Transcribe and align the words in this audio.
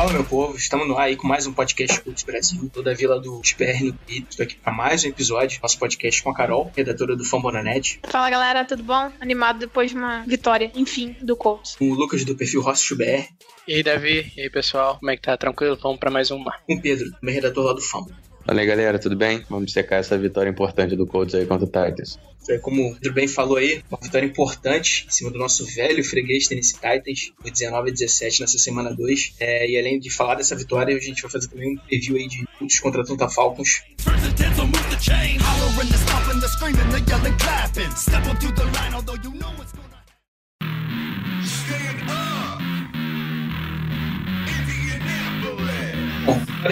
Fala 0.00 0.14
meu 0.14 0.24
povo, 0.24 0.56
estamos 0.56 0.88
no 0.88 0.96
ar 0.96 1.08
aí 1.08 1.14
com 1.14 1.28
mais 1.28 1.46
um 1.46 1.52
podcast 1.52 2.00
Cultos 2.00 2.22
Brasil, 2.22 2.70
toda 2.72 2.90
a 2.90 2.94
vila 2.94 3.20
do 3.20 3.38
SPR 3.44 3.84
no 3.84 3.92
Twitter. 3.92 4.26
Estou 4.30 4.44
aqui 4.44 4.54
para 4.54 4.72
mais 4.72 5.04
um 5.04 5.08
episódio, 5.08 5.60
nosso 5.62 5.78
podcast 5.78 6.22
com 6.22 6.30
a 6.30 6.34
Carol, 6.34 6.72
redatora 6.74 7.14
do 7.14 7.22
Fambonanet, 7.22 8.00
Fala 8.08 8.30
galera, 8.30 8.64
tudo 8.64 8.82
bom? 8.82 9.12
Animado 9.20 9.58
depois 9.58 9.90
de 9.90 9.98
uma 9.98 10.22
vitória, 10.22 10.72
enfim, 10.74 11.14
do 11.20 11.36
Colts. 11.36 11.76
com 11.76 11.90
o 11.90 11.94
Lucas 11.94 12.24
do 12.24 12.34
perfil 12.34 12.62
Rossi 12.62 12.94
BR, 12.94 13.28
E 13.68 13.74
aí, 13.74 13.82
Davi? 13.82 14.32
E 14.34 14.40
aí, 14.40 14.48
pessoal? 14.48 14.96
Como 14.98 15.10
é 15.10 15.16
que 15.16 15.22
tá? 15.22 15.36
Tranquilo? 15.36 15.78
Vamos 15.82 16.00
pra 16.00 16.10
mais 16.10 16.30
uma. 16.30 16.56
com 16.66 16.76
o 16.76 16.80
Pedro, 16.80 17.12
também 17.20 17.34
redator 17.34 17.62
lá 17.66 17.74
do 17.74 17.82
Fambo. 17.82 18.10
Fala 18.50 18.62
aí, 18.62 18.66
galera, 18.66 18.98
tudo 18.98 19.14
bem? 19.14 19.44
Vamos 19.48 19.72
secar 19.72 19.98
essa 19.98 20.18
vitória 20.18 20.50
importante 20.50 20.96
do 20.96 21.06
Colts 21.06 21.36
aí 21.36 21.46
contra 21.46 21.64
o 21.64 21.68
Titans. 21.68 22.18
Então, 22.42 22.58
como 22.58 22.88
o 22.88 22.94
Pedro 22.94 23.12
bem 23.12 23.28
falou 23.28 23.58
aí, 23.58 23.80
uma 23.88 24.00
vitória 24.02 24.26
importante 24.26 25.06
em 25.06 25.10
cima 25.12 25.30
do 25.30 25.38
nosso 25.38 25.64
velho 25.66 26.02
freguês 26.02 26.48
Tennessee 26.48 26.74
Titans, 26.74 27.32
foi 27.40 27.48
19 27.52 27.90
a 27.90 27.92
17 27.92 28.40
nessa 28.40 28.58
semana 28.58 28.92
2. 28.92 29.34
É, 29.38 29.70
e 29.70 29.78
além 29.78 30.00
de 30.00 30.10
falar 30.10 30.34
dessa 30.34 30.56
vitória, 30.56 30.96
a 30.96 30.98
gente 30.98 31.22
vai 31.22 31.30
fazer 31.30 31.46
também 31.46 31.74
um 31.74 31.76
preview 31.76 32.16
aí 32.16 32.26
de 32.26 32.44
Colts 32.58 32.80
contra 32.80 33.02
Atlanta 33.02 33.28
Falcons. 33.28 33.84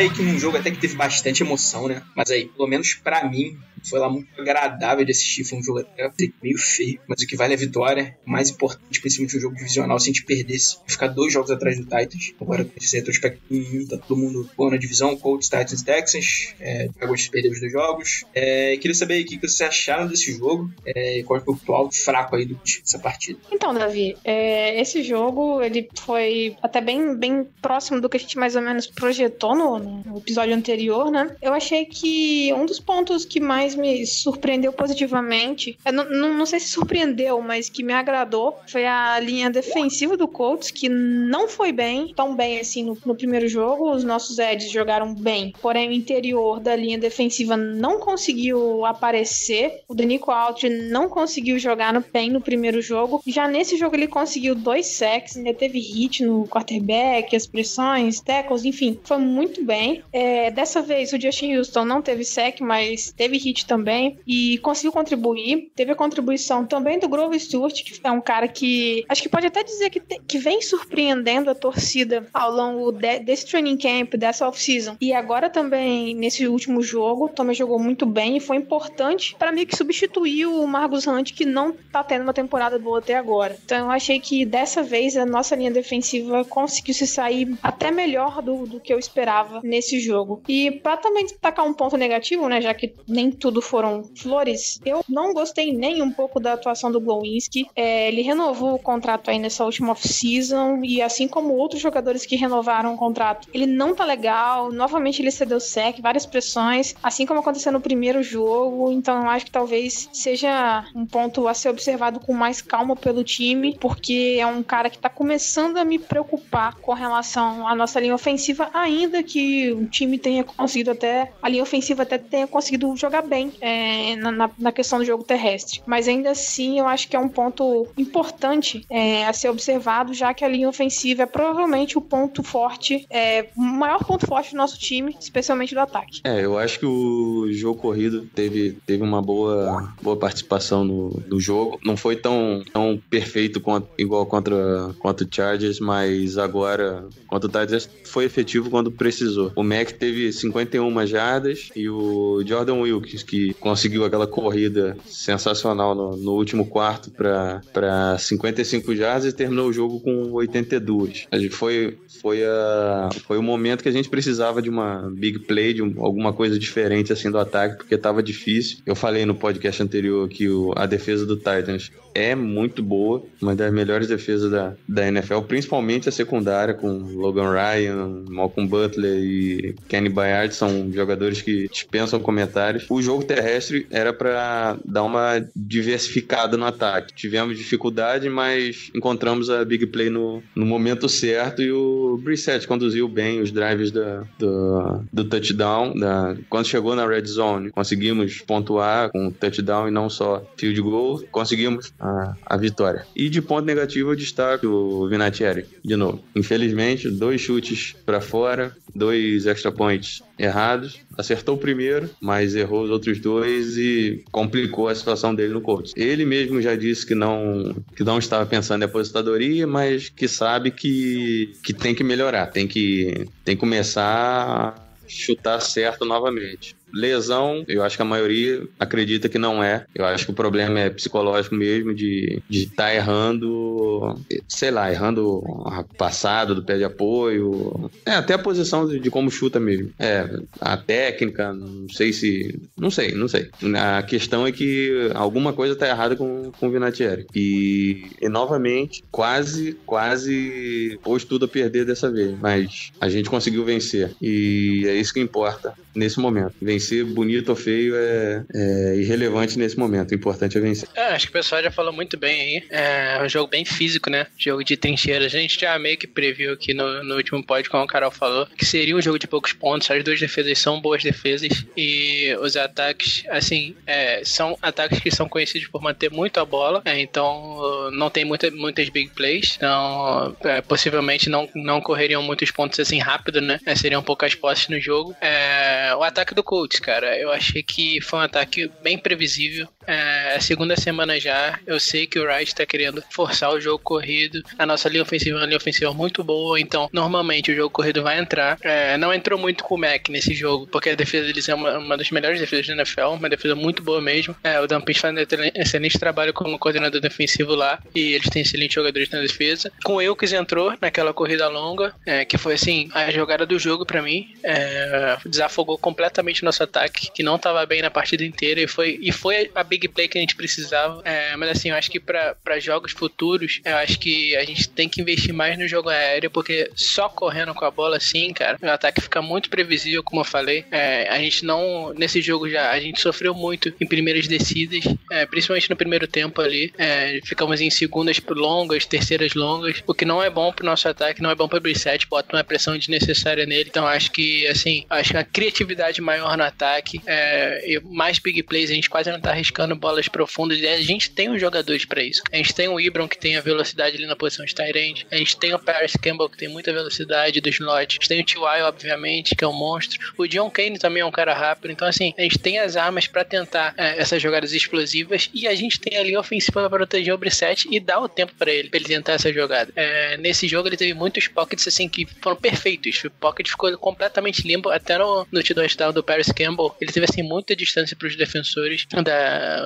Que 0.09 0.23
um 0.23 0.39
jogo 0.39 0.57
até 0.57 0.71
que 0.71 0.79
teve 0.79 0.95
bastante 0.95 1.43
emoção, 1.43 1.89
né? 1.89 2.03
Mas 2.15 2.31
aí, 2.31 2.47
pelo 2.47 2.69
menos 2.69 2.95
pra 2.95 3.29
mim, 3.29 3.59
foi 3.89 3.99
lá 3.99 4.09
muito 4.09 4.29
agradável 4.41 5.05
de 5.05 5.13
assistir. 5.13 5.45
Foi 5.45 5.59
um 5.59 5.63
jogo 5.63 5.81
até 5.81 6.11
meio 6.43 6.59
feio, 6.59 7.01
mas 7.09 7.23
o 7.23 7.27
que 7.27 7.37
vale 7.37 7.55
é 7.55 7.57
a 7.57 7.59
vitória. 7.59 8.17
O 8.27 8.31
mais 8.31 8.51
importante, 8.51 9.01
principalmente 9.01 9.37
um 9.37 9.41
jogo 9.41 9.57
divisional, 9.57 9.99
se 9.99 10.11
a 10.11 10.13
gente 10.13 10.25
perdesse, 10.25 10.79
ficar 10.87 11.09
dois 11.09 11.33
jogos 11.33 11.51
atrás 11.51 11.77
do 11.77 11.85
Titans. 11.85 12.33
Agora, 12.41 12.65
com 12.65 12.73
esse 12.81 12.97
retrospecto, 12.97 13.41
hum, 13.51 13.87
tá 13.89 13.99
todo 13.99 14.19
mundo 14.19 14.49
bom 14.57 14.71
na 14.71 14.77
divisão: 14.77 15.17
Colts, 15.17 15.49
Titans, 15.49 15.83
Texans. 15.83 16.55
É, 16.61 16.89
Jaguars 17.01 17.29
perdeu 17.29 17.53
os 17.53 17.61
dois 17.61 17.73
jogos. 17.73 18.25
É, 18.35 18.77
queria 18.77 18.95
saber 18.95 19.15
aí 19.15 19.23
o 19.23 19.27
que 19.27 19.39
vocês 19.39 19.69
acharam 19.69 20.07
desse 20.07 20.33
jogo. 20.33 20.71
É, 20.87 21.23
qual 21.25 21.39
é 21.39 21.43
o 21.43 21.45
ponto 21.45 21.65
fraco 21.93 22.37
aí 22.37 22.47
dessa 22.47 22.99
partida. 22.99 23.39
Então, 23.53 23.75
Davi, 23.75 24.17
é, 24.25 24.81
esse 24.81 25.03
jogo 25.03 25.63
ele 25.63 25.89
foi 25.95 26.57
até 26.63 26.81
bem, 26.81 27.15
bem 27.17 27.47
próximo 27.61 28.01
do 28.01 28.09
que 28.09 28.17
a 28.17 28.21
gente 28.21 28.39
mais 28.39 28.57
ou 28.57 28.63
menos 28.63 28.87
projetou 28.87 29.55
no, 29.55 29.79
no 30.05 30.19
episódio 30.19 30.55
anterior, 30.55 31.11
né? 31.11 31.35
Eu 31.41 31.53
achei 31.53 31.85
que 31.85 32.53
um 32.55 32.67
dos 32.67 32.81
pontos 32.81 33.25
que 33.25 33.41
mais 33.41 33.75
me 33.75 34.07
surpreendeu 34.07 34.73
positivamente, 34.73 35.79
não, 35.93 36.05
não, 36.35 36.47
sei 36.47 36.61
se 36.61 36.69
surpreendeu, 36.69 37.41
mas 37.41 37.69
que 37.69 37.83
me 37.83 37.93
agradou, 37.93 38.59
foi 38.67 38.87
a 38.87 39.19
linha 39.21 39.51
defensiva 39.51 40.17
do 40.17 40.29
Colts, 40.29 40.71
que 40.71 40.89
não 40.89 41.49
foi 41.49 41.73
bem, 41.73 42.13
tão 42.15 42.35
bem 42.35 42.59
assim 42.59 42.85
no, 42.85 42.97
no 43.05 43.15
primeiro 43.15 43.49
jogo. 43.49 43.91
Os 43.91 44.05
nossos 44.05 44.39
Eds 44.39 44.71
jogaram 44.71 45.15
bem, 45.15 45.53
porém 45.61 45.89
o 45.89 45.93
interior 45.93 46.61
da 46.61 46.75
linha 46.75 46.99
defensiva 46.99 47.57
não 47.57 47.99
conseguiu 47.99 48.85
aparecer. 48.85 49.83
O 49.89 49.95
Danico 49.95 50.31
Alt 50.31 50.65
não 50.65 51.09
conseguiu 51.09 51.59
jogar 51.59 51.93
no 51.93 52.03
PEN 52.03 52.31
no 52.31 52.41
primeiro 52.41 52.81
jogo. 52.81 53.23
Já 53.27 53.49
nesse 53.49 53.77
jogo 53.77 53.97
ele 53.97 54.09
conseguiu 54.09 54.55
dois 54.55 54.87
sacks, 54.87 55.37
ainda 55.37 55.55
teve 55.55 55.79
hit 55.79 56.25
no 56.25 56.47
quarterback, 56.47 57.35
as 57.35 57.47
pressões, 57.47 58.21
tackles, 58.21 58.65
enfim, 58.65 58.99
foi 59.03 59.19
muito 59.19 59.65
bem. 59.65 59.78
É, 60.13 60.51
dessa 60.51 60.81
vez 60.83 61.13
o 61.13 61.21
Justin 61.21 61.57
Houston 61.57 61.85
não 61.85 62.03
teve 62.03 62.25
sack, 62.25 62.63
mas 62.63 63.13
teve 63.17 63.37
hit 63.39 63.67
também 63.67 64.19
e 64.27 64.59
conseguiu 64.59 64.93
contribuir. 64.93 65.71
Teve 65.75 65.93
a 65.93 65.97
contribuição 65.97 66.65
também 66.67 66.99
do 66.99 67.09
Grover 67.09 67.39
Stewart, 67.39 67.83
que 67.83 68.01
é 68.03 68.11
um 68.11 68.21
cara 68.21 68.49
que 68.49 69.05
acho 69.09 69.23
que 69.23 69.29
pode 69.29 69.47
até 69.47 69.63
dizer 69.63 69.91
que, 69.91 70.01
te- 70.01 70.21
que 70.27 70.39
vem 70.39 70.61
surpreendendo 70.63 71.51
a 71.51 71.55
torcida 71.55 72.27
ao 72.33 72.53
longo 72.53 72.93
de- 72.93 73.21
desse 73.21 73.47
training 73.47 73.77
camp, 73.77 74.15
dessa 74.15 74.47
off-season. 74.49 74.97
E 75.01 75.13
agora 75.13 75.49
também 75.51 76.15
nesse 76.15 76.47
último 76.47 76.83
jogo, 76.83 77.29
também 77.29 77.55
jogou 77.55 77.79
muito 77.79 78.07
bem 78.07 78.37
e 78.37 78.41
foi 78.41 78.57
importante 78.57 79.35
para 79.39 79.53
mim 79.53 79.67
que 79.67 79.77
substituiu 79.77 80.63
o 80.63 80.67
Marcus 80.67 81.07
Hunt, 81.07 81.33
que 81.33 81.45
não 81.45 81.73
tá 81.93 82.03
tendo 82.03 82.23
uma 82.23 82.33
temporada 82.35 82.79
boa 82.79 82.99
até 82.99 83.17
agora. 83.17 83.57
Então 83.65 83.79
eu 83.87 83.91
achei 83.91 84.19
que 84.21 84.45
dessa 84.45 84.83
vez 84.83 85.17
a 85.17 85.25
nossa 85.27 85.55
linha 85.55 85.71
defensiva 85.71 86.45
conseguiu 86.45 86.95
se 86.95 87.07
sair 87.07 87.55
até 87.63 87.91
melhor 87.91 88.43
do, 88.43 88.67
do 88.67 88.81
que 88.81 88.93
eu 88.93 88.99
esperava 88.99 89.61
nesse 89.69 90.01
jogo. 90.01 90.43
E 90.49 90.71
para 90.71 90.97
também 90.97 91.25
destacar 91.25 91.65
um 91.65 91.75
ponto 91.75 91.97
negativo, 91.97 92.49
né, 92.49 92.61
já 92.61 92.75
que 92.75 92.95
nem 93.07 93.31
tudo 93.31 93.61
foram 93.61 94.05
flores, 94.17 94.81
eu 94.85 95.05
não 95.09 95.33
gostei 95.33 95.73
nem 95.73 96.03
um 96.03 96.11
pouco 96.11 96.41
da 96.41 96.55
atuação 96.55 96.91
do 96.91 97.01
Glowinski. 97.01 97.69
É, 97.77 98.09
ele 98.09 98.23
renovou 98.23 98.75
o 98.75 98.79
contrato 98.79 99.31
aí 99.31 99.39
nessa 99.39 99.65
última 99.65 99.93
off-season 99.93 100.81
e 100.83 101.03
assim 101.03 101.29
como 101.29 101.55
outros 101.55 101.81
jogadores 101.81 102.25
que 102.25 102.37
renovaram 102.37 102.95
o 102.95 102.97
contrato, 102.97 103.49
ele 103.53 103.67
não 103.67 103.95
tá 103.95 104.05
legal. 104.05 104.73
Novamente 104.73 105.23
ele 105.23 105.31
cedeu 105.31 105.61
sec, 105.61 106.01
várias 106.01 106.27
pressões, 106.27 106.95
assim 107.03 107.27
como 107.27 107.41
aconteceu 107.41 107.73
no 107.73 107.81
primeiro 107.81 108.23
jogo. 108.23 108.91
Então 108.93 109.23
eu 109.23 109.29
acho 109.29 109.47
que 109.47 109.51
talvez 109.51 110.09
seja 110.13 110.85
um 110.95 111.07
ponto 111.07 111.47
a 111.47 111.55
ser 111.55 111.69
observado 111.69 112.21
com 112.21 112.33
mais 112.33 112.63
calma 112.63 112.97
pelo 112.97 113.25
time, 113.25 113.77
porque 113.79 114.37
é 114.39 114.47
um 114.47 114.63
cara 114.63 114.91
que 114.91 114.99
tá 114.99 115.09
começando 115.09 115.77
a 115.77 115.85
me 115.85 115.99
preocupar 115.99 116.75
com 116.77 116.93
relação 116.93 117.67
à 117.67 117.75
nossa 117.75 118.01
linha 118.01 118.15
ofensiva, 118.15 118.71
ainda 118.73 119.23
que 119.23 119.48
o 119.73 119.87
time 119.87 120.19
tenha 120.19 120.45
conseguido 120.45 120.91
até 120.91 121.33
a 121.43 121.49
linha 121.49 121.63
ofensiva 121.63 122.03
até 122.03 122.19
tenha 122.19 122.47
conseguido 122.47 122.95
jogar 122.97 123.23
bem 123.23 123.53
é, 123.61 124.17
na, 124.17 124.51
na- 124.59 124.73
questão 124.73 124.99
do 124.99 125.05
jogo 125.05 125.25
terrestre. 125.25 125.81
Mas 125.87 126.07
ainda 126.07 126.31
assim, 126.31 126.79
eu 126.79 126.87
acho 126.87 127.09
que 127.09 127.17
é 127.17 127.19
um 127.19 127.29
ponto 127.29 127.89
importante 127.97 128.85
é, 128.91 129.27
a 129.27 129.33
ser 129.33 129.49
observado, 129.49 130.13
já 130.15 130.33
que 130.35 130.45
a 130.45 130.49
linha 130.49 130.69
ofensiva 130.69 131.23
é 131.23 131.27
provavelmente 131.27 131.97
o 131.99 132.01
ponto 132.01 132.43
forte, 132.43 133.07
é, 133.11 133.49
o 133.57 133.61
maior 133.63 134.05
ponto 134.05 134.27
forte 134.27 134.53
do 134.53 134.57
nosso 134.57 134.79
time, 134.79 135.17
especialmente 135.21 135.75
do 135.75 135.81
ataque. 135.81 136.21
É, 136.25 136.45
eu 136.45 136.59
acho 136.59 136.79
que 136.79 136.87
o 136.87 137.47
jogo 137.53 137.81
corrido 137.81 138.27
teve, 138.35 138.77
teve 138.87 139.03
uma 139.03 139.21
boa, 139.23 139.93
boa 140.03 140.17
participação 140.17 140.85
no, 140.85 141.11
no 141.27 141.41
jogo. 141.41 141.79
Não 141.85 141.97
foi 141.97 142.17
tão, 142.17 142.63
tão 142.73 143.01
perfeito 143.11 143.61
quanto, 143.61 143.89
igual 143.99 144.27
contra, 144.27 144.95
contra 144.99 145.27
o 145.27 145.29
Chargers, 145.35 145.81
mas 145.81 146.39
agora, 146.39 147.05
contra 147.27 147.49
o 147.49 147.53
Titans, 147.53 147.89
foi 148.07 148.25
efetivo 148.25 148.71
quando 148.71 148.91
precisou. 148.93 149.38
O 149.55 149.63
Mac 149.63 149.91
teve 149.93 150.33
51 150.33 151.07
jardas 151.07 151.71
e 151.75 151.89
o 151.89 152.43
Jordan 152.47 152.75
Wilkes, 152.81 153.23
que 153.23 153.55
conseguiu 153.55 154.05
aquela 154.05 154.27
corrida 154.27 154.97
sensacional 155.07 155.95
no, 155.95 156.17
no 156.17 156.33
último 156.33 156.67
quarto 156.67 157.11
para 157.11 158.17
55 158.19 158.95
jardas 158.95 159.27
e 159.27 159.33
terminou 159.37 159.69
o 159.69 159.73
jogo 159.73 160.01
com 160.01 160.33
82. 160.33 161.27
A 161.31 161.39
gente 161.39 161.55
foi, 161.55 161.97
foi, 162.21 162.45
a, 162.45 163.09
foi 163.27 163.39
o 163.39 163.43
momento 163.43 163.83
que 163.83 163.89
a 163.89 163.93
gente 163.93 164.09
precisava 164.09 164.63
de 164.63 164.69
uma 164.71 165.11
big 165.15 165.41
play, 165.41 165.73
de 165.75 165.83
um- 165.83 165.95
alguma 165.99 166.33
coisa 166.33 166.59
diferente 166.59 167.13
assim 167.13 167.31
do 167.31 167.39
ataque, 167.39 167.77
porque 167.79 167.95
estava 167.95 168.23
difícil. 168.23 168.79
Eu 168.87 168.95
falei 168.95 169.25
no 169.27 169.35
podcast 169.35 169.83
anterior 169.83 170.29
que 170.29 170.49
o- 170.49 170.73
a 170.77 170.87
defesa 170.87 171.27
do 171.27 171.37
Titans 171.37 171.91
é 172.15 172.35
muito 172.35 172.83
boa, 172.83 173.23
uma 173.41 173.55
das 173.55 173.73
melhores 173.73 174.09
defesas 174.09 174.51
da, 174.51 174.73
da 174.89 175.07
NFL, 175.07 175.41
principalmente 175.43 176.09
a 176.09 176.13
secundária, 176.13 176.75
com 176.75 176.89
Logan 177.15 177.53
Ryan, 177.53 178.25
Malcolm 178.29 178.69
Butler 178.69 179.23
e 179.29 179.75
Kenny 179.89 180.09
Bayard, 180.09 180.55
são 180.55 180.91
jogadores 180.93 181.43
que 181.43 181.69
dispensam 181.69 182.21
comentários. 182.21 182.87
O 182.89 183.03
jogo 183.03 183.25
terrestre 183.25 183.87
era 183.91 184.13
para 184.13 184.77
dar 184.85 185.03
uma 185.03 185.45
diversificada 185.55 186.57
no 186.57 186.65
ataque. 186.65 187.15
Tivemos 187.15 187.57
dificuldade, 187.57 188.29
mas 188.29 188.91
encontramos 188.95 189.51
a 189.51 189.65
big 189.65 189.87
play 189.87 190.11
no, 190.11 190.43
no 190.55 190.65
momento 190.65 191.09
certo 191.09 191.63
e 191.63 191.71
o 191.71 192.19
Brissett 192.23 192.67
conduziu 192.67 193.09
bem 193.09 193.41
os 193.41 193.51
drives 193.51 193.91
da, 193.91 194.25
do, 194.39 195.03
do 195.13 195.25
touchdown. 195.25 195.95
Da, 195.95 196.37
quando 196.49 196.67
chegou 196.67 196.95
na 196.95 197.07
red 197.07 197.25
zone, 197.27 197.71
conseguimos 197.71 198.39
pontuar 198.41 199.11
com 199.11 199.31
touchdown 199.31 199.89
e 199.89 199.91
não 199.91 200.09
só 200.09 200.45
field 200.57 200.81
goal. 200.81 201.23
Conseguimos 201.31 201.93
a, 202.01 202.35
a 202.47 202.57
vitória. 202.57 203.07
E 203.15 203.29
de 203.29 203.43
ponto 203.43 203.65
negativo, 203.65 204.13
eu 204.13 204.17
destaco 204.17 204.67
o 204.67 205.09
Vinatieri, 205.09 205.67
de 205.85 205.97
novo. 205.97 206.23
Infelizmente, 206.35 207.11
dois 207.11 207.41
chutes 207.41 207.95
para 208.05 208.21
fora, 208.21 208.77
dois 208.95 209.18
extra 209.47 209.73
points 209.73 210.23
errados. 210.39 211.01
Acertou 211.17 211.57
o 211.57 211.59
primeiro, 211.59 212.09
mas 212.21 212.55
errou 212.55 212.85
os 212.85 212.91
outros 212.91 213.19
dois 213.19 213.77
e 213.77 214.25
complicou 214.31 214.89
a 214.89 214.95
situação 214.95 215.35
dele 215.35 215.53
no 215.53 215.61
coach. 215.61 215.93
Ele 215.97 216.25
mesmo 216.25 216.61
já 216.63 216.77
disse 216.77 217.05
que 217.05 217.15
não, 217.15 217.75
que 217.97 218.05
não 218.05 218.19
estava 218.19 218.47
pensando 218.47 218.83
em 218.83 218.87
aposentadoria, 218.87 219.67
mas 219.67 220.09
que 220.09 220.29
sabe 220.29 220.71
que, 220.71 221.55
que 221.63 221.73
tem 221.73 221.95
que 221.95 222.05
melhorar, 222.05 222.47
tem 222.47 222.67
que, 222.67 223.27
tem 223.45 223.57
que 223.57 223.61
começar 223.61 224.05
a 224.05 224.75
chutar 225.09 225.61
certo 225.61 226.05
novamente. 226.05 226.78
Lesão, 226.93 227.65
eu 227.69 227.83
acho 227.83 227.97
que 227.97 228.03
a 228.03 228.07
maioria 228.07 228.63
acredita 228.79 229.29
que 229.29 229.39
não 229.39 229.63
é. 229.63 229.85
Eu 229.95 230.05
acho 230.05 230.25
que 230.25 230.31
o 230.31 230.35
problema 230.35 230.81
é 230.81 230.91
psicológico 230.91 231.55
mesmo, 231.55 231.95
de 231.95 232.43
estar 232.51 232.85
tá 232.85 232.95
errando, 232.95 234.19
sei 234.49 234.71
lá, 234.71 234.91
errando 234.91 235.43
a 235.67 235.85
passada 235.97 236.55
do 236.55 236.63
pé 236.63 236.77
de 236.77 236.85
apoio. 236.85 237.91
É, 238.05 238.13
até 238.13 238.35
a 238.35 238.39
posição 238.39 238.89
de, 238.89 238.99
de 238.99 239.11
como 239.11 239.31
chuta 239.31 239.61
mesmo. 239.61 239.91
É, 239.99 240.29
a 240.61 240.77
técnica, 240.77 241.53
não 241.53 241.89
sei 241.89 242.13
se. 242.13 242.59
Não 242.77 242.91
sei, 242.91 243.13
não 243.13 243.29
sei. 243.29 243.49
A 243.77 244.03
questão 244.03 244.47
é 244.47 244.53
que 244.53 245.11
alguma 245.15 245.53
coisa 245.53 245.77
tá 245.77 245.89
errada 245.89 246.17
com, 246.17 246.51
com 246.59 246.69
o 246.69 246.71
Vinatieri. 246.71 247.27
E, 247.35 248.07
e 248.21 248.29
novamente, 248.29 249.05
quase, 249.11 249.77
quase 249.87 250.99
pôs 251.03 251.25
tudo 251.25 251.45
a 251.45 251.49
perder 251.49 251.85
dessa 251.85 252.11
vez. 252.11 252.37
Mas 252.41 252.93
a 253.01 253.09
gente 253.09 253.31
conseguiu 253.31 253.65
vencer. 253.65 254.13
E 254.21 254.85
é 254.87 254.95
isso 254.95 255.13
que 255.13 255.21
importa 255.21 255.75
nesse 255.95 256.21
momento. 256.21 256.55
Vencer 256.61 256.78
bonito 257.05 257.51
ou 257.51 257.57
feio 257.57 257.95
é, 257.97 258.45
é 258.55 258.97
irrelevante 258.97 259.59
nesse 259.59 259.79
momento. 259.79 260.13
O 260.13 260.15
importante 260.15 260.57
é 260.57 260.61
vencer. 260.61 260.89
É, 260.95 261.15
acho 261.15 261.27
que 261.27 261.31
o 261.31 261.33
pessoal 261.33 261.63
já 261.63 261.71
falou 261.71 261.93
muito 261.93 262.17
bem 262.17 262.41
aí. 262.41 262.65
É 262.71 263.23
um 263.23 263.29
jogo 263.29 263.49
bem 263.49 263.65
físico, 263.65 264.11
né? 264.11 264.27
Jogo 264.37 264.65
de 264.65 264.77
trincheiras. 264.77 265.35
A 265.35 265.39
gente 265.39 265.61
já 265.61 265.79
meio 265.79 265.97
que 265.97 266.07
previu 266.07 266.53
aqui 266.53 266.75
no, 266.75 267.05
no 267.05 267.17
último 267.17 267.45
pod, 267.45 267.69
como 267.69 267.85
o 267.85 267.87
Carol 267.87 268.11
falou, 268.11 268.47
que 268.47 268.65
seria 268.65 268.97
um 268.97 269.03
jogo 269.03 269.19
de 269.19 269.27
poucos 269.27 269.53
pontos. 269.53 269.91
As 269.91 270.03
duas 270.05 270.21
defesas 270.21 270.59
são 270.59 270.81
boas 270.81 271.03
defesas. 271.03 271.65
E 271.77 272.37
os 272.41 272.57
ataques, 272.57 273.25
assim, 273.29 273.75
é, 273.87 274.23
são 274.25 274.57
ataques 274.61 275.01
que 275.01 275.11
são 275.11 275.29
conhecidos 275.29 275.69
por 275.69 275.83
manter 275.83 276.11
muito 276.11 276.41
a 276.41 276.45
bola. 276.45 276.83
É, 276.85 276.99
então, 277.01 277.91
não 277.93 278.11
tem 278.11 278.25
muita, 278.25 278.51
muitas 278.51 278.89
big 278.89 279.11
plays. 279.11 279.55
Então, 279.57 280.37
é, 280.45 280.61
possivelmente 280.61 281.29
não, 281.29 281.49
não 281.55 281.81
correriam 281.81 282.23
muitos 282.23 282.51
pontos 282.51 282.79
assim 282.81 282.99
rápido, 282.99 283.41
né? 283.41 283.59
É, 283.65 283.75
seriam 283.75 284.03
poucas 284.03 284.35
posses 284.35 284.69
no 284.69 284.81
jogo. 284.81 285.15
É, 285.21 285.95
o 285.97 286.03
ataque 286.03 286.35
do 286.35 286.43
Colts, 286.43 286.68
cara, 286.81 287.19
eu 287.19 287.31
achei 287.31 287.63
que 287.63 288.01
foi 288.01 288.19
um 288.19 288.23
ataque 288.23 288.71
bem 288.83 288.99
previsível. 288.99 289.69
É 289.89 290.37
a 290.37 290.41
segunda 290.41 290.77
semana 290.77 291.19
já. 291.19 291.59
Eu 291.67 291.81
sei 291.81 292.07
que 292.07 292.19
o 292.19 292.25
Wright 292.25 292.55
tá 292.55 292.67
querendo 292.67 293.03
forçar 293.11 293.51
o 293.51 293.61
jogo 293.61 293.79
corrido. 293.79 294.43
A 294.59 294.67
nossa 294.67 294.87
linha 294.89 295.03
ofensiva 295.03 295.39
é 295.39 295.41
uma 295.41 295.47
linha 295.47 295.57
ofensiva 295.57 295.95
muito 295.95 296.23
boa, 296.23 296.61
então 296.61 296.91
normalmente 296.93 297.51
o 297.51 297.55
jogo 297.55 297.71
corrido 297.71 298.03
vai 298.03 298.19
entrar. 298.19 298.59
É, 298.61 298.99
não 298.99 299.15
entrou 299.15 299.39
muito 299.39 299.65
com 299.65 299.77
o 299.77 299.79
Mac 299.79 300.11
nesse 300.11 300.35
jogo, 300.35 300.67
porque 300.67 300.91
a 300.91 300.95
defesa 300.95 301.27
deles 301.27 301.49
é 301.49 301.55
uma, 301.55 301.79
uma 301.79 301.97
das 301.97 302.11
melhores 302.11 302.39
defesas 302.39 302.67
da 302.67 302.75
NFL, 302.75 303.15
uma 303.15 303.31
defesa 303.31 303.55
muito 303.55 303.83
boa 303.83 304.01
mesmo. 304.01 304.37
É, 304.45 304.61
o 304.61 304.67
Dan 304.67 304.83
faz 304.95 305.15
um 305.15 305.19
excelente 305.55 305.99
trabalho 305.99 306.35
como 306.35 306.59
coordenador 306.59 307.01
defensivo 307.01 307.55
lá 307.55 307.79
e 307.95 308.13
eles 308.13 308.29
têm 308.29 308.43
excelentes 308.43 308.75
jogadores 308.75 309.09
na 309.09 309.21
defesa. 309.21 309.73
Com 309.83 309.95
o 309.95 310.03
Elkins 310.03 310.33
entrou 310.35 310.75
naquela 310.81 311.15
corrida 311.15 311.49
longa, 311.49 311.95
é, 312.05 312.27
que 312.27 312.37
foi 312.37 312.55
assim, 312.55 312.91
a 312.93 313.11
jogada 313.11 313.47
do 313.47 313.59
jogo 313.59 313.87
para 313.87 314.03
mim. 314.03 314.29
É, 314.43 315.17
desafogou 315.25 315.79
completamente 315.79 316.45
nosso 316.45 316.63
ataque, 316.63 317.11
que 317.11 317.23
não 317.23 317.37
estava 317.37 317.65
bem 317.65 317.81
na 317.81 317.91
partida 317.91 318.25
inteira, 318.25 318.61
e 318.61 318.67
foi, 318.67 318.99
e 319.01 319.11
foi 319.11 319.51
a 319.55 319.63
big 319.63 319.78
play 319.87 320.09
que 320.09 320.17
a 320.19 320.21
gente 320.21 320.35
precisava. 320.35 321.03
É, 321.05 321.37
mas 321.37 321.51
assim, 321.51 321.69
eu 321.69 321.77
acho 321.77 321.91
que 321.91 322.01
para 322.01 322.59
jogos 322.59 322.93
futuros, 322.93 323.61
eu 323.65 323.77
acho 323.77 323.99
que 323.99 324.35
a 324.37 324.45
gente 324.45 324.69
tem 324.71 324.89
que 324.89 325.01
investir 325.01 325.35
mais 325.35 325.59
no 325.59 325.69
jogo 325.69 325.91
aéreo, 325.91 326.31
porque 326.31 326.71
só 326.75 327.09
correndo 327.09 327.55
com 327.55 327.65
a 327.65 327.71
bola 327.71 327.99
assim, 327.99 328.33
cara, 328.33 328.59
o 328.61 328.67
ataque 328.69 329.03
fica 329.03 329.21
muito 329.21 329.51
previsível, 329.51 330.03
como 330.03 330.23
eu 330.23 330.25
falei. 330.25 330.65
É, 330.71 331.09
a 331.09 331.19
gente 331.19 331.45
não, 331.45 331.93
nesse 331.95 332.23
jogo 332.23 332.49
já, 332.49 332.71
a 332.71 332.81
gente 332.81 333.01
sofreu 333.01 333.35
muito 333.35 333.73
em 333.81 333.87
primeiras 333.87 334.27
descidas, 334.27 334.85
é, 335.13 335.27
principalmente 335.27 335.69
no 335.69 335.77
primeiro 335.77 336.07
tempo 336.07 336.41
ali. 336.41 336.73
É, 336.79 337.21
ficamos 337.25 337.61
em 337.61 337.71
segundas 337.71 338.21
longas, 338.29 338.87
terceiras 338.87 339.35
longas, 339.35 339.83
o 339.87 339.95
que 339.95 340.05
não 340.05 340.23
é 340.23 340.31
bom 340.31 340.53
pro 340.53 340.65
nosso 340.65 340.89
ataque, 340.89 341.23
não 341.23 341.31
é 341.31 341.35
bom 341.35 341.49
pro 341.49 341.61
reset, 341.61 342.07
bota 342.07 342.35
uma 342.35 342.45
pressão 342.45 342.77
desnecessária 342.77 343.45
nele. 343.45 343.69
Então 343.69 343.87
acho 343.87 344.11
que, 344.11 344.47
assim, 344.47 344.87
acho 344.89 345.11
que 345.11 345.17
a 345.17 345.25
criatividade 345.25 346.01
maior 346.01 346.37
no 346.37 346.45
ataque, 346.45 347.01
é, 347.07 347.81
mais 347.85 348.19
big 348.19 348.43
plays, 348.43 348.71
a 348.71 348.75
gente 348.75 348.89
quase 348.89 349.11
não 349.11 349.21
tá 349.21 349.31
arriscando 349.31 349.68
bolas 349.77 350.09
profundas. 350.09 350.59
E 350.59 350.67
a 350.67 350.81
gente 350.81 351.11
tem 351.11 351.31
os 351.31 351.41
jogadores 351.41 351.85
para 351.85 352.03
isso. 352.03 352.23
A 352.33 352.37
gente 352.37 352.55
tem 352.55 352.69
o 352.69 352.81
Ibram 352.81 353.09
que 353.09 353.19
tem 353.19 353.37
a 353.37 353.41
velocidade 353.41 353.97
ali 353.97 354.07
na 354.07 354.17
posição 354.17 354.45
de 354.45 354.55
Tyrande. 354.55 355.07
A 355.11 355.17
gente 355.17 355.37
tem 355.37 355.55
o 355.55 355.59
Paris 355.59 355.93
Campbell 355.93 356.29
que 356.29 356.37
tem 356.37 356.49
muita 356.49 356.73
velocidade 356.73 357.41
do 357.41 357.49
slot. 357.49 357.73
A 357.77 357.81
gente 357.81 358.09
tem 358.09 358.21
o 358.21 358.25
T.Y. 358.25 358.63
obviamente, 358.65 359.35
que 359.35 359.45
é 359.45 359.49
um 359.49 359.53
monstro. 359.53 359.99
O 360.17 360.27
John 360.27 360.51
Kane 360.51 360.79
também 360.79 361.03
é 361.03 361.07
um 361.07 361.11
cara 361.11 361.35
rápido. 361.35 361.71
Então, 361.71 361.89
assim, 361.89 362.15
a 362.17 362.23
gente 362.23 362.39
tem 362.39 362.59
as 362.59 362.77
armas 362.77 363.07
para 363.07 363.25
tentar 363.25 363.75
é, 363.77 363.99
essas 363.99 364.21
jogadas 364.21 364.53
explosivas 364.53 365.31
e 365.35 365.47
a 365.47 365.55
gente 365.55 365.81
tem 365.81 365.99
ali 365.99 366.15
a 366.15 366.21
ofensiva 366.21 366.69
para 366.69 366.71
proteger 366.71 367.13
o 367.13 367.19
Brissett 367.19 367.69
e 367.71 367.81
dar 367.81 368.01
o 368.01 368.09
tempo 368.09 368.33
para 368.39 368.51
ele, 368.51 368.69
pra 368.69 368.79
ele 368.79 368.89
tentar 368.89 369.15
essa 369.15 369.33
jogada. 369.33 369.73
É, 369.75 370.17
nesse 370.17 370.47
jogo 370.49 370.69
ele 370.69 370.77
teve 370.77 370.95
muitos 370.95 371.29
pockets 371.29 371.67
assim 371.67 371.89
que 371.89 372.07
foram 372.21 372.37
perfeitos. 372.37 373.03
O 373.05 373.11
pocket 373.11 373.49
ficou 373.49 373.77
completamente 373.79 374.47
limpo 374.47 374.69
até 374.71 374.99
no, 374.99 375.27
no 375.31 375.43
touchdown 375.43 375.93
do 375.93 376.03
Paris 376.03 376.31
Campbell. 376.33 376.75
Ele 376.81 376.93
teve 376.93 377.07
assim 377.09 377.23
muita 377.23 377.55
distância 377.55 377.97
para 377.97 378.09
os 378.09 378.17
defensores, 378.17 378.87
da, 378.87 379.03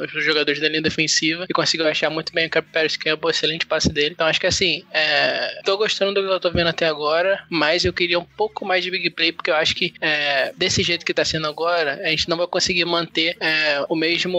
os 0.05 0.25
jogadores 0.25 0.61
da 0.61 0.69
linha 0.69 0.83
defensiva 0.83 1.47
e 1.49 1.53
conseguiu 1.53 1.87
achar 1.87 2.11
muito 2.11 2.33
bem 2.33 2.47
o 2.47 2.63
Paris 2.73 2.97
Campbell, 2.97 3.31
excelente 3.31 3.67
passe 3.67 3.93
dele. 3.93 4.11
Então 4.13 4.27
acho 4.27 4.41
que 4.41 4.47
assim, 4.47 4.85
é, 4.93 5.61
tô 5.65 5.77
gostando 5.77 6.15
do 6.15 6.27
que 6.27 6.33
eu 6.33 6.41
tô 6.41 6.51
vendo 6.51 6.69
até 6.69 6.87
agora, 6.87 7.45
mas 7.49 7.85
eu 7.85 7.93
queria 7.93 8.19
um 8.19 8.25
pouco 8.25 8.65
mais 8.65 8.85
de 8.85 8.91
big 8.91 9.11
play 9.11 9.33
porque 9.33 9.51
eu 9.51 9.55
acho 9.55 9.75
que 9.75 9.95
é, 10.01 10.53
desse 10.57 10.83
jeito 10.83 11.05
que 11.05 11.15
tá 11.15 11.25
sendo 11.25 11.47
agora, 11.47 12.01
a 12.03 12.09
gente 12.09 12.29
não 12.29 12.37
vai 12.37 12.47
conseguir 12.47 12.85
manter 12.85 13.37
é, 13.41 13.85
o 13.89 13.95
mesmo 13.95 14.39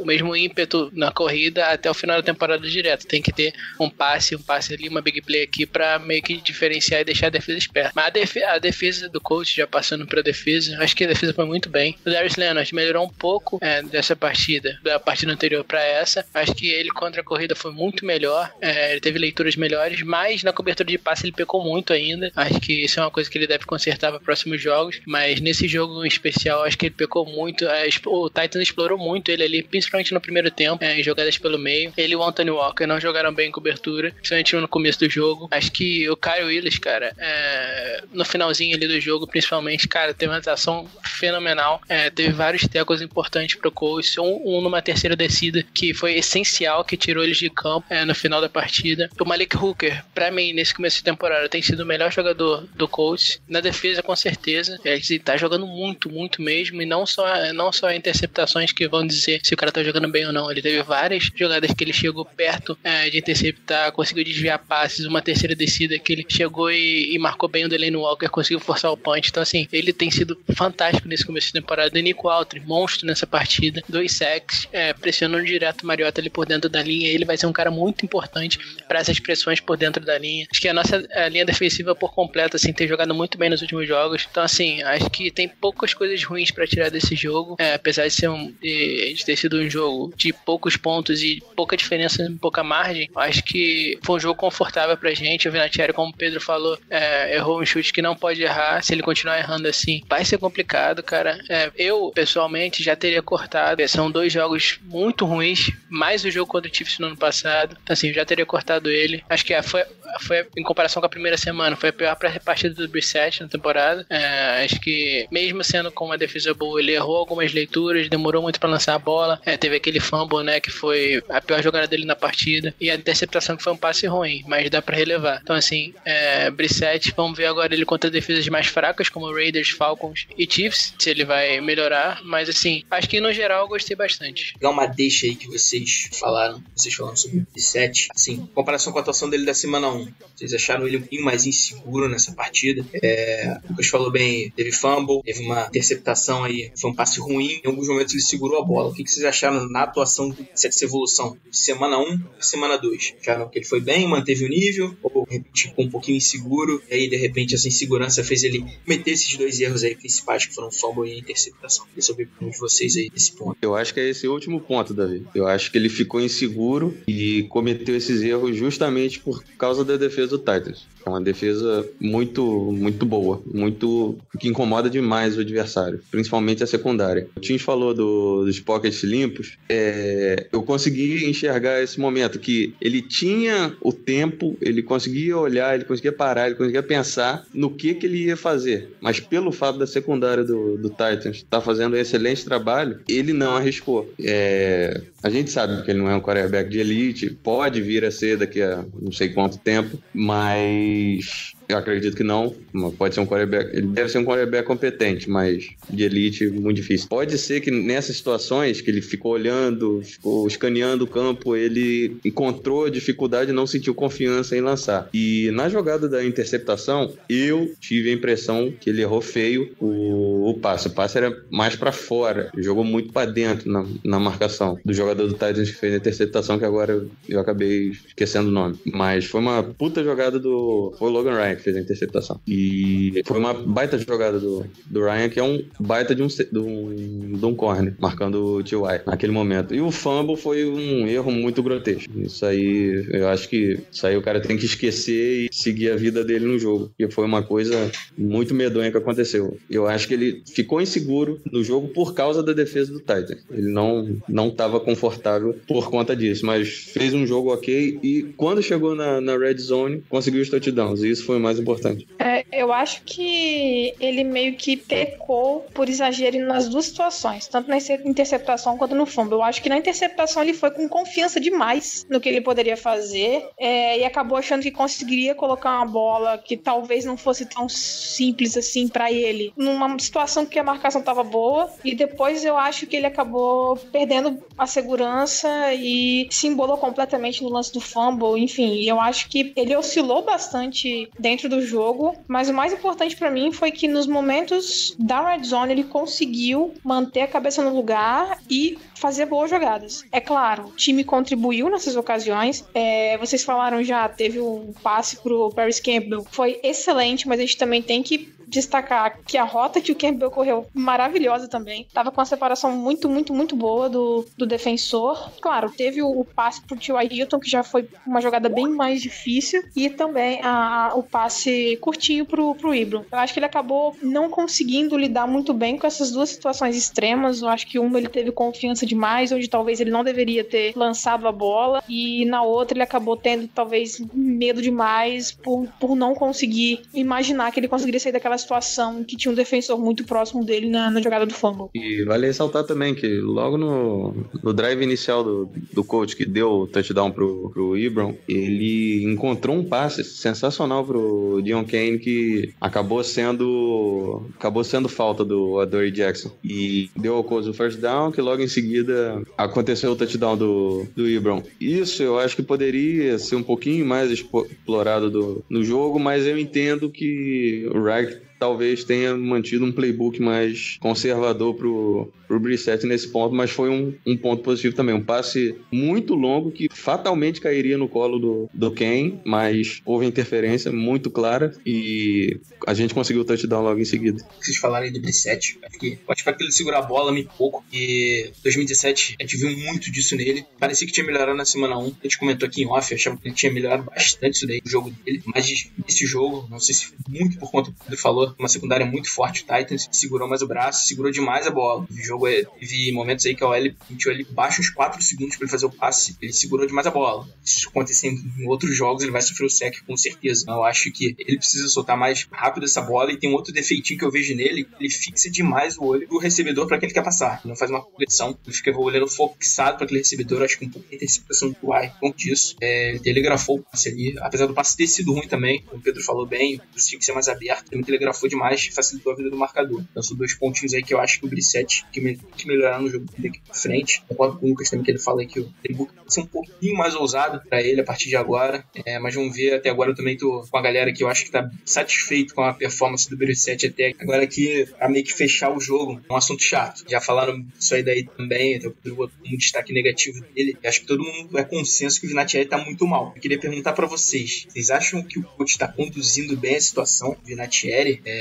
o 0.00 0.04
mesmo 0.04 0.34
ímpeto 0.34 0.90
na 0.94 1.10
corrida 1.12 1.66
até 1.66 1.90
o 1.90 1.94
final 1.94 2.16
da 2.16 2.22
temporada 2.22 2.68
direto. 2.68 3.06
Tem 3.06 3.22
que 3.22 3.32
ter 3.32 3.52
um 3.78 3.88
passe, 3.88 4.34
um 4.34 4.42
passe 4.42 4.74
ali, 4.74 4.88
uma 4.88 5.00
big 5.00 5.22
play 5.22 5.42
aqui 5.42 5.66
para 5.66 5.98
meio 5.98 6.22
que 6.22 6.36
diferenciar 6.36 7.00
e 7.00 7.04
deixar 7.04 7.26
a 7.26 7.30
defesa 7.30 7.58
esperta. 7.58 7.92
Mas 7.94 8.06
a, 8.06 8.10
def 8.10 8.36
a 8.36 8.58
defesa 8.58 9.08
do 9.08 9.20
coach 9.20 9.56
já 9.56 9.66
passando 9.66 10.06
para 10.06 10.22
defesa, 10.22 10.76
acho 10.80 10.96
que 10.96 11.04
a 11.04 11.08
defesa 11.08 11.32
foi 11.32 11.44
muito 11.44 11.68
bem. 11.68 11.96
O 12.04 12.10
Darius 12.10 12.36
Leonard 12.36 12.74
melhorou 12.74 13.04
um 13.04 13.08
pouco 13.08 13.58
é, 13.60 13.82
dessa 13.82 14.16
partida, 14.16 14.71
da 14.82 14.98
partida 14.98 15.32
anterior 15.32 15.64
para 15.64 15.82
essa. 15.82 16.24
Acho 16.32 16.54
que 16.54 16.68
ele 16.70 16.90
contra 16.90 17.20
a 17.20 17.24
corrida 17.24 17.54
foi 17.54 17.72
muito 17.72 18.04
melhor. 18.04 18.52
É, 18.60 18.92
ele 18.92 19.00
teve 19.00 19.18
leituras 19.18 19.56
melhores, 19.56 20.02
mas 20.02 20.42
na 20.42 20.52
cobertura 20.52 20.88
de 20.88 20.98
passe 20.98 21.24
ele 21.24 21.32
pecou 21.32 21.62
muito 21.62 21.92
ainda. 21.92 22.30
Acho 22.36 22.60
que 22.60 22.84
isso 22.84 23.00
é 23.00 23.02
uma 23.02 23.10
coisa 23.10 23.30
que 23.30 23.38
ele 23.38 23.46
deve 23.46 23.64
consertar 23.64 24.10
para 24.10 24.20
próximos 24.20 24.60
jogos. 24.60 25.00
Mas 25.06 25.40
nesse 25.40 25.66
jogo 25.66 26.04
em 26.04 26.08
especial, 26.08 26.62
acho 26.62 26.78
que 26.78 26.86
ele 26.86 26.94
pecou 26.94 27.26
muito. 27.26 27.64
É, 27.66 27.88
o 28.06 28.28
Titans 28.28 28.62
explorou 28.62 28.98
muito 28.98 29.30
ele 29.30 29.42
ali, 29.42 29.62
principalmente 29.62 30.14
no 30.14 30.20
primeiro 30.20 30.50
tempo, 30.50 30.84
é, 30.84 30.98
em 30.98 31.02
jogadas 31.02 31.36
pelo 31.38 31.58
meio. 31.58 31.92
Ele 31.96 32.12
e 32.12 32.16
o 32.16 32.22
Anthony 32.22 32.50
Walker 32.50 32.86
não 32.86 33.00
jogaram 33.00 33.32
bem 33.32 33.48
em 33.48 33.52
cobertura, 33.52 34.12
principalmente 34.12 34.56
no 34.56 34.68
começo 34.68 34.98
do 34.98 35.08
jogo. 35.08 35.48
Acho 35.50 35.72
que 35.72 36.08
o 36.08 36.16
Kyle 36.16 36.44
Willis, 36.44 36.78
cara, 36.78 37.14
é, 37.18 38.04
no 38.12 38.24
finalzinho 38.24 38.76
ali 38.76 38.86
do 38.86 39.00
jogo, 39.00 39.26
principalmente, 39.26 39.88
cara, 39.88 40.12
teve 40.12 40.30
uma 40.30 40.38
atuação 40.38 40.88
fenomenal. 41.04 41.80
É, 41.88 42.10
teve 42.10 42.32
vários 42.32 42.66
tecos 42.68 43.00
importantes 43.00 43.56
pro 43.56 43.72
Colts, 43.72 44.16
um, 44.18 44.42
um, 44.44 44.60
numa 44.62 44.82
terceira 44.82 45.16
descida 45.16 45.64
que 45.74 45.92
foi 45.94 46.14
essencial, 46.14 46.84
que 46.84 46.96
tirou 46.96 47.24
eles 47.24 47.38
de 47.38 47.50
campo 47.50 47.86
é, 47.90 48.04
no 48.04 48.14
final 48.14 48.40
da 48.40 48.48
partida. 48.48 49.10
O 49.20 49.24
Malik 49.24 49.56
Hooker, 49.56 50.04
pra 50.14 50.30
mim, 50.30 50.52
nesse 50.52 50.74
começo 50.74 50.98
de 50.98 51.04
temporada, 51.04 51.48
tem 51.48 51.62
sido 51.62 51.80
o 51.80 51.86
melhor 51.86 52.12
jogador 52.12 52.66
do 52.74 52.88
Colts. 52.88 53.40
Na 53.48 53.60
defesa, 53.60 54.02
com 54.02 54.14
certeza. 54.14 54.78
Ele 54.84 55.18
tá 55.18 55.36
jogando 55.36 55.66
muito, 55.66 56.10
muito 56.10 56.42
mesmo. 56.42 56.80
E 56.82 56.86
não 56.86 57.06
só, 57.06 57.52
não 57.52 57.72
só 57.72 57.92
interceptações 57.92 58.72
que 58.72 58.88
vão 58.88 59.06
dizer 59.06 59.40
se 59.42 59.54
o 59.54 59.56
cara 59.56 59.72
tá 59.72 59.82
jogando 59.82 60.10
bem 60.10 60.26
ou 60.26 60.32
não. 60.32 60.50
Ele 60.50 60.62
teve 60.62 60.82
várias 60.82 61.30
jogadas 61.34 61.72
que 61.72 61.84
ele 61.84 61.92
chegou 61.92 62.24
perto 62.24 62.78
é, 62.82 63.08
de 63.10 63.18
interceptar, 63.18 63.92
conseguiu 63.92 64.24
desviar 64.24 64.58
passes. 64.58 65.06
Uma 65.06 65.22
terceira 65.22 65.54
descida 65.54 65.98
que 65.98 66.12
ele 66.12 66.26
chegou 66.28 66.70
e, 66.70 67.14
e 67.14 67.18
marcou 67.18 67.48
bem 67.48 67.64
o 67.64 67.68
Delaney 67.68 67.96
Walker, 67.96 68.28
conseguiu 68.28 68.60
forçar 68.60 68.90
o 68.90 68.96
punch. 68.96 69.28
Então, 69.30 69.42
assim, 69.42 69.66
ele 69.72 69.92
tem 69.92 70.10
sido 70.10 70.38
fantástico 70.54 71.08
nesse 71.08 71.24
começo 71.24 71.48
de 71.48 71.54
temporada. 71.54 71.98
O 71.98 72.02
Nico 72.02 72.28
Altri, 72.28 72.60
monstro 72.60 73.06
nessa 73.06 73.26
partida. 73.26 73.82
Dois 73.88 74.12
sacks, 74.12 74.51
é, 74.72 74.92
pressionando 74.92 75.44
direto 75.44 75.82
o 75.82 75.86
Mariota 75.86 76.20
ali 76.20 76.30
por 76.30 76.46
dentro 76.46 76.68
da 76.68 76.82
linha. 76.82 77.08
Ele 77.08 77.24
vai 77.24 77.36
ser 77.36 77.46
um 77.46 77.52
cara 77.52 77.70
muito 77.70 78.04
importante 78.04 78.58
para 78.86 79.00
essas 79.00 79.18
pressões 79.18 79.60
por 79.60 79.76
dentro 79.76 80.04
da 80.04 80.18
linha. 80.18 80.46
Acho 80.50 80.60
que 80.60 80.68
a 80.68 80.74
nossa 80.74 81.06
a 81.14 81.28
linha 81.28 81.44
defensiva 81.44 81.94
por 81.94 82.14
completo, 82.14 82.56
assim, 82.56 82.72
tem 82.72 82.88
jogado 82.88 83.14
muito 83.14 83.38
bem 83.38 83.50
nos 83.50 83.62
últimos 83.62 83.86
jogos. 83.86 84.26
Então, 84.30 84.42
assim, 84.42 84.82
acho 84.82 85.08
que 85.10 85.30
tem 85.30 85.48
poucas 85.48 85.94
coisas 85.94 86.22
ruins 86.24 86.50
para 86.50 86.66
tirar 86.66 86.90
desse 86.90 87.14
jogo. 87.14 87.56
É, 87.58 87.74
apesar 87.74 88.06
de 88.06 88.14
ser 88.14 88.28
um, 88.28 88.52
de, 88.60 89.14
de, 89.14 89.24
ter 89.24 89.36
sido 89.36 89.58
um 89.58 89.68
jogo 89.68 90.12
de 90.16 90.32
poucos 90.32 90.76
pontos 90.76 91.22
e 91.22 91.42
pouca 91.56 91.76
diferença, 91.76 92.32
pouca 92.40 92.62
margem, 92.62 93.08
acho 93.16 93.42
que 93.42 93.98
foi 94.02 94.16
um 94.16 94.20
jogo 94.20 94.38
confortável 94.38 94.96
pra 94.96 95.14
gente. 95.14 95.48
O 95.48 95.52
Vinatieri, 95.52 95.92
como 95.92 96.10
o 96.10 96.16
Pedro 96.16 96.40
falou, 96.40 96.78
é, 96.90 97.36
errou 97.36 97.60
um 97.60 97.66
chute 97.66 97.92
que 97.92 98.02
não 98.02 98.16
pode 98.16 98.42
errar. 98.42 98.82
Se 98.82 98.92
ele 98.92 99.02
continuar 99.02 99.38
errando 99.38 99.68
assim, 99.68 100.02
vai 100.08 100.24
ser 100.24 100.38
complicado, 100.38 101.02
cara. 101.02 101.38
É, 101.48 101.70
eu, 101.76 102.10
pessoalmente, 102.14 102.82
já 102.82 102.96
teria 102.96 103.22
cortado. 103.22 103.82
São 103.88 104.10
dois, 104.10 104.32
jogos 104.32 104.41
muito 104.82 105.24
ruins, 105.24 105.70
mais 105.88 106.24
o 106.24 106.30
jogo 106.30 106.50
contra 106.50 106.70
o 106.70 106.74
Chiefs 106.74 106.98
no 106.98 107.08
ano 107.08 107.16
passado. 107.16 107.76
Então, 107.82 107.92
assim, 107.92 108.08
eu 108.08 108.14
já 108.14 108.24
teria 108.24 108.46
cortado 108.46 108.90
ele. 108.90 109.22
Acho 109.28 109.44
que 109.44 109.54
é, 109.54 109.62
foi, 109.62 109.84
foi 110.20 110.46
em 110.56 110.62
comparação 110.62 111.00
com 111.00 111.06
a 111.06 111.10
primeira 111.10 111.36
semana, 111.36 111.76
foi 111.76 111.90
a 111.90 111.92
pior 111.92 112.16
partida 112.44 112.74
do 112.74 112.88
Brissett 112.88 113.42
na 113.42 113.48
temporada. 113.48 114.06
É, 114.08 114.64
acho 114.64 114.80
que, 114.80 115.26
mesmo 115.30 115.62
sendo 115.62 115.90
com 115.90 116.06
uma 116.06 116.18
defesa 116.18 116.54
boa, 116.54 116.80
ele 116.80 116.92
errou 116.92 117.16
algumas 117.16 117.52
leituras, 117.52 118.08
demorou 118.08 118.42
muito 118.42 118.60
para 118.60 118.70
lançar 118.70 118.94
a 118.94 118.98
bola. 118.98 119.40
É, 119.44 119.56
teve 119.56 119.76
aquele 119.76 120.00
fumble, 120.00 120.42
né, 120.42 120.60
que 120.60 120.70
foi 120.70 121.22
a 121.28 121.40
pior 121.40 121.62
jogada 121.62 121.86
dele 121.86 122.04
na 122.04 122.16
partida. 122.16 122.74
E 122.80 122.90
a 122.90 122.94
interceptação 122.94 123.56
que 123.56 123.62
foi 123.62 123.72
um 123.72 123.76
passe 123.76 124.06
ruim, 124.06 124.42
mas 124.46 124.68
dá 124.70 124.82
para 124.82 124.96
relevar. 124.96 125.40
Então, 125.42 125.56
assim, 125.56 125.94
é, 126.04 126.50
Brissett, 126.50 127.12
vamos 127.16 127.36
ver 127.36 127.46
agora 127.46 127.74
ele 127.74 127.84
contra 127.84 128.10
defesas 128.10 128.46
mais 128.48 128.66
fracas, 128.66 129.08
como 129.08 129.32
Raiders, 129.32 129.70
Falcons 129.70 130.26
e 130.36 130.46
Chiefs, 130.50 130.94
se 130.98 131.10
ele 131.10 131.24
vai 131.24 131.60
melhorar. 131.60 132.20
Mas, 132.24 132.48
assim, 132.48 132.82
acho 132.90 133.08
que 133.08 133.20
no 133.20 133.32
geral 133.32 133.62
eu 133.62 133.68
gostei 133.68 133.96
bastante. 133.96 134.31
Pegar 134.32 134.70
uma 134.70 134.86
deixa 134.86 135.26
aí 135.26 135.34
que 135.34 135.48
vocês 135.48 136.08
falaram, 136.12 136.62
vocês 136.74 136.94
falaram 136.94 137.16
sobre 137.16 137.38
o 137.38 137.46
Brissett. 137.52 138.08
Assim, 138.14 138.34
em 138.34 138.46
comparação 138.46 138.92
com 138.92 138.98
a 138.98 139.02
atuação 139.02 139.28
dele 139.28 139.44
da 139.44 139.54
semana 139.54 139.90
1, 139.90 140.08
vocês 140.34 140.54
acharam 140.54 140.86
ele 140.86 140.98
um 140.98 141.00
pouquinho 141.00 141.24
mais 141.24 141.46
inseguro 141.46 142.08
nessa 142.08 142.32
partida. 142.32 142.84
É, 143.02 143.58
o 143.64 143.70
Lucas 143.70 143.88
falou 143.88 144.10
bem, 144.10 144.50
teve 144.50 144.72
fumble, 144.72 145.22
teve 145.22 145.40
uma 145.40 145.66
interceptação 145.66 146.44
aí, 146.44 146.72
foi 146.76 146.90
um 146.90 146.94
passe 146.94 147.20
ruim. 147.20 147.60
Em 147.64 147.68
alguns 147.68 147.88
momentos 147.88 148.14
ele 148.14 148.22
segurou 148.22 148.60
a 148.60 148.64
bola. 148.64 148.90
O 148.90 148.94
que, 148.94 149.04
que 149.04 149.10
vocês 149.10 149.24
acharam 149.24 149.68
na 149.68 149.82
atuação 149.82 150.30
dessa 150.30 150.84
evolução 150.84 151.36
de 151.50 151.56
semana 151.56 151.98
1 151.98 152.20
e 152.40 152.46
semana 152.46 152.76
2? 152.76 153.14
Acharam 153.20 153.48
que 153.48 153.58
ele 153.58 153.66
foi 153.66 153.80
bem, 153.80 154.08
manteve 154.08 154.44
o 154.44 154.48
nível? 154.48 154.96
Ou 155.02 155.26
de 155.26 155.36
repente 155.36 155.68
ficou 155.68 155.84
um 155.84 155.90
pouquinho 155.90 156.16
inseguro? 156.16 156.82
E 156.90 156.94
aí 156.94 157.08
de 157.08 157.16
repente 157.16 157.54
essa 157.54 157.68
insegurança 157.68 158.24
fez 158.24 158.42
ele 158.42 158.64
cometer 158.84 159.12
esses 159.12 159.36
dois 159.36 159.60
erros 159.60 159.84
aí 159.84 159.94
principais 159.94 160.46
que 160.46 160.54
foram 160.54 160.70
fumble 160.70 161.10
e 161.10 161.18
interceptação. 161.18 161.86
Saber 161.98 162.28
um 162.40 162.50
de 162.50 162.58
vocês 162.58 162.96
aí 162.96 163.08
desse 163.08 163.32
ponto. 163.32 163.56
Eu 163.62 163.76
acho 163.76 163.94
que 163.94 164.00
é 164.00 164.08
esse 164.08 164.21
o 164.28 164.34
último 164.34 164.60
ponto, 164.60 164.94
Davi. 164.94 165.26
Eu 165.34 165.46
acho 165.46 165.70
que 165.70 165.78
ele 165.78 165.88
ficou 165.88 166.20
inseguro 166.20 166.96
e 167.06 167.44
cometeu 167.44 167.96
esses 167.96 168.22
erros 168.22 168.56
justamente 168.56 169.20
por 169.20 169.42
causa 169.58 169.84
da 169.84 169.96
defesa 169.96 170.28
do 170.28 170.38
Titans. 170.38 170.86
É 171.04 171.08
uma 171.08 171.20
defesa 171.20 171.86
muito, 172.00 172.72
muito 172.72 173.04
boa, 173.04 173.42
muito 173.46 174.18
que 174.38 174.48
incomoda 174.48 174.88
demais 174.88 175.36
o 175.36 175.40
adversário, 175.40 176.00
principalmente 176.10 176.62
a 176.62 176.66
secundária. 176.66 177.28
O 177.36 177.40
Tim 177.40 177.58
falou 177.58 177.94
do, 177.94 178.44
dos 178.44 178.60
pockets 178.60 179.02
limpos. 179.02 179.58
É, 179.68 180.46
eu 180.52 180.62
consegui 180.62 181.28
enxergar 181.28 181.82
esse 181.82 181.98
momento 181.98 182.38
que 182.38 182.74
ele 182.80 183.02
tinha 183.02 183.74
o 183.80 183.92
tempo, 183.92 184.56
ele 184.60 184.82
conseguia 184.82 185.36
olhar, 185.36 185.74
ele 185.74 185.84
conseguia 185.84 186.12
parar, 186.12 186.46
ele 186.46 186.56
conseguia 186.56 186.82
pensar 186.82 187.44
no 187.52 187.70
que, 187.70 187.94
que 187.94 188.06
ele 188.06 188.24
ia 188.24 188.36
fazer. 188.36 188.90
Mas 189.00 189.20
pelo 189.20 189.52
fato 189.52 189.78
da 189.78 189.86
secundária 189.86 190.44
do, 190.44 190.76
do 190.76 190.88
Titans 190.88 191.36
estar 191.36 191.58
tá 191.58 191.60
fazendo 191.60 191.94
um 191.94 191.98
excelente 191.98 192.44
trabalho, 192.44 193.00
ele 193.08 193.32
não 193.32 193.56
arriscou. 193.56 194.12
É, 194.20 195.00
a 195.22 195.30
gente 195.30 195.50
sabe 195.50 195.82
que 195.82 195.90
ele 195.90 196.00
não 196.00 196.10
é 196.10 196.16
um 196.16 196.20
quarterback 196.20 196.68
de 196.68 196.80
elite, 196.80 197.30
pode 197.30 197.80
vir 197.80 198.04
a 198.04 198.10
ser 198.10 198.36
daqui 198.36 198.60
a 198.60 198.84
não 199.00 199.12
sei 199.12 199.28
quanto 199.28 199.58
tempo, 199.58 199.96
mas 200.12 201.54
eu 201.72 201.78
acredito 201.78 202.16
que 202.16 202.24
não. 202.24 202.54
Pode 202.96 203.14
ser 203.14 203.20
um 203.20 203.26
quarterback. 203.26 203.76
Ele 203.76 203.88
deve 203.88 204.08
ser 204.08 204.18
um 204.18 204.24
quarterback 204.24 204.66
competente, 204.66 205.28
mas 205.28 205.68
de 205.88 206.04
elite, 206.04 206.46
muito 206.48 206.76
difícil. 206.76 207.08
Pode 207.08 207.36
ser 207.38 207.60
que 207.60 207.70
nessas 207.70 208.16
situações 208.16 208.80
que 208.80 208.90
ele 208.90 209.02
ficou 209.02 209.32
olhando, 209.32 210.02
ficou 210.02 210.46
escaneando 210.46 211.04
o 211.04 211.06
campo, 211.08 211.56
ele 211.56 212.16
encontrou 212.24 212.88
dificuldade 212.88 213.50
e 213.50 213.54
não 213.54 213.66
sentiu 213.66 213.94
confiança 213.94 214.56
em 214.56 214.60
lançar. 214.60 215.08
E 215.12 215.50
na 215.52 215.68
jogada 215.68 216.08
da 216.08 216.24
interceptação, 216.24 217.12
eu 217.28 217.72
tive 217.80 218.10
a 218.10 218.12
impressão 218.12 218.72
que 218.80 218.90
ele 218.90 219.02
errou 219.02 219.20
feio 219.20 219.72
o, 219.80 220.50
o 220.50 220.54
passe. 220.54 220.88
O 220.88 220.90
passe 220.90 221.18
era 221.18 221.42
mais 221.50 221.76
para 221.76 221.92
fora. 221.92 222.50
Jogou 222.56 222.84
muito 222.84 223.12
para 223.12 223.30
dentro 223.30 223.70
na, 223.70 223.86
na 224.04 224.18
marcação 224.18 224.78
do 224.84 224.92
jogador 224.92 225.26
do 225.26 225.32
Titans 225.32 225.70
que 225.70 225.76
fez 225.76 225.94
a 225.94 225.96
interceptação, 225.96 226.58
que 226.58 226.64
agora 226.64 227.04
eu, 227.28 227.40
acabei 227.40 227.88
esquecendo 227.88 228.48
o 228.48 228.52
nome. 228.52 228.78
Mas 228.86 229.24
foi 229.24 229.40
uma 229.40 229.62
puta 229.62 230.02
jogada 230.02 230.38
do. 230.38 230.94
Foi 230.98 231.08
o 231.08 231.12
Logan 231.12 231.32
que 231.56 231.61
fez 231.62 231.76
a 231.76 231.80
interceptação. 231.80 232.40
E 232.46 233.22
foi 233.24 233.38
uma 233.38 233.54
baita 233.54 233.98
jogada 233.98 234.38
do, 234.38 234.64
do 234.86 235.00
Ryan, 235.00 235.28
que 235.28 235.40
é 235.40 235.42
um 235.42 235.62
baita 235.78 236.14
de 236.14 236.22
um, 236.22 236.26
de 236.26 236.58
um, 236.58 237.32
de 237.38 237.44
um 237.44 237.54
corner, 237.54 237.94
marcando 237.98 238.56
o 238.56 238.62
T.Y. 238.62 239.02
naquele 239.06 239.32
momento. 239.32 239.74
E 239.74 239.80
o 239.80 239.90
fumble 239.90 240.36
foi 240.36 240.64
um 240.64 241.06
erro 241.06 241.30
muito 241.30 241.62
grotesco. 241.62 242.12
Isso 242.18 242.44
aí, 242.44 243.06
eu 243.10 243.28
acho 243.28 243.48
que 243.48 243.78
isso 243.90 244.06
aí 244.06 244.16
o 244.16 244.22
cara 244.22 244.40
tem 244.40 244.56
que 244.56 244.66
esquecer 244.66 245.46
e 245.46 245.48
seguir 245.52 245.90
a 245.90 245.96
vida 245.96 246.24
dele 246.24 246.46
no 246.46 246.58
jogo. 246.58 246.90
E 246.98 247.10
foi 247.10 247.24
uma 247.24 247.42
coisa 247.42 247.90
muito 248.16 248.54
medonha 248.54 248.90
que 248.90 248.98
aconteceu. 248.98 249.56
Eu 249.70 249.86
acho 249.86 250.08
que 250.08 250.14
ele 250.14 250.42
ficou 250.46 250.80
inseguro 250.80 251.40
no 251.50 251.62
jogo 251.62 251.88
por 251.88 252.14
causa 252.14 252.42
da 252.42 252.52
defesa 252.52 252.92
do 252.92 252.98
Titan. 252.98 253.36
Ele 253.50 253.70
não 253.70 254.16
não 254.28 254.48
estava 254.48 254.80
confortável 254.80 255.54
por 255.66 255.90
conta 255.90 256.14
disso, 256.16 256.44
mas 256.46 256.68
fez 256.68 257.14
um 257.14 257.26
jogo 257.26 257.52
ok 257.52 257.98
e 258.02 258.22
quando 258.36 258.62
chegou 258.62 258.94
na, 258.94 259.20
na 259.20 259.36
red 259.36 259.58
zone 259.58 260.02
conseguiu 260.08 260.42
os 260.42 260.48
touchdowns. 260.48 261.02
E 261.02 261.10
isso 261.10 261.24
foi 261.24 261.36
o 261.36 261.40
mais 261.52 261.58
importante. 261.58 262.06
É, 262.18 262.44
eu 262.52 262.72
acho 262.72 263.02
que 263.04 263.94
ele 264.00 264.24
meio 264.24 264.54
que 264.54 264.76
pecou 264.76 265.66
por 265.74 265.88
exagero 265.88 266.46
nas 266.46 266.68
duas 266.68 266.86
situações, 266.86 267.46
tanto 267.46 267.68
na 267.68 267.76
interceptação 267.76 268.76
quanto 268.76 268.94
no 268.94 269.06
fumble. 269.06 269.34
Eu 269.34 269.42
acho 269.42 269.62
que 269.62 269.68
na 269.68 269.76
interceptação 269.76 270.42
ele 270.42 270.54
foi 270.54 270.70
com 270.70 270.88
confiança 270.88 271.38
demais 271.38 272.06
no 272.08 272.20
que 272.20 272.28
ele 272.28 272.40
poderia 272.40 272.76
fazer 272.76 273.46
é, 273.58 273.98
e 273.98 274.04
acabou 274.04 274.38
achando 274.38 274.62
que 274.62 274.70
conseguiria 274.70 275.34
colocar 275.34 275.76
uma 275.76 275.86
bola 275.86 276.38
que 276.38 276.56
talvez 276.56 277.04
não 277.04 277.16
fosse 277.16 277.46
tão 277.46 277.68
simples 277.68 278.56
assim 278.56 278.88
para 278.88 279.12
ele, 279.12 279.52
numa 279.56 279.98
situação 279.98 280.46
que 280.46 280.58
a 280.58 280.64
marcação 280.64 281.00
estava 281.00 281.22
boa. 281.22 281.70
E 281.84 281.94
depois 281.94 282.44
eu 282.44 282.56
acho 282.56 282.86
que 282.86 282.96
ele 282.96 283.06
acabou 283.06 283.76
perdendo 283.76 284.42
a 284.56 284.66
segurança 284.66 285.48
e 285.74 286.28
se 286.30 286.46
embolou 286.46 286.76
completamente 286.76 287.42
no 287.42 287.50
lance 287.50 287.72
do 287.72 287.80
fumble. 287.80 288.40
Enfim, 288.40 288.82
eu 288.84 289.00
acho 289.00 289.28
que 289.28 289.52
ele 289.56 289.76
oscilou 289.76 290.22
bastante 290.22 291.08
dentro 291.18 291.31
dentro 291.32 291.48
do 291.48 291.64
jogo, 291.64 292.14
mas 292.28 292.50
o 292.50 292.54
mais 292.54 292.72
importante 292.74 293.16
para 293.16 293.30
mim 293.30 293.52
foi 293.52 293.70
que 293.70 293.88
nos 293.88 294.06
momentos 294.06 294.94
da 294.98 295.30
red 295.30 295.42
zone 295.44 295.72
ele 295.72 295.84
conseguiu 295.84 296.74
manter 296.84 297.22
a 297.22 297.26
cabeça 297.26 297.62
no 297.62 297.74
lugar 297.74 298.38
e 298.50 298.78
fazer 298.94 299.24
boas 299.24 299.50
jogadas. 299.50 300.04
É 300.12 300.20
claro, 300.20 300.66
o 300.66 300.76
time 300.76 301.02
contribuiu 301.02 301.70
nessas 301.70 301.96
ocasiões. 301.96 302.64
É, 302.74 303.16
vocês 303.16 303.42
falaram 303.42 303.82
já, 303.82 304.06
teve 304.08 304.40
um 304.40 304.74
passe 304.82 305.16
pro 305.16 305.50
Paris 305.50 305.80
Campbell, 305.80 306.24
foi 306.30 306.60
excelente, 306.62 307.26
mas 307.26 307.40
a 307.40 307.42
gente 307.42 307.56
também 307.56 307.80
tem 307.80 308.02
que 308.02 308.30
destacar 308.52 309.18
que 309.26 309.38
a 309.38 309.44
rota 309.44 309.80
que 309.80 309.90
o 309.90 309.96
Campbell 309.96 310.30
correu 310.30 310.66
maravilhosa 310.74 311.48
também. 311.48 311.86
Tava 311.92 312.10
com 312.10 312.20
uma 312.20 312.26
separação 312.26 312.70
muito, 312.72 313.08
muito, 313.08 313.32
muito 313.32 313.56
boa 313.56 313.88
do, 313.88 314.26
do 314.36 314.46
defensor. 314.46 315.30
Claro, 315.40 315.70
teve 315.70 316.02
o, 316.02 316.08
o 316.08 316.24
passe 316.24 316.60
pro 316.60 316.76
T.Y. 316.76 317.08
Hilton, 317.10 317.40
que 317.40 317.50
já 317.50 317.62
foi 317.62 317.88
uma 318.06 318.20
jogada 318.20 318.48
bem 318.48 318.68
mais 318.68 319.00
difícil, 319.00 319.62
e 319.74 319.88
também 319.88 320.40
a, 320.42 320.90
a, 320.90 320.94
o 320.94 321.02
passe 321.02 321.78
curtinho 321.80 322.26
pro, 322.26 322.54
pro 322.54 322.74
Ibram. 322.74 323.04
Eu 323.10 323.18
acho 323.18 323.32
que 323.32 323.38
ele 323.38 323.46
acabou 323.46 323.96
não 324.02 324.28
conseguindo 324.28 324.96
lidar 324.96 325.26
muito 325.26 325.54
bem 325.54 325.78
com 325.78 325.86
essas 325.86 326.10
duas 326.10 326.28
situações 326.28 326.76
extremas. 326.76 327.40
Eu 327.40 327.48
acho 327.48 327.66
que 327.66 327.78
uma 327.78 327.98
ele 327.98 328.08
teve 328.08 328.30
confiança 328.30 328.84
demais, 328.84 329.32
onde 329.32 329.48
talvez 329.48 329.80
ele 329.80 329.90
não 329.90 330.04
deveria 330.04 330.44
ter 330.44 330.72
lançado 330.76 331.26
a 331.26 331.32
bola, 331.32 331.82
e 331.88 332.24
na 332.26 332.42
outra 332.42 332.76
ele 332.76 332.82
acabou 332.82 333.16
tendo 333.16 333.48
talvez 333.48 334.00
medo 334.12 334.60
demais 334.60 335.32
por, 335.32 335.66
por 335.80 335.96
não 335.96 336.14
conseguir 336.14 336.82
imaginar 336.92 337.50
que 337.50 337.60
ele 337.60 337.68
conseguiria 337.68 338.00
sair 338.00 338.12
daquela 338.12 338.34
situação 338.42 339.02
que 339.02 339.16
tinha 339.16 339.32
um 339.32 339.34
defensor 339.34 339.78
muito 339.78 340.04
próximo 340.04 340.44
dele 340.44 340.68
na, 340.68 340.90
na 340.90 341.00
jogada 341.00 341.24
do 341.24 341.34
fumble. 341.34 341.68
E 341.74 342.04
vale 342.04 342.26
ressaltar 342.26 342.64
também 342.64 342.94
que 342.94 343.18
logo 343.20 343.56
no, 343.56 344.14
no 344.42 344.52
drive 344.52 344.82
inicial 344.82 345.24
do, 345.24 345.50
do 345.72 345.82
coach 345.82 346.14
que 346.14 346.24
deu 346.24 346.50
o 346.50 346.66
touchdown 346.66 347.10
pro, 347.10 347.50
pro 347.50 347.76
Ibram, 347.76 348.16
ele 348.28 349.04
encontrou 349.04 349.56
um 349.56 349.64
passe 349.64 350.04
sensacional 350.04 350.84
pro 350.84 351.40
Dion 351.42 351.64
Kane 351.64 351.98
que 351.98 352.52
acabou 352.60 353.02
sendo 353.02 354.22
acabou 354.36 354.64
sendo 354.64 354.88
falta 354.88 355.24
do 355.24 355.60
Adoree 355.60 355.90
Jackson. 355.90 356.30
E 356.44 356.90
deu 356.96 357.14
ao 357.14 357.24
coach 357.24 357.48
o 357.48 357.54
first 357.54 357.78
down, 357.78 358.12
que 358.12 358.20
logo 358.20 358.42
em 358.42 358.48
seguida 358.48 359.22
aconteceu 359.36 359.92
o 359.92 359.96
touchdown 359.96 360.36
do, 360.36 360.86
do 360.94 361.08
Ibram. 361.08 361.42
Isso 361.60 362.02
eu 362.02 362.18
acho 362.18 362.36
que 362.36 362.42
poderia 362.42 363.18
ser 363.18 363.36
um 363.36 363.42
pouquinho 363.42 363.86
mais 363.86 364.10
explorado 364.10 365.10
do, 365.10 365.44
no 365.48 365.64
jogo, 365.64 365.98
mas 365.98 366.26
eu 366.26 366.38
entendo 366.38 366.90
que 366.90 367.68
o 367.72 367.82
Rag 367.82 368.20
talvez 368.42 368.82
tenha 368.82 369.16
mantido 369.16 369.64
um 369.64 369.70
playbook 369.70 370.20
mais 370.20 370.76
conservador 370.80 371.54
pro, 371.54 372.12
pro 372.26 372.40
Brissett 372.40 372.84
nesse 372.84 373.06
ponto, 373.06 373.32
mas 373.32 373.52
foi 373.52 373.70
um, 373.70 373.94
um 374.04 374.16
ponto 374.16 374.42
positivo 374.42 374.74
também. 374.74 374.92
Um 374.92 375.04
passe 375.04 375.54
muito 375.70 376.14
longo 376.14 376.50
que 376.50 376.66
fatalmente 376.68 377.40
cairia 377.40 377.78
no 377.78 377.88
colo 377.88 378.18
do, 378.18 378.50
do 378.52 378.72
Ken, 378.72 379.20
mas 379.24 379.80
houve 379.84 380.06
interferência 380.06 380.72
muito 380.72 381.08
clara 381.08 381.52
e 381.64 382.40
a 382.66 382.74
gente 382.74 382.92
conseguiu 382.92 383.22
o 383.22 383.24
touchdown 383.24 383.62
logo 383.62 383.78
em 383.78 383.84
seguida. 383.84 384.26
Vocês 384.40 384.56
falaram 384.56 384.86
aí 384.86 384.92
do 384.92 385.00
Brissett, 385.00 385.56
acho 385.62 385.78
que 385.78 385.98
ele 386.40 386.50
segura 386.50 386.78
a 386.78 386.82
bola 386.82 387.12
muito 387.12 387.30
pouco 387.38 387.64
e 387.72 388.32
2017 388.42 389.18
a 389.20 389.22
gente 389.22 389.36
viu 389.36 389.56
muito 389.56 389.88
disso 389.92 390.16
nele. 390.16 390.44
Parecia 390.58 390.84
que 390.84 390.92
tinha 390.92 391.06
melhorado 391.06 391.36
na 391.36 391.44
semana 391.44 391.78
1. 391.78 391.86
A 391.86 391.90
gente 392.02 392.18
comentou 392.18 392.48
aqui 392.48 392.62
em 392.62 392.66
off, 392.66 392.92
achava 392.92 393.16
que 393.16 393.28
ele 393.28 393.36
tinha 393.36 393.52
melhorado 393.52 393.84
bastante 393.84 394.34
isso 394.34 394.48
daí, 394.48 394.60
o 394.66 394.68
jogo 394.68 394.90
dele, 394.90 395.22
mas 395.26 395.46
esse 395.86 396.06
jogo, 396.06 396.48
não 396.50 396.58
sei 396.58 396.74
se 396.74 396.92
muito 397.08 397.38
por 397.38 397.52
conta 397.52 397.70
do 397.70 397.76
que 397.76 397.88
ele 397.88 397.96
falou, 397.96 398.31
uma 398.38 398.48
secundária 398.48 398.86
muito 398.86 399.10
forte. 399.10 399.42
O 399.42 399.46
Titans 399.46 399.88
segurou 399.92 400.28
mais 400.28 400.42
o 400.42 400.46
braço, 400.46 400.86
segurou 400.86 401.10
demais 401.10 401.46
a 401.46 401.50
bola. 401.50 401.86
O 401.90 402.02
jogo 402.02 402.26
é, 402.26 402.44
teve 402.58 402.92
momentos 402.92 403.26
aí 403.26 403.34
que 403.34 403.44
a 403.44 403.48
OL 403.48 403.72
permitiu 403.86 404.12
ele 404.12 404.26
baixa 404.30 404.60
uns 404.60 404.70
4 404.70 405.02
segundos 405.02 405.36
para 405.36 405.44
ele 405.44 405.50
fazer 405.50 405.66
o 405.66 405.70
passe. 405.70 406.16
Ele 406.20 406.32
segurou 406.32 406.66
demais 406.66 406.86
a 406.86 406.90
bola. 406.90 407.26
Isso 407.44 407.68
acontecer 407.68 408.08
em 408.08 408.46
outros 408.46 408.76
jogos, 408.76 409.02
ele 409.02 409.12
vai 409.12 409.22
sofrer 409.22 409.46
o 409.46 409.50
sec 409.50 409.74
com 409.86 409.96
certeza. 409.96 410.44
Eu 410.48 410.64
acho 410.64 410.90
que 410.92 411.14
ele 411.18 411.38
precisa 411.38 411.68
soltar 411.68 411.96
mais 411.96 412.26
rápido 412.30 412.64
essa 412.64 412.80
bola 412.80 413.12
e 413.12 413.16
tem 413.16 413.30
um 413.30 413.34
outro 413.34 413.52
defeitinho 413.52 413.98
que 413.98 414.04
eu 414.04 414.10
vejo 414.10 414.34
nele, 414.34 414.68
ele 414.78 414.90
fixa 414.90 415.30
demais 415.30 415.76
o 415.78 415.84
olho 415.84 416.06
do 416.08 416.18
recebedor 416.18 416.66
para 416.66 416.78
quem 416.78 416.86
ele 416.86 416.94
quer 416.94 417.02
passar. 417.02 417.40
Ele 417.42 417.50
não 417.50 417.56
faz 417.56 417.70
uma 417.70 417.82
progressão, 417.84 418.36
ele 418.46 418.54
fica 418.54 418.76
olhando 418.78 419.06
fixado 419.38 419.76
para 419.76 419.84
aquele 419.84 420.00
recebedor, 420.00 420.42
acho 420.42 420.58
que 420.58 420.64
um 420.64 420.70
pouco 420.70 420.88
de 420.88 420.96
interceptação 420.96 421.54
do 421.60 421.72
ar 421.72 421.98
por 421.98 422.14
disso. 422.14 422.56
É, 422.60 422.90
ele 422.90 423.00
telegrafou 423.00 423.58
o 423.58 423.62
passe 423.62 423.88
ali, 423.88 424.14
apesar 424.20 424.46
do 424.46 424.54
passe 424.54 424.76
ter 424.76 424.86
sido 424.86 425.12
ruim 425.12 425.26
também, 425.26 425.62
como 425.62 425.80
o 425.80 425.82
Pedro 425.82 426.02
falou 426.02 426.26
bem, 426.26 426.60
tinha 426.76 426.98
que 426.98 427.04
ser 427.04 427.12
mais 427.12 427.28
aberto, 427.28 427.72
ele 427.72 427.82
telegrafou 427.82 428.21
demais 428.28 428.62
e 428.62 428.72
facilitou 428.72 429.12
a 429.12 429.16
vida 429.16 429.30
do 429.30 429.36
marcador. 429.36 429.82
Então 429.90 430.02
são 430.02 430.16
dois 430.16 430.34
pontinhos 430.34 430.74
aí 430.74 430.82
que 430.82 430.94
eu 430.94 431.00
acho 431.00 431.20
que 431.20 431.26
o 431.26 431.28
Brissette 431.28 431.84
que, 431.92 432.00
me, 432.00 432.16
que 432.36 432.46
melhorar 432.46 432.80
no 432.80 432.90
jogo 432.90 433.06
daqui 433.18 433.40
pra 433.40 433.54
frente. 433.54 434.02
Concordo 434.08 434.38
com 434.38 434.46
o 434.46 434.48
Lucas 434.50 434.70
também 434.70 434.84
que 434.84 434.90
ele 434.90 434.98
fala 434.98 435.24
que 435.24 435.40
o 435.40 435.52
playbook 435.62 435.94
vai 435.94 436.04
ser 436.08 436.20
um 436.20 436.26
pouquinho 436.26 436.76
mais 436.76 436.94
ousado 436.94 437.42
para 437.48 437.62
ele 437.62 437.80
a 437.80 437.84
partir 437.84 438.08
de 438.08 438.16
agora, 438.16 438.64
é, 438.84 438.98
mas 438.98 439.14
vamos 439.14 439.34
ver, 439.34 439.54
até 439.54 439.70
agora 439.70 439.90
eu 439.90 439.94
também 439.94 440.16
tô 440.16 440.44
com 440.50 440.58
a 440.58 440.62
galera 440.62 440.92
que 440.92 441.02
eu 441.02 441.08
acho 441.08 441.24
que 441.24 441.30
tá 441.30 441.50
satisfeito 441.64 442.34
com 442.34 442.42
a 442.42 442.52
performance 442.52 443.08
do 443.08 443.16
Brissette 443.16 443.66
até 443.66 443.94
agora 443.98 444.22
aqui, 444.22 444.66
pra 444.78 444.88
meio 444.88 445.04
que 445.04 445.12
fechar 445.12 445.54
o 445.54 445.60
jogo, 445.60 446.00
é 446.08 446.12
um 446.12 446.16
assunto 446.16 446.42
chato. 446.42 446.84
Já 446.88 447.00
falaram 447.00 447.44
isso 447.58 447.74
aí 447.74 447.82
daí 447.82 448.04
também, 448.04 448.54
então 448.54 448.72
eu 448.84 448.94
vou 448.94 449.10
um 449.24 449.36
destaque 449.36 449.72
negativo 449.72 450.24
dele. 450.34 450.56
Acho 450.64 450.80
que 450.80 450.86
todo 450.86 451.02
mundo 451.02 451.38
é 451.38 451.44
consenso 451.44 452.00
que 452.00 452.06
o 452.06 452.08
Vinatieri 452.08 452.48
tá 452.48 452.58
muito 452.58 452.86
mal. 452.86 453.12
Eu 453.14 453.20
queria 453.20 453.38
perguntar 453.38 453.72
para 453.72 453.86
vocês, 453.86 454.46
vocês 454.48 454.70
acham 454.70 455.02
que 455.02 455.18
o 455.18 455.22
coach 455.22 455.58
tá 455.58 455.68
conduzindo 455.68 456.36
bem 456.36 456.56
a 456.56 456.60
situação 456.60 457.12
do 457.12 457.26
Vinatieri? 457.26 458.00
É, 458.04 458.11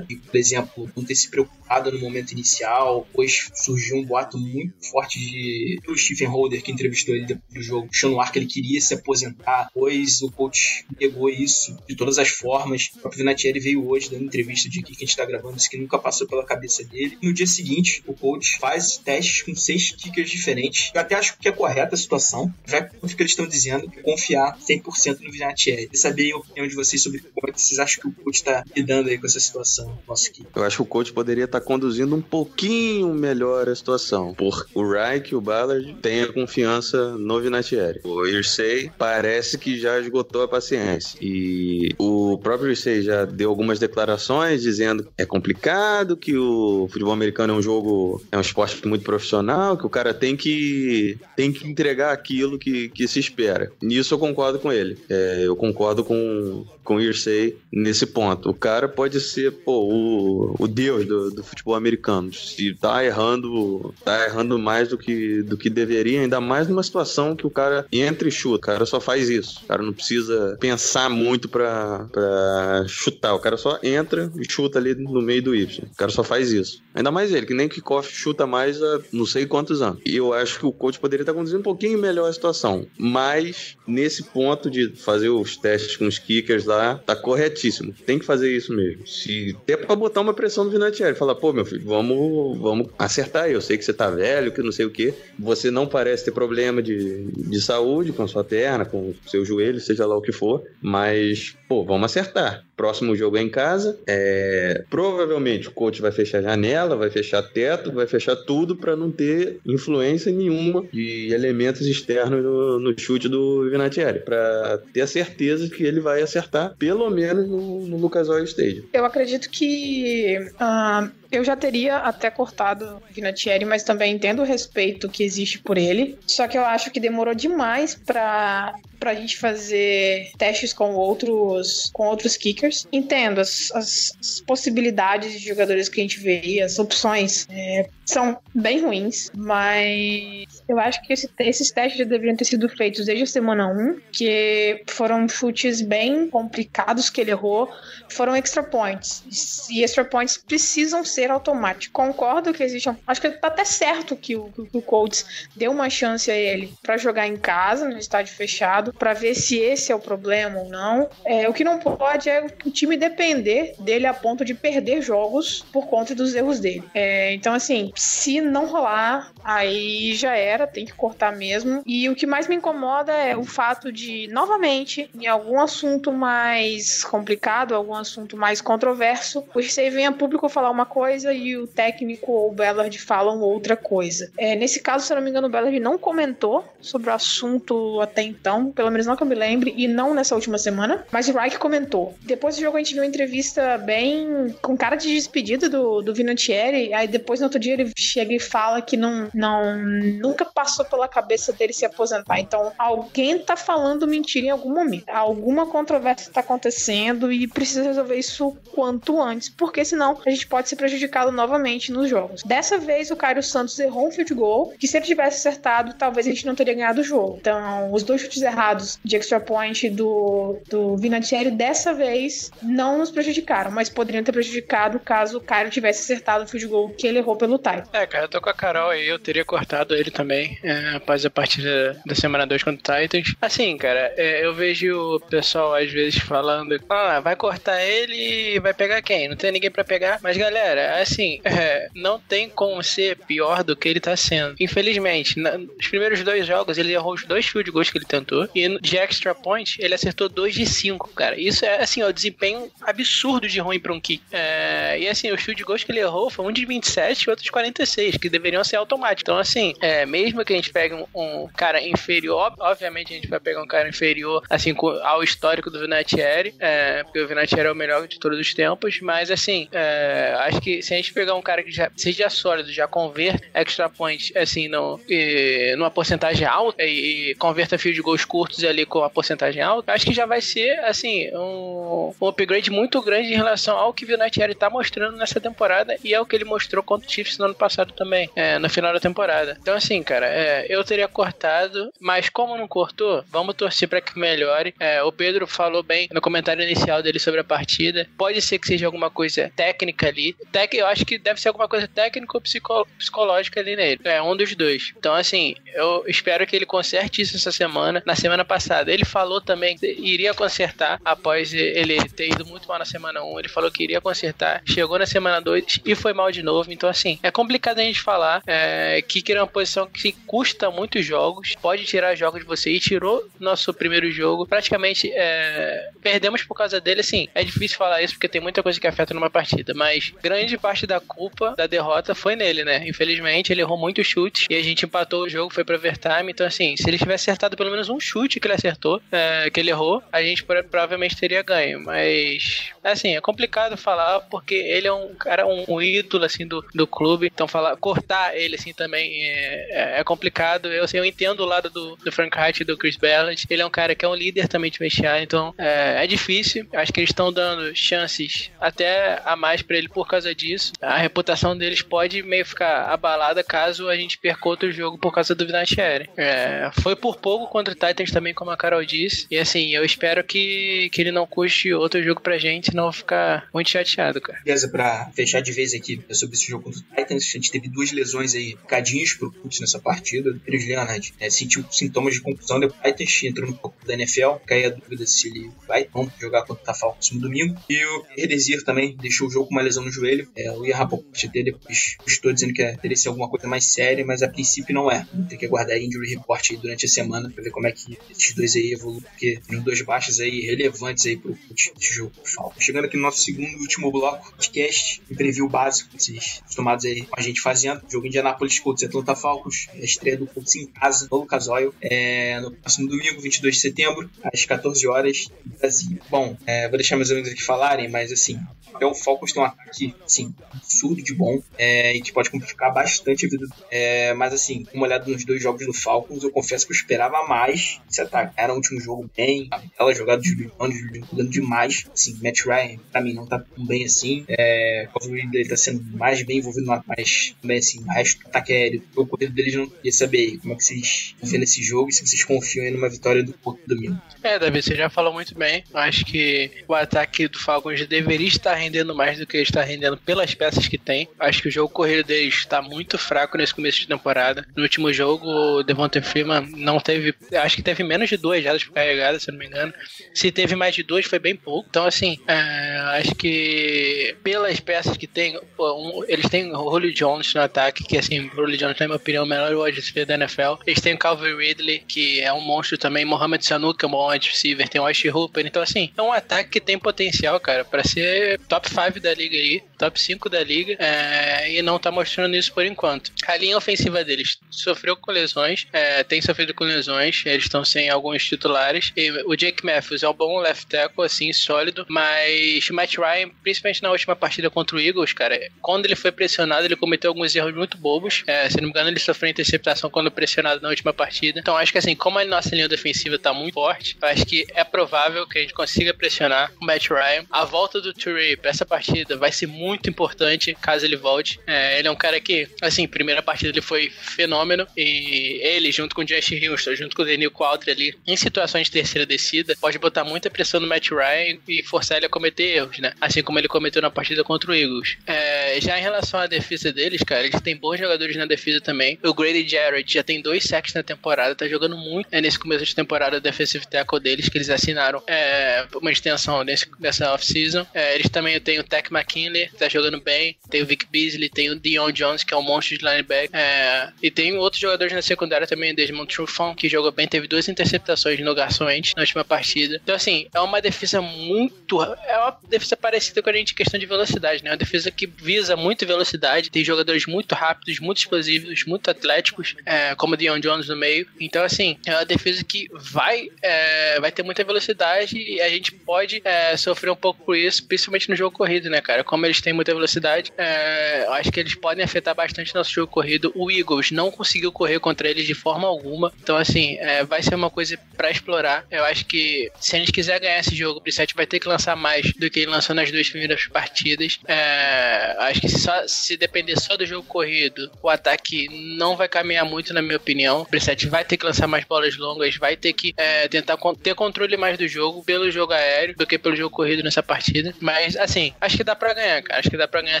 e, 0.08 0.16
por 0.16 0.36
exemplo, 0.36 0.90
não 0.96 1.04
ter 1.04 1.14
se 1.14 1.28
preocupado 1.28 1.90
no 1.92 1.98
momento 1.98 2.32
inicial, 2.32 3.06
pois 3.12 3.50
surgiu 3.54 3.96
um 3.96 4.04
boato 4.04 4.38
muito 4.38 4.74
forte 4.90 5.18
de 5.18 5.80
do 5.86 5.96
Stephen 5.96 6.28
Holder, 6.28 6.62
que 6.62 6.70
entrevistou 6.70 7.14
ele 7.14 7.26
depois 7.26 7.54
do 7.54 7.62
jogo, 7.62 7.88
deixando 7.90 8.12
no 8.12 8.20
ar 8.20 8.30
que 8.30 8.38
ele 8.38 8.46
queria 8.46 8.80
se 8.80 8.94
aposentar, 8.94 9.68
pois 9.72 10.22
o 10.22 10.30
coach 10.30 10.84
negou 11.00 11.28
isso 11.28 11.76
de 11.88 11.96
todas 11.96 12.18
as 12.18 12.28
formas. 12.28 12.90
O 12.96 13.00
próprio 13.00 13.18
Vinatieri 13.18 13.58
veio 13.58 13.88
hoje 13.88 14.10
dando 14.10 14.24
entrevista 14.24 14.68
de 14.68 14.82
que 14.82 14.92
a 14.92 14.98
gente 14.98 15.16
tá 15.16 15.24
gravando 15.24 15.56
isso 15.56 15.68
que 15.68 15.78
nunca 15.78 15.98
passou 15.98 16.26
pela 16.26 16.44
cabeça 16.44 16.84
dele. 16.84 17.18
No 17.22 17.32
dia 17.32 17.46
seguinte, 17.46 18.02
o 18.06 18.14
coach 18.14 18.58
faz 18.58 18.98
testes 18.98 19.42
com 19.42 19.54
seis 19.54 19.90
kickers 19.92 20.30
diferentes. 20.30 20.90
Eu 20.94 21.00
até 21.00 21.14
acho 21.14 21.38
que 21.38 21.48
é 21.48 21.52
correta 21.52 21.94
a 21.94 21.98
situação, 21.98 22.52
já 22.66 22.88
o 23.00 23.06
que 23.06 23.22
eles 23.22 23.32
estão 23.32 23.46
dizendo, 23.46 23.90
que 23.90 24.02
confiar 24.02 24.58
100% 24.58 25.20
no 25.20 25.30
Vinatieri. 25.30 25.88
Eu 25.92 25.98
saber 25.98 26.32
a 26.32 26.36
opinião 26.36 26.66
de 26.66 26.74
vocês 26.74 27.02
sobre 27.02 27.20
como 27.20 27.48
é 27.48 27.52
que 27.52 27.60
vocês 27.60 27.78
acham 27.78 28.00
que 28.00 28.08
o 28.08 28.12
coach 28.12 28.36
está 28.36 28.64
lidando 28.76 29.08
aí 29.08 29.18
com 29.18 29.26
essa 29.32 29.40
situação 29.40 29.98
nosso 30.06 30.28
aqui. 30.28 30.46
Eu 30.54 30.62
acho 30.64 30.76
que 30.76 30.82
o 30.82 30.86
coach 30.86 31.12
poderia 31.12 31.44
estar 31.44 31.60
conduzindo 31.60 32.14
um 32.14 32.22
pouquinho 32.22 33.12
melhor 33.14 33.68
a 33.68 33.74
situação. 33.74 34.34
Por 34.34 34.66
o 34.74 34.88
Reich 34.88 35.32
e 35.32 35.36
o 35.36 35.40
Ballard 35.40 35.94
têm 36.00 36.22
a 36.22 36.32
confiança 36.32 37.16
no 37.16 37.40
Vinatieri. 37.40 38.00
O 38.04 38.26
Irsay 38.26 38.90
parece 38.98 39.58
que 39.58 39.78
já 39.78 39.98
esgotou 39.98 40.42
a 40.42 40.48
paciência. 40.48 41.18
E 41.20 41.94
o 41.98 42.38
próprio 42.38 42.70
Irsay 42.70 43.02
já 43.02 43.24
deu 43.24 43.50
algumas 43.50 43.78
declarações 43.78 44.62
dizendo 44.62 45.04
que 45.04 45.10
é 45.18 45.26
complicado, 45.26 46.16
que 46.16 46.36
o 46.36 46.88
futebol 46.90 47.12
americano 47.12 47.54
é 47.54 47.56
um 47.56 47.62
jogo, 47.62 48.22
é 48.30 48.36
um 48.36 48.40
esporte 48.40 48.86
muito 48.86 49.04
profissional, 49.04 49.76
que 49.76 49.86
o 49.86 49.90
cara 49.90 50.12
tem 50.12 50.36
que, 50.36 51.18
tem 51.36 51.52
que 51.52 51.66
entregar 51.66 52.12
aquilo 52.12 52.58
que, 52.58 52.88
que 52.90 53.08
se 53.08 53.18
espera. 53.18 53.72
Nisso 53.82 54.14
eu 54.14 54.18
concordo 54.18 54.58
com 54.58 54.72
ele. 54.72 54.98
É, 55.08 55.42
eu 55.44 55.56
concordo 55.56 56.04
com, 56.04 56.64
com 56.84 56.96
o 56.96 57.00
Irsay 57.00 57.56
nesse 57.72 58.06
ponto. 58.06 58.50
O 58.50 58.54
cara 58.54 58.88
pode 58.88 59.11
ser, 59.20 59.52
pô, 59.52 59.84
o, 59.84 60.56
o 60.58 60.68
deus 60.68 61.06
do, 61.06 61.30
do 61.30 61.44
futebol 61.44 61.74
americano. 61.74 62.32
Se 62.32 62.74
tá 62.74 63.04
errando, 63.04 63.94
tá 64.04 64.24
errando 64.24 64.58
mais 64.58 64.88
do 64.88 64.98
que, 64.98 65.42
do 65.42 65.56
que 65.56 65.70
deveria, 65.70 66.20
ainda 66.20 66.40
mais 66.40 66.68
numa 66.68 66.82
situação 66.82 67.36
que 67.36 67.46
o 67.46 67.50
cara 67.50 67.86
entra 67.92 68.28
e 68.28 68.30
chuta. 68.30 68.56
O 68.56 68.74
cara 68.74 68.86
só 68.86 69.00
faz 69.00 69.28
isso. 69.28 69.60
O 69.64 69.66
cara 69.66 69.82
não 69.82 69.92
precisa 69.92 70.56
pensar 70.60 71.08
muito 71.08 71.48
pra, 71.48 72.06
pra 72.10 72.84
chutar. 72.88 73.34
O 73.34 73.40
cara 73.40 73.56
só 73.56 73.78
entra 73.82 74.30
e 74.36 74.50
chuta 74.50 74.78
ali 74.78 74.94
no 74.94 75.22
meio 75.22 75.42
do 75.42 75.54
Y. 75.54 75.84
O 75.92 75.96
cara 75.96 76.10
só 76.10 76.22
faz 76.22 76.52
isso. 76.52 76.82
Ainda 76.94 77.10
mais 77.10 77.32
ele, 77.32 77.46
que 77.46 77.54
nem 77.54 77.68
kickoff 77.68 78.12
chuta 78.12 78.46
mais 78.46 78.82
há 78.82 79.00
não 79.12 79.26
sei 79.26 79.46
quantos 79.46 79.82
anos. 79.82 80.00
E 80.04 80.16
eu 80.16 80.32
acho 80.32 80.58
que 80.58 80.66
o 80.66 80.72
coach 80.72 80.98
poderia 80.98 81.22
estar 81.22 81.34
conduzindo 81.34 81.60
um 81.60 81.62
pouquinho 81.62 81.98
melhor 81.98 82.28
a 82.28 82.32
situação. 82.32 82.86
Mas, 82.98 83.76
nesse 83.86 84.22
ponto 84.24 84.70
de 84.70 84.90
fazer 84.96 85.28
os 85.28 85.56
testes 85.56 85.96
com 85.96 86.06
os 86.06 86.18
kickers 86.18 86.64
lá, 86.64 86.96
tá 86.96 87.16
corretíssimo. 87.16 87.94
Tem 88.06 88.18
que 88.18 88.24
fazer 88.24 88.54
isso 88.54 88.72
mesmo. 88.72 89.01
Se 89.06 89.56
até 89.62 89.76
pra 89.76 89.94
botar 89.94 90.20
uma 90.20 90.34
pressão 90.34 90.64
no 90.64 90.70
Vinatieri, 90.70 91.16
falar, 91.16 91.34
pô, 91.34 91.52
meu 91.52 91.64
filho, 91.64 91.82
vamos, 91.84 92.58
vamos 92.58 92.88
acertar 92.98 93.44
aí. 93.44 93.52
Eu 93.52 93.60
sei 93.60 93.78
que 93.78 93.84
você 93.84 93.92
tá 93.92 94.10
velho, 94.10 94.52
que 94.52 94.62
não 94.62 94.72
sei 94.72 94.86
o 94.86 94.90
que. 94.90 95.12
Você 95.38 95.70
não 95.70 95.86
parece 95.86 96.24
ter 96.24 96.32
problema 96.32 96.82
de, 96.82 97.24
de 97.32 97.60
saúde 97.60 98.12
com 98.12 98.22
a 98.22 98.28
sua 98.28 98.44
perna, 98.44 98.84
com 98.84 99.14
seu 99.26 99.44
joelho, 99.44 99.80
seja 99.80 100.06
lá 100.06 100.16
o 100.16 100.22
que 100.22 100.32
for. 100.32 100.62
Mas, 100.80 101.54
pô, 101.68 101.84
vamos 101.84 102.04
acertar. 102.06 102.64
Próximo 102.76 103.14
jogo 103.14 103.36
é 103.36 103.42
em 103.42 103.48
casa. 103.48 103.98
É... 104.06 104.84
Provavelmente 104.90 105.68
o 105.68 105.72
coach 105.72 106.00
vai 106.00 106.10
fechar 106.10 106.38
a 106.38 106.42
janela, 106.42 106.96
vai 106.96 107.10
fechar 107.10 107.42
teto, 107.42 107.92
vai 107.92 108.06
fechar 108.06 108.34
tudo 108.34 108.74
para 108.74 108.96
não 108.96 109.10
ter 109.10 109.60
influência 109.66 110.32
nenhuma 110.32 110.84
de 110.92 111.32
elementos 111.32 111.86
externos 111.86 112.42
no, 112.42 112.80
no 112.80 112.98
chute 112.98 113.28
do 113.28 113.68
Vinatieri. 113.70 114.20
Para 114.20 114.80
ter 114.92 115.02
a 115.02 115.06
certeza 115.06 115.68
que 115.68 115.84
ele 115.84 116.00
vai 116.00 116.22
acertar, 116.22 116.74
pelo 116.78 117.08
menos 117.10 117.48
no, 117.48 117.86
no 117.86 117.96
Lucas 117.96 118.28
Oil 118.28 118.44
Stadium. 118.44 118.84
Eu 118.92 119.04
acredito 119.04 119.48
que 119.48 120.36
ah, 120.60 121.08
eu 121.30 121.42
já 121.42 121.56
teria 121.56 121.96
até 121.98 122.30
cortado 122.30 122.96
o 122.96 123.12
Vinatieri, 123.12 123.64
mas 123.64 123.82
também 123.82 124.14
entendo 124.14 124.42
o 124.42 124.44
respeito 124.44 125.08
que 125.08 125.22
existe 125.22 125.58
por 125.58 125.78
ele. 125.78 126.18
Só 126.26 126.46
que 126.46 126.58
eu 126.58 126.64
acho 126.64 126.90
que 126.90 127.00
demorou 127.00 127.34
demais 127.34 127.94
pra, 127.94 128.74
pra 129.02 129.16
gente 129.16 129.36
fazer 129.36 130.30
testes 130.38 130.72
com 130.72 130.94
outros, 130.94 131.90
com 131.92 132.06
outros 132.06 132.36
kickers. 132.36 132.86
Entendo 132.92 133.40
as, 133.40 133.72
as, 133.74 134.40
possibilidades 134.46 135.32
de 135.32 135.48
jogadores 135.48 135.88
que 135.88 136.00
a 136.00 136.04
gente 136.04 136.20
vê 136.20 136.40
e 136.40 136.62
as 136.62 136.78
opções 136.78 137.48
é, 137.50 137.88
são 138.04 138.38
bem 138.54 138.80
ruins, 138.80 139.28
mas 139.34 140.62
eu 140.68 140.78
acho 140.78 141.02
que 141.02 141.12
esse, 141.12 141.28
esses 141.40 141.72
testes 141.72 141.98
já 141.98 142.04
deveriam 142.04 142.36
ter 142.36 142.44
sido 142.44 142.68
feitos 142.68 143.06
desde 143.06 143.24
a 143.24 143.26
semana 143.26 143.66
1, 143.66 144.00
que 144.12 144.84
foram 144.86 145.28
chutes 145.28 145.80
bem 145.80 146.28
complicados 146.28 147.10
que 147.10 147.20
ele 147.20 147.32
errou, 147.32 147.68
foram 148.08 148.36
extra 148.36 148.62
points. 148.62 149.68
E 149.68 149.82
extra 149.82 150.04
points 150.04 150.36
precisam 150.36 151.04
ser 151.04 151.30
automáticos. 151.30 151.88
Concordo 151.88 152.52
que 152.52 152.62
existe. 152.62 152.88
Acho 153.06 153.20
que 153.20 153.30
tá 153.30 153.48
até 153.48 153.64
certo 153.64 154.14
que 154.14 154.36
o, 154.36 154.50
que 154.52 154.76
o 154.76 154.82
Colts 154.82 155.48
deu 155.56 155.72
uma 155.72 155.90
chance 155.90 156.30
a 156.30 156.36
ele 156.36 156.72
para 156.82 156.96
jogar 156.96 157.26
em 157.26 157.36
casa, 157.36 157.88
no 157.88 157.98
estádio 157.98 158.34
fechado, 158.34 158.91
para 158.98 159.12
ver 159.12 159.34
se 159.34 159.58
esse 159.58 159.92
é 159.92 159.94
o 159.94 159.98
problema 159.98 160.60
ou 160.60 160.68
não. 160.68 161.08
É, 161.24 161.48
o 161.48 161.52
que 161.52 161.64
não 161.64 161.78
pode 161.78 162.28
é 162.28 162.44
o 162.64 162.70
time 162.70 162.96
depender 162.96 163.74
dele 163.78 164.06
a 164.06 164.14
ponto 164.14 164.44
de 164.44 164.54
perder 164.54 165.02
jogos 165.02 165.64
por 165.72 165.86
conta 165.86 166.14
dos 166.14 166.34
erros 166.34 166.60
dele. 166.60 166.84
É, 166.94 167.32
então, 167.34 167.54
assim, 167.54 167.92
se 167.94 168.40
não 168.40 168.66
rolar, 168.66 169.32
aí 169.42 170.14
já 170.14 170.34
era, 170.36 170.66
tem 170.66 170.84
que 170.84 170.92
cortar 170.92 171.34
mesmo. 171.36 171.82
E 171.86 172.08
o 172.08 172.14
que 172.14 172.26
mais 172.26 172.46
me 172.48 172.56
incomoda 172.56 173.12
é 173.12 173.36
o 173.36 173.44
fato 173.44 173.92
de, 173.92 174.28
novamente, 174.28 175.10
em 175.14 175.26
algum 175.26 175.60
assunto 175.60 176.12
mais 176.12 177.04
complicado, 177.04 177.74
algum 177.74 177.94
assunto 177.94 178.36
mais 178.36 178.60
controverso, 178.60 179.44
o 179.54 179.60
Irsay 179.60 179.90
vem 179.90 180.06
a 180.06 180.12
público 180.12 180.48
falar 180.48 180.70
uma 180.70 180.86
coisa 180.86 181.32
e 181.32 181.56
o 181.56 181.66
técnico 181.66 182.32
ou 182.32 182.50
o 182.50 182.52
Ballard 182.52 182.96
falam 182.98 183.40
outra 183.40 183.76
coisa. 183.76 184.30
É, 184.36 184.54
nesse 184.54 184.80
caso, 184.80 185.06
se 185.06 185.12
eu 185.12 185.16
não 185.16 185.22
me 185.22 185.30
engano, 185.30 185.48
o 185.48 185.50
Ballard 185.50 185.78
não 185.80 185.98
comentou 185.98 186.64
sobre 186.80 187.10
o 187.10 187.12
assunto 187.12 188.00
até 188.00 188.22
então, 188.22 188.70
pelo 188.82 188.90
menos 188.90 189.06
não 189.06 189.14
que 189.14 189.22
eu 189.22 189.26
me 189.28 189.36
lembre, 189.36 189.72
e 189.76 189.86
não 189.86 190.12
nessa 190.12 190.34
última 190.34 190.58
semana, 190.58 191.06
mas 191.12 191.28
o 191.28 191.32
Reich 191.32 191.56
comentou. 191.56 192.16
Depois 192.22 192.56
do 192.56 192.62
jogo 192.62 192.76
a 192.76 192.80
gente 192.80 192.94
viu 192.94 193.02
uma 193.04 193.08
entrevista 193.08 193.78
bem 193.78 194.52
com 194.60 194.76
cara 194.76 194.96
de 194.96 195.06
despedida 195.14 195.68
do, 195.68 196.02
do 196.02 196.12
Vinatieri, 196.12 196.92
aí 196.92 197.06
depois 197.06 197.38
no 197.38 197.46
outro 197.46 197.60
dia 197.60 197.74
ele 197.74 197.92
chega 197.96 198.34
e 198.34 198.40
fala 198.40 198.82
que 198.82 198.96
não, 198.96 199.28
não 199.32 199.78
nunca 200.20 200.44
passou 200.44 200.84
pela 200.84 201.06
cabeça 201.06 201.52
dele 201.52 201.72
se 201.72 201.84
aposentar. 201.84 202.40
Então 202.40 202.72
alguém 202.76 203.38
tá 203.38 203.54
falando 203.54 204.08
mentira 204.08 204.46
em 204.46 204.50
algum 204.50 204.74
momento. 204.74 205.08
Alguma 205.08 205.66
controvérsia 205.66 206.32
tá 206.32 206.40
acontecendo 206.40 207.30
e 207.30 207.46
precisa 207.46 207.84
resolver 207.84 208.16
isso 208.16 208.56
quanto 208.74 209.22
antes, 209.22 209.48
porque 209.48 209.84
senão 209.84 210.18
a 210.26 210.30
gente 210.30 210.48
pode 210.48 210.68
ser 210.68 210.74
prejudicado 210.74 211.30
novamente 211.30 211.92
nos 211.92 212.10
jogos. 212.10 212.42
Dessa 212.42 212.78
vez 212.78 213.12
o 213.12 213.16
Cairo 213.16 213.44
Santos 213.44 213.78
errou 213.78 214.08
um 214.08 214.10
field 214.10 214.34
goal, 214.34 214.72
que 214.76 214.88
se 214.88 214.96
ele 214.96 215.06
tivesse 215.06 215.36
acertado, 215.36 215.94
talvez 215.94 216.26
a 216.26 216.30
gente 216.30 216.44
não 216.44 216.56
teria 216.56 216.74
ganhado 216.74 217.00
o 217.00 217.04
jogo. 217.04 217.36
Então, 217.40 217.92
os 217.92 218.02
dois 218.02 218.20
chutes 218.20 218.42
errados 218.42 218.71
de 218.74 219.16
extra 219.16 219.40
point 219.40 219.88
do, 219.90 220.58
do 220.68 220.96
Vinatieri 220.96 221.50
dessa 221.50 221.92
vez 221.92 222.50
não 222.62 222.98
nos 222.98 223.10
prejudicaram, 223.10 223.70
mas 223.70 223.88
poderiam 223.88 224.24
ter 224.24 224.32
prejudicado 224.32 224.98
caso 224.98 225.38
o 225.38 225.40
Cairo 225.40 225.70
tivesse 225.70 226.02
acertado 226.02 226.44
o 226.44 226.48
field 226.48 226.66
goal 226.66 226.90
que 226.90 227.06
ele 227.06 227.18
errou 227.18 227.36
pelo 227.36 227.58
tie. 227.58 227.82
É, 227.92 228.06
cara, 228.06 228.24
eu 228.24 228.28
tô 228.28 228.40
com 228.40 228.50
a 228.50 228.54
Carol 228.54 228.90
aí, 228.90 229.06
eu 229.06 229.18
teria 229.18 229.44
cortado 229.44 229.94
ele 229.94 230.10
também 230.10 230.58
é, 230.62 230.96
após 230.96 231.24
a 231.24 231.30
partida 231.30 232.00
da 232.06 232.14
semana 232.14 232.46
2 232.46 232.62
contra 232.62 232.96
o 232.96 233.00
Titans. 233.00 233.34
Assim, 233.40 233.76
cara, 233.76 234.12
é, 234.16 234.44
eu 234.44 234.54
vejo 234.54 235.16
o 235.16 235.20
pessoal 235.20 235.74
às 235.74 235.90
vezes 235.90 236.20
falando, 236.20 236.78
ah, 236.88 237.20
vai 237.20 237.36
cortar 237.36 237.82
ele 237.82 238.54
e 238.54 238.58
vai 238.58 238.74
pegar 238.74 239.02
quem? 239.02 239.28
Não 239.28 239.36
tem 239.36 239.52
ninguém 239.52 239.70
para 239.70 239.84
pegar. 239.84 240.18
Mas 240.22 240.36
galera, 240.36 241.00
assim, 241.00 241.40
é, 241.44 241.88
não 241.94 242.18
tem 242.18 242.48
como 242.48 242.82
ser 242.82 243.16
pior 243.16 243.62
do 243.62 243.76
que 243.76 243.88
ele 243.88 244.00
tá 244.00 244.16
sendo. 244.16 244.54
Infelizmente, 244.60 245.38
na, 245.38 245.58
nos 245.58 245.88
primeiros 245.88 246.22
dois 246.22 246.46
jogos 246.46 246.78
ele 246.78 246.92
errou 246.92 247.14
os 247.14 247.24
dois 247.24 247.46
field 247.46 247.70
goals 247.70 247.90
que 247.90 247.98
ele 247.98 248.04
tentou 248.04 248.48
e 248.54 248.78
de 248.80 248.96
extra 248.96 249.34
point 249.34 249.76
ele 249.80 249.94
acertou 249.94 250.28
2 250.28 250.54
de 250.54 250.66
5, 250.66 251.10
cara. 251.10 251.38
Isso 251.40 251.64
é 251.64 251.82
assim, 251.82 252.02
o 252.02 252.12
desempenho 252.12 252.70
absurdo 252.82 253.48
de 253.48 253.60
ruim 253.60 253.80
para 253.80 253.92
um 253.92 254.00
kick. 254.00 254.22
É, 254.32 254.98
e 254.98 255.08
assim, 255.08 255.30
os 255.30 255.42
field 255.42 255.62
goals 255.64 255.84
que 255.84 255.92
ele 255.92 256.00
errou 256.00 256.30
foi 256.30 256.44
um 256.44 256.52
de 256.52 256.64
27 256.64 257.22
e 257.22 257.30
outro 257.30 257.44
de 257.44 257.50
46, 257.50 258.16
que 258.16 258.28
deveriam 258.28 258.62
ser 258.64 258.76
automáticos. 258.76 259.22
Então, 259.22 259.38
assim, 259.38 259.74
é, 259.80 260.06
mesmo 260.06 260.44
que 260.44 260.52
a 260.52 260.56
gente 260.56 260.70
pegue 260.70 260.94
um, 260.94 261.06
um, 261.14 261.48
cara 261.48 261.82
inferior, 261.82 262.52
obviamente 262.58 263.12
a 263.12 263.16
gente 263.16 263.28
vai 263.28 263.40
pegar 263.40 263.62
um 263.62 263.66
cara 263.66 263.88
inferior, 263.88 264.42
assim, 264.48 264.74
ao 265.02 265.22
histórico 265.22 265.70
do 265.70 265.80
Vinatieri, 265.80 266.54
é, 266.58 267.02
porque 267.04 267.20
o 267.20 267.28
Vinatieri 267.28 267.68
é 267.68 267.72
o 267.72 267.74
melhor 267.74 268.06
de 268.06 268.18
todos 268.18 268.38
os 268.38 268.54
tempos, 268.54 269.00
mas 269.00 269.30
assim, 269.30 269.68
é, 269.72 270.34
acho 270.40 270.60
que 270.60 270.82
se 270.82 270.94
a 270.94 270.96
gente 270.96 271.12
pegar 271.12 271.34
um 271.34 271.42
cara 271.42 271.62
que 271.62 271.70
já 271.70 271.90
seja 271.96 272.28
sólido, 272.28 272.72
já 272.72 272.86
converte 272.86 273.48
extra 273.54 273.88
point, 273.88 274.36
assim, 274.36 274.68
não, 274.68 275.00
e, 275.08 275.74
numa 275.76 275.90
porcentagem 275.90 276.46
alta 276.46 276.82
e, 276.82 277.30
e 277.30 277.34
converta 277.36 277.78
field 277.78 278.00
goals 278.00 278.24
curtos 278.42 278.64
ali 278.64 278.84
com 278.84 279.04
a 279.04 279.10
porcentagem 279.10 279.62
alta, 279.62 279.92
acho 279.92 280.04
que 280.04 280.12
já 280.12 280.26
vai 280.26 280.40
ser, 280.40 280.80
assim, 280.80 281.30
um, 281.32 282.12
um 282.20 282.26
upgrade 282.26 282.72
muito 282.72 283.00
grande 283.00 283.32
em 283.32 283.36
relação 283.36 283.76
ao 283.76 283.94
que 283.94 284.04
o 284.04 284.08
Vinatieri 284.08 284.52
tá 284.52 284.68
mostrando 284.68 285.16
nessa 285.16 285.40
temporada 285.40 285.96
e 286.02 286.12
é 286.12 286.20
o 286.20 286.26
que 286.26 286.34
ele 286.34 286.44
mostrou 286.44 286.82
contra 286.82 287.06
o 287.06 287.10
Chiefs 287.10 287.38
no 287.38 287.44
ano 287.44 287.54
passado 287.54 287.92
também, 287.92 288.28
é, 288.34 288.58
no 288.58 288.68
final 288.68 288.92
da 288.92 288.98
temporada. 288.98 289.56
Então, 289.60 289.76
assim, 289.76 290.02
cara, 290.02 290.26
é, 290.26 290.66
eu 290.68 290.82
teria 290.82 291.06
cortado, 291.06 291.92
mas 292.00 292.28
como 292.28 292.58
não 292.58 292.66
cortou, 292.66 293.24
vamos 293.30 293.54
torcer 293.54 293.88
para 293.88 294.00
que 294.00 294.18
melhore. 294.18 294.74
É, 294.80 295.00
o 295.04 295.12
Pedro 295.12 295.46
falou 295.46 295.84
bem 295.84 296.08
no 296.12 296.20
comentário 296.20 296.64
inicial 296.64 297.00
dele 297.00 297.20
sobre 297.20 297.40
a 297.40 297.44
partida. 297.44 298.08
Pode 298.18 298.42
ser 298.42 298.58
que 298.58 298.66
seja 298.66 298.86
alguma 298.86 299.08
coisa 299.08 299.52
técnica 299.54 300.08
ali. 300.08 300.34
Tec, 300.50 300.74
eu 300.74 300.88
acho 300.88 301.06
que 301.06 301.16
deve 301.16 301.40
ser 301.40 301.48
alguma 301.48 301.68
coisa 301.68 301.86
técnica 301.86 302.36
ou 302.36 302.40
psico, 302.40 302.88
psicológica 302.98 303.60
ali 303.60 303.76
nele. 303.76 304.00
É 304.02 304.20
um 304.20 304.36
dos 304.36 304.52
dois. 304.56 304.92
Então, 304.96 305.14
assim, 305.14 305.54
eu 305.74 306.04
espero 306.08 306.44
que 306.44 306.56
ele 306.56 306.66
conserte 306.66 307.22
isso 307.22 307.36
essa 307.36 307.52
semana. 307.52 308.02
Na 308.04 308.16
semana 308.16 308.31
passada, 308.44 308.92
ele 308.92 309.04
falou 309.04 309.40
também 309.40 309.76
que 309.76 309.86
iria 309.86 310.34
consertar 310.34 311.00
após 311.04 311.52
ele 311.52 311.96
ter 312.08 312.28
ido 312.28 312.46
muito 312.46 312.66
mal 312.68 312.78
na 312.78 312.84
semana 312.84 313.22
1. 313.22 313.38
Ele 313.38 313.48
falou 313.48 313.70
que 313.70 313.84
iria 313.84 314.00
consertar. 314.00 314.62
Chegou 314.66 314.98
na 314.98 315.06
semana 315.06 315.40
2 315.40 315.80
e 315.84 315.94
foi 315.94 316.12
mal 316.12 316.30
de 316.30 316.42
novo. 316.42 316.72
Então, 316.72 316.88
assim, 316.88 317.18
é 317.22 317.30
complicado 317.30 317.78
a 317.78 317.82
gente 317.82 318.00
falar 318.00 318.42
é, 318.46 319.02
que 319.02 319.22
é 319.32 319.40
uma 319.40 319.46
posição 319.46 319.86
que 319.86 320.12
custa 320.26 320.70
muitos 320.70 321.04
jogos, 321.04 321.54
pode 321.60 321.84
tirar 321.84 322.14
jogos 322.14 322.40
de 322.40 322.46
você 322.46 322.70
e 322.70 322.80
tirou 322.80 323.28
nosso 323.38 323.72
primeiro 323.72 324.10
jogo. 324.10 324.46
Praticamente 324.46 325.10
é, 325.12 325.90
perdemos 326.00 326.42
por 326.42 326.54
causa 326.54 326.80
dele. 326.80 327.00
Assim, 327.00 327.28
é 327.34 327.44
difícil 327.44 327.76
falar 327.76 328.02
isso 328.02 328.14
porque 328.14 328.28
tem 328.28 328.40
muita 328.40 328.62
coisa 328.62 328.80
que 328.80 328.86
afeta 328.86 329.14
numa 329.14 329.30
partida, 329.30 329.72
mas 329.74 330.12
grande 330.22 330.56
parte 330.58 330.86
da 330.86 331.00
culpa 331.00 331.54
da 331.56 331.66
derrota 331.66 332.14
foi 332.14 332.36
nele, 332.36 332.64
né? 332.64 332.86
Infelizmente, 332.86 333.52
ele 333.52 333.60
errou 333.60 333.78
muitos 333.78 334.06
chutes 334.06 334.46
e 334.48 334.54
a 334.54 334.62
gente 334.62 334.84
empatou 334.84 335.24
o 335.24 335.28
jogo, 335.28 335.52
foi 335.52 335.64
pra 335.64 335.76
overtime. 335.76 336.30
Então, 336.30 336.46
assim, 336.46 336.76
se 336.76 336.88
ele 336.88 336.98
tivesse 336.98 337.30
acertado 337.30 337.56
pelo 337.56 337.70
menos 337.70 337.88
um 337.88 338.00
chute 338.00 338.21
que 338.28 338.46
ele 338.46 338.54
acertou, 338.54 339.00
é, 339.10 339.50
que 339.50 339.60
ele 339.60 339.70
errou, 339.70 340.02
a 340.12 340.22
gente 340.22 340.44
provavelmente 340.44 341.16
teria 341.16 341.42
ganho. 341.42 341.80
Mas, 341.80 342.72
assim, 342.82 343.16
é 343.16 343.20
complicado 343.20 343.76
falar 343.76 344.20
porque 344.20 344.54
ele 344.54 344.86
é 344.86 344.92
um 344.92 345.14
cara, 345.14 345.46
um, 345.46 345.64
um 345.68 345.82
ídolo, 345.82 346.24
assim, 346.24 346.46
do, 346.46 346.64
do 346.74 346.86
clube. 346.86 347.30
Então, 347.32 347.48
falar, 347.48 347.76
cortar 347.76 348.36
ele, 348.36 348.56
assim, 348.56 348.72
também 348.72 349.24
é, 349.24 349.96
é, 349.96 350.00
é 350.00 350.04
complicado. 350.04 350.72
Eu, 350.72 350.84
assim, 350.84 350.98
eu 350.98 351.04
entendo 351.04 351.40
o 351.40 351.46
lado 351.46 351.70
do, 351.70 351.96
do 351.96 352.12
Frank 352.12 352.36
Hart 352.38 352.60
e 352.60 352.64
do 352.64 352.76
Chris 352.76 352.96
Ballard. 352.96 353.46
Ele 353.48 353.62
é 353.62 353.66
um 353.66 353.70
cara 353.70 353.94
que 353.94 354.04
é 354.04 354.08
um 354.08 354.14
líder 354.14 354.48
também 354.48 354.70
de 354.70 354.78
vestiário, 354.78 355.22
então 355.22 355.54
é, 355.58 356.04
é 356.04 356.06
difícil. 356.06 356.66
Acho 356.72 356.92
que 356.92 357.00
eles 357.00 357.10
estão 357.10 357.32
dando 357.32 357.74
chances 357.74 358.50
até 358.60 359.20
a 359.24 359.36
mais 359.36 359.62
para 359.62 359.76
ele 359.76 359.88
por 359.88 360.06
causa 360.06 360.34
disso. 360.34 360.72
A 360.80 360.96
reputação 360.96 361.56
deles 361.56 361.82
pode 361.82 362.22
meio 362.22 362.44
ficar 362.44 362.90
abalada 362.90 363.42
caso 363.42 363.88
a 363.88 363.96
gente 363.96 364.18
perca 364.18 364.48
outro 364.48 364.70
jogo 364.70 364.98
por 364.98 365.12
causa 365.12 365.34
do 365.34 365.46
Vinatieri. 365.46 366.08
É, 366.16 366.70
foi 366.80 366.96
por 366.96 367.16
pouco 367.16 367.46
contra 367.48 367.72
o 367.72 367.76
Titans 367.76 368.10
também, 368.12 368.34
como 368.34 368.50
a 368.50 368.56
Carol 368.56 368.84
disse. 368.84 369.26
E 369.30 369.38
assim, 369.38 369.74
eu 369.74 369.84
espero 369.84 370.22
que, 370.22 370.88
que 370.92 371.00
ele 371.00 371.10
não 371.10 371.26
custe 371.26 371.72
outro 371.72 372.02
jogo 372.02 372.20
pra 372.20 372.38
gente, 372.38 372.70
senão 372.70 372.84
eu 372.84 372.90
vou 372.90 372.92
ficar 372.92 373.48
muito 373.52 373.70
chateado, 373.70 374.20
cara. 374.20 374.40
Beleza, 374.44 374.68
pra 374.68 375.10
fechar 375.14 375.40
de 375.40 375.52
vez 375.52 375.74
aqui 375.74 376.00
sobre 376.12 376.36
esse 376.36 376.48
jogo 376.48 376.64
contra 376.64 376.80
o 376.80 376.96
Titans, 376.96 377.24
a 377.24 377.32
gente 377.32 377.50
teve 377.50 377.68
duas 377.68 377.92
lesões 377.92 378.34
aí, 378.34 378.56
cadinhos 378.68 379.14
pro 379.14 379.32
Putz 379.32 379.60
nessa 379.60 379.78
partida. 379.78 380.30
O 380.30 380.50
Leonard 380.50 381.14
é, 381.18 381.30
sentiu 381.30 381.64
sintomas 381.70 382.14
de 382.14 382.20
concussão 382.20 382.60
depois 382.60 382.80
do 382.80 382.88
Titans, 382.88 383.22
entrou 383.24 383.48
no 383.48 383.56
pouco 383.56 383.86
da 383.86 383.94
NFL, 383.94 384.34
cai 384.46 384.64
a 384.64 384.70
dúvida 384.70 385.06
se 385.06 385.28
ele 385.28 385.50
vai 385.66 385.88
não 385.94 386.10
jogar 386.20 386.44
contra 386.44 386.72
o 386.72 386.74
Falcons 386.74 387.10
no 387.12 387.20
domingo. 387.20 387.58
E 387.68 387.84
o 387.84 388.04
Redesir 388.16 388.64
também 388.64 388.96
deixou 388.96 389.28
o 389.28 389.30
jogo 389.30 389.46
com 389.46 389.54
uma 389.54 389.62
lesão 389.62 389.84
no 389.84 389.90
joelho. 389.90 390.28
É, 390.36 390.50
o 390.52 390.66
Ian 390.66 390.76
Rapoport 390.76 391.26
dele 391.28 391.52
depois 391.52 391.96
estou 392.06 392.32
dizendo 392.32 392.52
que 392.52 392.62
é, 392.62 392.76
teria 392.76 392.96
ser 392.96 393.08
alguma 393.08 393.28
coisa 393.28 393.46
mais 393.46 393.64
séria, 393.72 394.04
mas 394.04 394.22
a 394.22 394.28
princípio 394.28 394.74
não 394.74 394.90
é. 394.90 395.06
Tem 395.28 395.38
que 395.38 395.46
aguardar 395.46 395.76
a 395.76 395.80
injury 395.80 396.10
report 396.10 396.50
aí 396.50 396.56
durante 396.56 396.86
a 396.86 396.88
semana 396.88 397.30
pra 397.30 397.42
ver 397.42 397.50
como 397.50 397.66
é 397.66 397.72
que 397.72 397.98
esses 398.10 398.34
dois 398.34 398.56
aí 398.56 398.72
evoluem, 398.72 399.02
porque 399.02 399.40
tem 399.46 399.60
dois 399.60 399.82
baixas 399.82 400.20
aí 400.20 400.40
relevantes 400.40 401.06
aí 401.06 401.16
pro 401.16 401.36
desse 401.50 401.72
jogo 401.94 402.12
Falcons. 402.24 402.64
Chegando 402.64 402.86
aqui 402.86 402.96
no 402.96 403.02
nosso 403.02 403.22
segundo 403.22 403.48
e 403.48 403.56
último 403.56 403.90
bloco, 403.90 404.32
podcast, 404.32 405.02
em 405.10 405.14
preview 405.14 405.48
básico, 405.48 405.90
vocês 405.98 406.40
acostumados 406.42 406.84
aí 406.84 407.02
com 407.02 407.18
a 407.18 407.22
gente 407.22 407.40
fazendo. 407.40 407.82
Jogo 407.88 408.06
Indianapolis 408.06 408.58
Colts 408.58 408.82
e 408.82 408.86
Atlanta 408.86 409.14
Falcons, 409.14 409.68
estreia 409.74 410.16
do 410.16 410.26
Colts 410.26 410.54
em 410.56 410.66
casa, 410.66 411.08
no 411.10 411.18
Lucas 411.18 411.48
Oil, 411.48 411.74
é, 411.80 412.40
no 412.40 412.50
próximo 412.52 412.88
domingo, 412.88 413.20
22 413.20 413.54
de 413.54 413.60
setembro, 413.60 414.10
às 414.22 414.44
14 414.44 414.86
horas, 414.86 415.28
Brasil. 415.58 415.98
Bom, 416.10 416.36
é, 416.46 416.68
vou 416.68 416.76
deixar 416.76 416.96
meus 416.96 417.10
amigos 417.10 417.30
aqui 417.30 417.42
falarem, 417.42 417.88
mas 417.88 418.12
assim, 418.12 418.38
é 418.80 418.86
o 418.86 418.94
Falcons 418.94 419.32
tem 419.32 419.42
um 419.42 419.46
ataque, 419.46 419.94
assim, 420.04 420.34
absurdo 420.52 421.02
de 421.02 421.14
bom 421.14 421.42
é, 421.58 421.96
e 421.96 422.02
que 422.02 422.12
pode 422.12 422.30
complicar 422.30 422.72
bastante 422.72 423.26
a 423.26 423.28
vida. 423.28 423.46
É, 423.70 424.14
mas, 424.14 424.32
assim, 424.32 424.66
uma 424.72 424.86
olhada 424.86 425.10
nos 425.10 425.24
dois 425.24 425.42
jogos 425.42 425.66
do 425.66 425.72
Falcons, 425.72 426.22
eu 426.22 426.30
confesso 426.30 426.66
que 426.66 426.72
eu 426.72 426.76
esperava 426.76 427.26
mais 427.26 427.80
ataque. 428.00 428.32
Era 428.36 428.52
o 428.52 428.56
último 428.56 428.80
jogo 428.80 429.10
bem, 429.16 429.48
aquela 429.50 429.94
jogada 429.94 430.20
de 430.20 430.28
Juliano, 430.28 430.72
jogando 431.10 431.30
demais. 431.30 431.84
Assim, 431.92 432.18
Matt 432.22 432.44
Ryan, 432.44 432.78
pra 432.90 433.00
mim, 433.00 433.14
não 433.14 433.26
tá 433.26 433.38
tão 433.38 433.64
bem 433.66 433.84
assim. 433.84 434.24
É, 434.28 434.88
o 434.94 435.08
Ridley 435.08 435.48
tá 435.48 435.56
sendo 435.56 435.82
mais 435.96 436.22
bem 436.22 436.38
envolvido 436.38 436.66
no 436.66 436.82
mas 436.86 437.34
também, 437.40 437.58
assim, 437.58 437.80
o 437.80 437.90
resto 437.90 438.22
do 438.22 438.28
ataque 438.28 438.52
aéreo. 438.52 438.82
O 438.96 439.06
corrido 439.06 439.32
deles 439.32 439.54
não 439.54 439.68
queria 439.68 439.92
saber 439.92 440.38
como 440.38 440.54
é 440.54 440.56
que 440.56 440.64
vocês 440.64 441.14
vê 441.22 441.38
nesse 441.38 441.62
jogo 441.62 441.90
e 441.90 441.92
se 441.92 442.06
vocês 442.06 442.24
confiam 442.24 442.64
aí 442.64 442.70
numa 442.70 442.88
vitória 442.88 443.22
do 443.22 443.32
Porto 443.32 443.60
domingo. 443.66 444.00
É, 444.22 444.38
Davi, 444.38 444.62
você 444.62 444.74
já 444.74 444.88
falou 444.88 445.12
muito 445.12 445.36
bem. 445.36 445.64
Acho 445.74 446.04
que 446.04 446.50
o 446.66 446.74
ataque 446.74 447.28
do 447.28 447.38
Falcons 447.38 447.86
deveria 447.86 448.28
estar 448.28 448.54
rendendo 448.54 448.94
mais 448.94 449.18
do 449.18 449.26
que 449.26 449.36
ele 449.36 449.44
está 449.44 449.62
rendendo 449.62 449.96
pelas 449.96 450.34
peças 450.34 450.68
que 450.68 450.78
tem. 450.78 451.08
Acho 451.18 451.42
que 451.42 451.48
o 451.48 451.52
jogo 451.52 451.72
corrido 451.72 452.06
deles 452.06 452.34
está 452.34 452.62
muito 452.62 452.98
fraco 452.98 453.36
nesse 453.36 453.54
começo 453.54 453.80
de 453.80 453.88
temporada. 453.88 454.46
No 454.56 454.62
último 454.62 454.92
jogo, 454.92 455.26
o 455.26 455.62
Devonta 455.62 456.00
Freeman 456.02 456.48
não 456.56 456.78
teve. 456.80 457.14
Acho 457.32 457.56
que 457.56 457.62
teve 457.62 457.81
menos 457.82 458.08
de 458.08 458.16
duas 458.16 458.42
jardas 458.42 458.64
por 458.64 458.72
carregada, 458.72 459.18
se 459.18 459.30
não 459.30 459.38
me 459.38 459.46
engano. 459.46 459.72
Se 460.14 460.30
teve 460.30 460.54
mais 460.54 460.74
de 460.74 460.82
duas, 460.82 461.06
foi 461.06 461.18
bem 461.18 461.34
pouco. 461.34 461.66
Então, 461.68 461.84
assim, 461.84 462.18
é, 462.26 462.78
acho 462.98 463.14
que 463.14 464.14
pelas 464.22 464.60
peças 464.60 464.96
que 464.96 465.06
tem, 465.06 465.38
um, 465.58 466.04
eles 466.08 466.28
têm 466.28 466.54
o 466.54 466.70
Julio 466.70 466.92
Jones 466.92 467.32
no 467.34 467.40
ataque, 467.40 467.84
que, 467.84 467.96
assim, 467.96 468.20
o 468.28 468.34
Julio 468.34 468.56
Jones, 468.56 468.78
na 468.78 468.86
minha 468.86 468.96
opinião, 468.96 469.22
é 469.22 469.26
o 469.26 469.28
melhor 469.28 469.54
wide 469.54 469.78
receiver 469.78 470.06
da 470.06 470.14
NFL. 470.14 470.62
Eles 470.66 470.80
têm 470.80 470.94
o 470.94 470.98
Calvin 470.98 471.36
Ridley, 471.36 471.80
que 471.86 472.20
é 472.20 472.32
um 472.32 472.40
monstro 472.40 472.78
também. 472.78 473.04
Mohamed 473.04 473.44
Sanu, 473.44 473.74
que 473.74 473.84
é 473.84 473.88
um 473.88 473.90
bom 473.90 474.10
wide 474.10 474.28
receiver. 474.28 474.68
Tem 474.68 474.80
o 474.80 474.86
Ash 474.86 475.04
Hooper. 475.04 475.46
Então, 475.46 475.62
assim, 475.62 475.90
é 475.96 476.02
um 476.02 476.12
ataque 476.12 476.50
que 476.50 476.60
tem 476.60 476.78
potencial, 476.78 477.38
cara, 477.40 477.64
para 477.64 477.84
ser 477.84 478.38
top 478.48 478.68
5 478.68 479.00
da 479.00 479.14
liga 479.14 479.36
aí, 479.36 479.62
top 479.78 480.00
5 480.00 480.28
da 480.28 480.42
liga, 480.42 480.76
é, 480.78 481.52
e 481.52 481.62
não 481.62 481.78
tá 481.78 481.90
mostrando 481.90 482.36
isso 482.36 482.52
por 482.52 482.64
enquanto. 482.64 483.12
A 483.26 483.36
linha 483.36 483.56
ofensiva 483.56 484.04
deles 484.04 484.38
sofreu 484.50 484.96
com 484.96 485.10
lesões, 485.10 485.66
é, 485.72 486.02
tem 486.04 486.20
sofrido 486.20 486.54
com 486.54 486.64
lesões, 486.64 487.22
eles 487.24 487.44
estão 487.44 487.64
sem 487.72 487.88
alguns 487.88 488.24
titulares. 488.24 488.92
E 488.96 489.10
o 489.26 489.34
Jake 489.34 489.64
Matthews 489.64 490.02
é 490.02 490.08
um 490.08 490.14
bom 490.14 490.38
left 490.38 490.66
tackle, 490.66 491.04
assim, 491.04 491.32
sólido, 491.32 491.84
mas 491.88 492.68
o 492.68 492.74
Matt 492.74 492.96
Ryan, 492.96 493.30
principalmente 493.42 493.82
na 493.82 493.90
última 493.90 494.14
partida 494.14 494.50
contra 494.50 494.76
o 494.76 494.80
Eagles, 494.80 495.12
cara, 495.12 495.40
quando 495.60 495.86
ele 495.86 495.96
foi 495.96 496.12
pressionado, 496.12 496.66
ele 496.66 496.76
cometeu 496.76 497.10
alguns 497.10 497.34
erros 497.34 497.54
muito 497.54 497.76
bobos. 497.76 498.22
É, 498.26 498.48
se 498.48 498.56
não 498.56 498.64
me 498.64 498.70
engano, 498.70 498.88
ele 498.88 498.98
sofreu 498.98 499.30
interceptação 499.30 499.90
quando 499.90 500.10
pressionado 500.10 500.60
na 500.60 500.68
última 500.68 500.92
partida. 500.92 501.40
Então 501.40 501.56
acho 501.56 501.72
que 501.72 501.78
assim, 501.78 501.94
como 501.94 502.18
a 502.18 502.24
nossa 502.24 502.54
linha 502.54 502.68
defensiva 502.68 503.18
tá 503.18 503.32
muito 503.32 503.54
forte, 503.54 503.96
acho 504.02 504.26
que 504.26 504.46
é 504.54 504.64
provável 504.64 505.26
que 505.26 505.38
a 505.38 505.40
gente 505.42 505.54
consiga 505.54 505.94
pressionar 505.94 506.52
o 506.60 506.64
Matt 506.64 506.88
Ryan. 506.88 507.24
A 507.30 507.44
volta 507.44 507.80
do 507.80 507.92
Turei 507.92 508.36
pra 508.36 508.50
essa 508.50 508.66
partida 508.66 509.16
vai 509.16 509.32
ser 509.32 509.46
muito 509.46 509.88
importante 509.88 510.56
caso 510.60 510.84
ele 510.84 510.96
volte. 510.96 511.40
É, 511.46 511.78
ele 511.78 511.88
é 511.88 511.90
um 511.90 511.96
cara 511.96 512.20
que, 512.20 512.48
assim, 512.60 512.86
primeira 512.86 513.22
partida 513.22 513.50
ele 513.50 513.60
foi 513.60 513.90
fenômeno 513.90 514.66
e 514.76 515.40
ele, 515.42 515.72
junto 515.72 515.94
com 515.94 516.02
o 516.02 516.04
Josh 516.04 516.32
Houston, 516.32 516.74
junto 516.74 516.96
com 516.96 517.02
o 517.02 517.04
Daniel 517.04 517.30
Ali, 517.70 517.94
em 518.06 518.16
situações 518.16 518.66
de 518.66 518.72
terceira 518.72 519.06
descida, 519.06 519.56
pode 519.60 519.78
botar 519.78 520.04
muita 520.04 520.30
pressão 520.30 520.60
no 520.60 520.66
Matt 520.66 520.90
Ryan 520.90 521.38
e 521.48 521.62
forçar 521.62 521.96
ele 521.96 522.06
a 522.06 522.08
cometer 522.08 522.56
erros, 522.56 522.78
né? 522.78 522.92
Assim 523.00 523.22
como 523.22 523.38
ele 523.38 523.48
cometeu 523.48 523.82
na 523.82 523.90
partida 523.90 524.24
contra 524.24 524.50
o 524.50 524.54
Eagles. 524.54 524.96
É, 525.06 525.60
já 525.60 525.78
em 525.78 525.82
relação 525.82 526.20
à 526.20 526.26
defesa 526.26 526.72
deles, 526.72 527.02
cara, 527.02 527.24
eles 527.26 527.40
têm 527.40 527.56
bons 527.56 527.78
jogadores 527.78 528.16
na 528.16 528.26
defesa 528.26 528.60
também. 528.60 528.98
O 529.02 529.14
Grady 529.14 529.48
Jarrett 529.48 529.92
já 529.92 530.02
tem 530.02 530.20
dois 530.20 530.44
sacks 530.44 530.74
na 530.74 530.82
temporada, 530.82 531.34
tá 531.34 531.48
jogando 531.48 531.76
muito 531.76 532.08
é, 532.10 532.20
nesse 532.20 532.38
começo 532.38 532.64
de 532.64 532.74
temporada 532.74 533.20
do 533.20 533.22
defensive 533.22 533.66
tackle 533.66 534.00
deles, 534.00 534.28
que 534.28 534.38
eles 534.38 534.50
assinaram 534.50 535.02
é, 535.06 535.66
uma 535.74 535.90
extensão 535.90 536.44
desse, 536.44 536.66
dessa 536.78 537.12
off-season. 537.12 537.66
É, 537.74 537.94
eles 537.94 538.08
também 538.08 538.38
têm 538.40 538.58
o 538.58 538.64
Tech 538.64 538.92
McKinley, 538.92 539.48
que 539.48 539.56
tá 539.56 539.68
jogando 539.68 540.00
bem, 540.00 540.36
tem 540.50 540.62
o 540.62 540.66
Vic 540.66 540.86
Beasley, 540.90 541.28
tem 541.28 541.50
o 541.50 541.58
Dion 541.58 541.90
Jones, 541.92 542.24
que 542.24 542.34
é 542.34 542.36
um 542.36 542.42
monstro 542.42 542.76
de 542.76 542.84
linebacker, 542.84 543.30
é, 543.32 543.90
e 544.02 544.10
tem 544.10 544.36
outros 544.36 544.60
jogadores 544.60 544.92
na 544.92 545.02
secundária 545.02 545.46
também, 545.46 545.74
Desmond 545.74 546.12
Trufant, 546.12 546.54
que 546.54 546.68
jogou 546.68 546.92
bem, 546.92 547.06
teve 547.06 547.26
duas 547.42 547.48
interceptações 547.48 548.20
no 548.20 548.34
Garçons 548.34 548.92
na 548.96 549.02
última 549.02 549.24
partida. 549.24 549.80
Então, 549.82 549.94
assim, 549.94 550.28
é 550.32 550.40
uma 550.40 550.60
defesa 550.60 551.02
muito. 551.02 551.82
É 551.82 552.18
uma 552.18 552.38
defesa 552.48 552.76
parecida 552.76 553.22
com 553.22 553.30
a 553.30 553.32
gente 553.32 553.52
em 553.52 553.56
questão 553.56 553.78
de 553.78 553.86
velocidade, 553.86 554.44
né? 554.44 554.50
Uma 554.50 554.56
defesa 554.56 554.90
que 554.90 555.06
visa 555.06 555.56
muito 555.56 555.86
velocidade, 555.86 556.50
tem 556.50 556.64
jogadores 556.64 557.06
muito 557.06 557.34
rápidos, 557.34 557.80
muito 557.80 557.98
explosivos, 557.98 558.64
muito 558.64 558.90
atléticos, 558.90 559.56
é, 559.66 559.94
como 559.94 560.14
o 560.14 560.16
Dion 560.16 560.38
Jones 560.38 560.68
no 560.68 560.76
meio. 560.76 561.06
Então, 561.20 561.42
assim, 561.42 561.76
é 561.86 561.92
uma 561.92 562.04
defesa 562.04 562.44
que 562.44 562.68
vai, 562.72 563.28
é, 563.42 564.00
vai 564.00 564.12
ter 564.12 564.22
muita 564.22 564.44
velocidade 564.44 565.16
e 565.18 565.40
a 565.40 565.48
gente 565.48 565.72
pode 565.72 566.22
é, 566.24 566.56
sofrer 566.56 566.90
um 566.90 566.96
pouco 566.96 567.24
por 567.24 567.36
isso, 567.36 567.66
principalmente 567.66 568.08
no 568.08 568.16
jogo 568.16 568.36
corrido, 568.36 568.70
né, 568.70 568.80
cara? 568.80 569.02
Como 569.02 569.26
eles 569.26 569.40
têm 569.40 569.52
muita 569.52 569.74
velocidade, 569.74 570.32
é, 570.38 571.06
acho 571.10 571.32
que 571.32 571.40
eles 571.40 571.54
podem 571.54 571.84
afetar 571.84 572.14
bastante 572.14 572.54
nosso 572.54 572.72
jogo 572.72 572.92
corrido. 572.92 573.32
O 573.34 573.50
Eagles 573.50 573.90
não 573.90 574.10
conseguiu 574.10 574.52
correr 574.52 574.78
contra 574.78 575.08
eles 575.08 575.26
de 575.26 575.34
forma 575.34 575.66
alguma. 575.66 576.12
Então, 576.22 576.36
assim, 576.36 576.76
é, 576.78 577.04
vai 577.04 577.22
ser 577.22 577.31
uma 577.36 577.50
coisa 577.50 577.78
para 577.96 578.10
explorar. 578.10 578.66
Eu 578.70 578.84
acho 578.84 579.06
que 579.06 579.50
se 579.60 579.76
a 579.76 579.78
gente 579.78 579.92
quiser 579.92 580.20
ganhar 580.20 580.38
esse 580.38 580.54
jogo, 580.54 580.78
o 580.78 580.82
Brissette 580.82 581.14
vai 581.14 581.26
ter 581.26 581.40
que 581.40 581.48
lançar 581.48 581.76
mais 581.76 582.12
do 582.14 582.30
que 582.30 582.40
ele 582.40 582.50
lançou 582.50 582.74
nas 582.74 582.90
duas 582.90 583.08
primeiras 583.08 583.46
partidas. 583.46 584.18
É, 584.26 585.16
acho 585.20 585.40
que 585.40 585.48
só, 585.48 585.86
se 585.86 586.16
depender 586.16 586.58
só 586.58 586.76
do 586.76 586.86
jogo 586.86 587.06
corrido, 587.06 587.70
o 587.82 587.88
ataque 587.88 588.48
não 588.76 588.96
vai 588.96 589.08
caminhar 589.08 589.44
muito, 589.44 589.72
na 589.74 589.82
minha 589.82 589.96
opinião. 589.96 590.42
O 590.42 590.50
Brissette 590.50 590.88
vai 590.88 591.04
ter 591.04 591.16
que 591.16 591.26
lançar 591.26 591.46
mais 591.46 591.64
bolas 591.64 591.96
longas, 591.96 592.36
vai 592.36 592.56
ter 592.56 592.72
que 592.72 592.94
é, 592.96 593.28
tentar 593.28 593.56
ter 593.82 593.94
controle 593.94 594.36
mais 594.36 594.58
do 594.58 594.66
jogo 594.66 595.02
pelo 595.04 595.30
jogo 595.30 595.52
aéreo 595.52 595.96
do 595.96 596.06
que 596.06 596.18
pelo 596.18 596.36
jogo 596.36 596.54
corrido 596.54 596.82
nessa 596.82 597.02
partida. 597.02 597.54
Mas, 597.60 597.96
assim, 597.96 598.32
acho 598.40 598.56
que 598.56 598.64
dá 598.64 598.74
para 598.74 598.94
ganhar, 598.94 599.22
cara. 599.22 599.40
Acho 599.40 599.50
que 599.50 599.56
dá 599.56 599.68
para 599.68 599.82
ganhar 599.82 600.00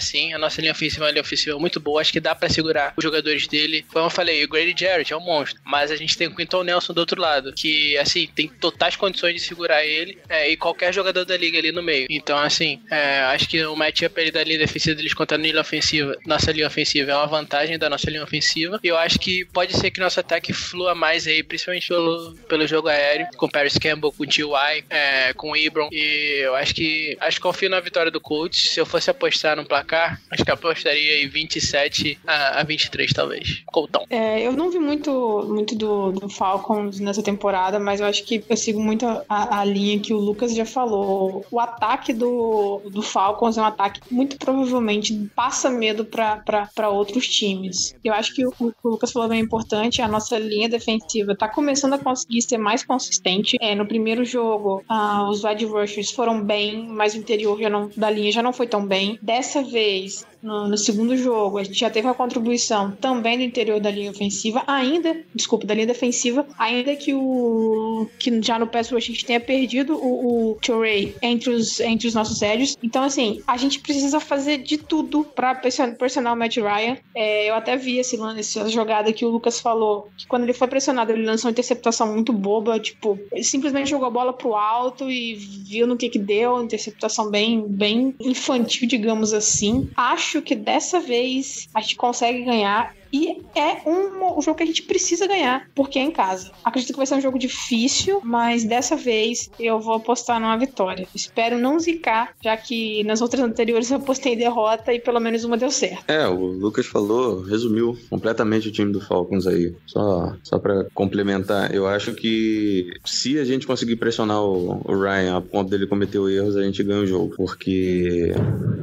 sim. 0.00 0.32
A 0.32 0.38
nossa 0.38 0.60
linha 0.60 0.72
ofensiva 0.72 1.04
é 1.04 1.06
uma 1.06 1.12
linha 1.12 1.22
ofensiva 1.22 1.58
muito 1.58 1.80
boa. 1.80 2.00
Acho 2.00 2.12
que 2.12 2.20
dá 2.20 2.34
para 2.34 2.48
segurar 2.48 2.94
os 2.96 3.02
jogadores 3.02 3.46
dele. 3.46 3.84
Como 3.92 4.06
eu 4.06 4.10
falei, 4.10 4.44
o 4.44 4.48
Grady 4.48 4.74
Jarrett 4.78 5.12
é 5.12 5.16
um 5.16 5.20
monstro. 5.20 5.60
Mas 5.64 5.90
a 5.90 5.96
gente 5.96 6.16
tem 6.16 6.28
o 6.28 6.34
Quinton 6.34 6.62
Nelson 6.62 6.92
do 6.92 6.98
outro 6.98 7.20
lado, 7.22 7.52
que, 7.52 7.96
assim, 7.98 8.28
tem 8.34 8.48
totais 8.48 8.96
condições 8.96 9.34
de 9.34 9.40
segurar 9.40 9.84
ele 9.84 10.18
é, 10.28 10.50
e 10.50 10.56
qualquer 10.56 10.92
jogador 10.92 11.24
da 11.24 11.36
liga 11.36 11.58
ali 11.58 11.72
no 11.72 11.82
meio. 11.82 12.06
Então, 12.10 12.38
assim, 12.38 12.80
é, 12.90 13.20
acho 13.20 13.48
que 13.48 13.64
o 13.64 13.76
matchup 13.76 14.20
ali 14.20 14.30
da 14.30 14.44
linha 14.44 14.58
defensiva 14.58 14.96
deles 14.96 15.14
contra 15.14 15.36
a 15.36 15.40
linha 15.40 15.60
ofensiva, 15.60 16.16
nossa 16.26 16.52
linha 16.52 16.66
ofensiva 16.66 17.12
é 17.12 17.16
uma 17.16 17.26
vantagem 17.26 17.78
da 17.78 17.88
nossa 17.88 18.10
linha 18.10 18.22
ofensiva. 18.22 18.80
E 18.82 18.88
eu 18.88 18.96
acho 18.96 19.18
que 19.18 19.44
pode 19.46 19.76
ser 19.76 19.90
que 19.90 20.00
nosso 20.00 20.20
ataque 20.20 20.52
flua 20.52 20.94
mais 20.94 21.26
aí, 21.26 21.42
principalmente 21.42 21.88
pelo, 21.88 22.34
pelo 22.48 22.66
jogo 22.66 22.88
aéreo, 22.88 23.26
com 23.36 23.48
Paris 23.48 23.78
Campbell, 23.78 24.12
com 24.12 24.26
T.Y., 24.26 24.84
é, 24.90 25.32
com 25.34 25.56
Ibron. 25.56 25.88
E 25.92 26.40
eu 26.42 26.54
acho 26.54 26.74
que 26.74 27.16
acho 27.20 27.36
que 27.36 27.42
confio 27.42 27.70
na 27.70 27.80
vitória 27.80 28.10
do 28.10 28.20
Colts. 28.20 28.72
Se 28.72 28.80
eu 28.80 28.86
fosse 28.86 29.10
apostar 29.10 29.56
no 29.56 29.64
placar, 29.64 30.20
acho 30.30 30.44
que 30.44 30.50
apostaria 30.50 31.22
em 31.22 31.28
27 31.28 32.18
a, 32.26 32.60
a 32.60 32.62
23, 32.62 33.12
talvez. 33.12 33.62
Coltão. 33.66 34.06
É, 34.10 34.40
eu 34.40 34.52
não 34.52 34.70
vi 34.70 34.78
muito, 34.78 35.44
muito 35.48 35.74
do, 35.74 36.12
do 36.12 36.28
Falcons 36.28 37.00
nessa 37.12 37.22
temporada, 37.22 37.78
mas 37.78 38.00
eu 38.00 38.06
acho 38.06 38.24
que 38.24 38.42
eu 38.48 38.56
sigo 38.56 38.80
muito 38.80 39.06
a, 39.28 39.60
a 39.60 39.64
linha 39.64 40.00
que 40.00 40.14
o 40.14 40.18
Lucas 40.18 40.54
já 40.54 40.64
falou. 40.64 41.44
O 41.50 41.60
ataque 41.60 42.12
do, 42.12 42.80
do 42.90 43.02
Falcons 43.02 43.58
é 43.58 43.60
um 43.60 43.66
ataque 43.66 44.00
que 44.00 44.14
muito 44.14 44.38
provavelmente 44.38 45.30
passa 45.36 45.68
medo 45.68 46.04
para 46.04 46.88
outros 46.88 47.28
times. 47.28 47.94
Eu 48.02 48.14
acho 48.14 48.34
que 48.34 48.46
o, 48.46 48.52
o, 48.58 48.88
Lucas 48.88 49.12
falou 49.12 49.28
bem 49.28 49.40
importante, 49.40 50.00
a 50.00 50.08
nossa 50.08 50.38
linha 50.38 50.68
defensiva 50.68 51.36
tá 51.36 51.48
começando 51.48 51.92
a 51.92 51.98
conseguir 51.98 52.40
ser 52.42 52.58
mais 52.58 52.82
consistente. 52.82 53.58
É, 53.60 53.74
no 53.74 53.86
primeiro 53.86 54.24
jogo, 54.24 54.82
ah, 54.88 55.28
os 55.28 55.44
wide 55.44 55.66
rushers 55.66 56.10
foram 56.10 56.42
bem, 56.42 56.86
mas 56.88 57.14
o 57.14 57.18
interior 57.18 57.60
já 57.60 57.68
não, 57.68 57.90
da 57.94 58.10
linha 58.10 58.32
já 58.32 58.42
não 58.42 58.52
foi 58.52 58.66
tão 58.66 58.86
bem. 58.86 59.18
Dessa 59.20 59.62
vez, 59.62 60.24
no, 60.42 60.68
no, 60.68 60.76
segundo 60.76 61.16
jogo. 61.16 61.58
A 61.58 61.64
gente 61.64 61.78
já 61.78 61.90
teve 61.90 62.06
uma 62.06 62.14
contribuição 62.14 62.90
também 62.92 63.38
do 63.38 63.44
interior 63.44 63.80
da 63.80 63.90
linha 63.90 64.10
ofensiva, 64.10 64.62
ainda, 64.66 65.16
desculpa, 65.34 65.66
da 65.66 65.74
linha 65.74 65.86
defensiva, 65.86 66.46
ainda 66.58 66.94
que 66.96 67.14
o 67.14 68.06
que 68.18 68.42
já 68.42 68.58
no 68.58 68.66
pass 68.66 68.92
a 68.92 68.98
gente 68.98 69.24
tenha 69.24 69.40
perdido 69.40 69.94
o, 69.96 70.52
o 70.52 70.54
Torrey 70.56 71.14
entre 71.22 71.50
os, 71.50 71.80
entre 71.80 72.08
os 72.08 72.14
nossos 72.14 72.40
edges. 72.42 72.76
Então, 72.82 73.04
assim, 73.04 73.40
a 73.46 73.56
gente 73.56 73.80
precisa 73.80 74.20
fazer 74.20 74.58
de 74.58 74.76
tudo 74.76 75.24
para 75.24 75.54
pressionar 75.54 76.34
o 76.34 76.36
Matt 76.36 76.56
Ryan. 76.56 76.96
É, 77.14 77.48
eu 77.48 77.54
até 77.54 77.76
vi 77.76 77.98
esse, 77.98 78.18
essa 78.38 78.68
jogada 78.68 79.12
que 79.12 79.24
o 79.24 79.28
Lucas 79.28 79.60
falou, 79.60 80.08
que 80.16 80.26
quando 80.26 80.42
ele 80.42 80.52
foi 80.52 80.68
pressionado, 80.68 81.12
ele 81.12 81.24
lançou 81.24 81.48
uma 81.48 81.52
interceptação 81.52 82.12
muito 82.12 82.32
boba, 82.32 82.78
tipo, 82.78 83.18
ele 83.30 83.44
simplesmente 83.44 83.90
jogou 83.90 84.06
a 84.06 84.10
bola 84.10 84.32
pro 84.32 84.54
alto 84.54 85.10
e 85.10 85.34
viu 85.34 85.86
no 85.86 85.96
que 85.96 86.08
que 86.08 86.18
deu, 86.18 86.62
interceptação 86.62 87.30
bem, 87.30 87.66
bem 87.66 88.14
infantil, 88.20 88.86
digamos 88.88 89.32
assim. 89.32 89.90
Acho 89.96 90.31
acho 90.32 90.40
que 90.40 90.54
dessa 90.54 90.98
vez 90.98 91.68
a 91.74 91.80
gente 91.80 91.96
consegue 91.96 92.42
ganhar 92.42 92.94
e 93.12 93.42
é 93.54 93.88
um, 93.88 94.38
um, 94.38 94.42
jogo 94.42 94.56
que 94.56 94.62
a 94.62 94.66
gente 94.66 94.82
precisa 94.82 95.26
ganhar, 95.26 95.68
porque 95.74 95.98
é 95.98 96.02
em 96.02 96.10
casa. 96.10 96.50
Acredito 96.64 96.92
que 96.92 96.96
vai 96.96 97.06
ser 97.06 97.16
um 97.16 97.20
jogo 97.20 97.38
difícil, 97.38 98.20
mas 98.24 98.64
dessa 98.64 98.96
vez 98.96 99.50
eu 99.60 99.78
vou 99.78 99.94
apostar 99.94 100.40
numa 100.40 100.56
vitória. 100.56 101.06
Espero 101.14 101.58
não 101.58 101.78
zicar, 101.78 102.34
já 102.42 102.56
que 102.56 103.04
nas 103.04 103.20
outras 103.20 103.42
anteriores 103.42 103.90
eu 103.90 103.98
apostei 103.98 104.34
derrota 104.34 104.94
e 104.94 105.00
pelo 105.00 105.20
menos 105.20 105.44
uma 105.44 105.58
deu 105.58 105.70
certo. 105.70 106.08
É, 106.08 106.26
o 106.26 106.46
Lucas 106.46 106.86
falou, 106.86 107.42
resumiu 107.42 107.96
completamente 108.08 108.68
o 108.68 108.72
time 108.72 108.92
do 108.92 109.00
Falcons 109.00 109.46
aí. 109.46 109.74
Só, 109.86 110.34
só 110.42 110.58
para 110.58 110.86
complementar, 110.94 111.74
eu 111.74 111.86
acho 111.86 112.14
que 112.14 112.92
se 113.04 113.38
a 113.38 113.44
gente 113.44 113.66
conseguir 113.66 113.96
pressionar 113.96 114.42
o, 114.42 114.80
o 114.84 114.98
Ryan 114.98 115.36
a 115.36 115.40
ponto 115.40 115.70
dele 115.70 115.86
cometer 115.86 116.18
erros, 116.18 116.56
a 116.56 116.62
gente 116.62 116.82
ganha 116.82 117.00
o 117.00 117.06
jogo, 117.06 117.34
porque 117.36 118.32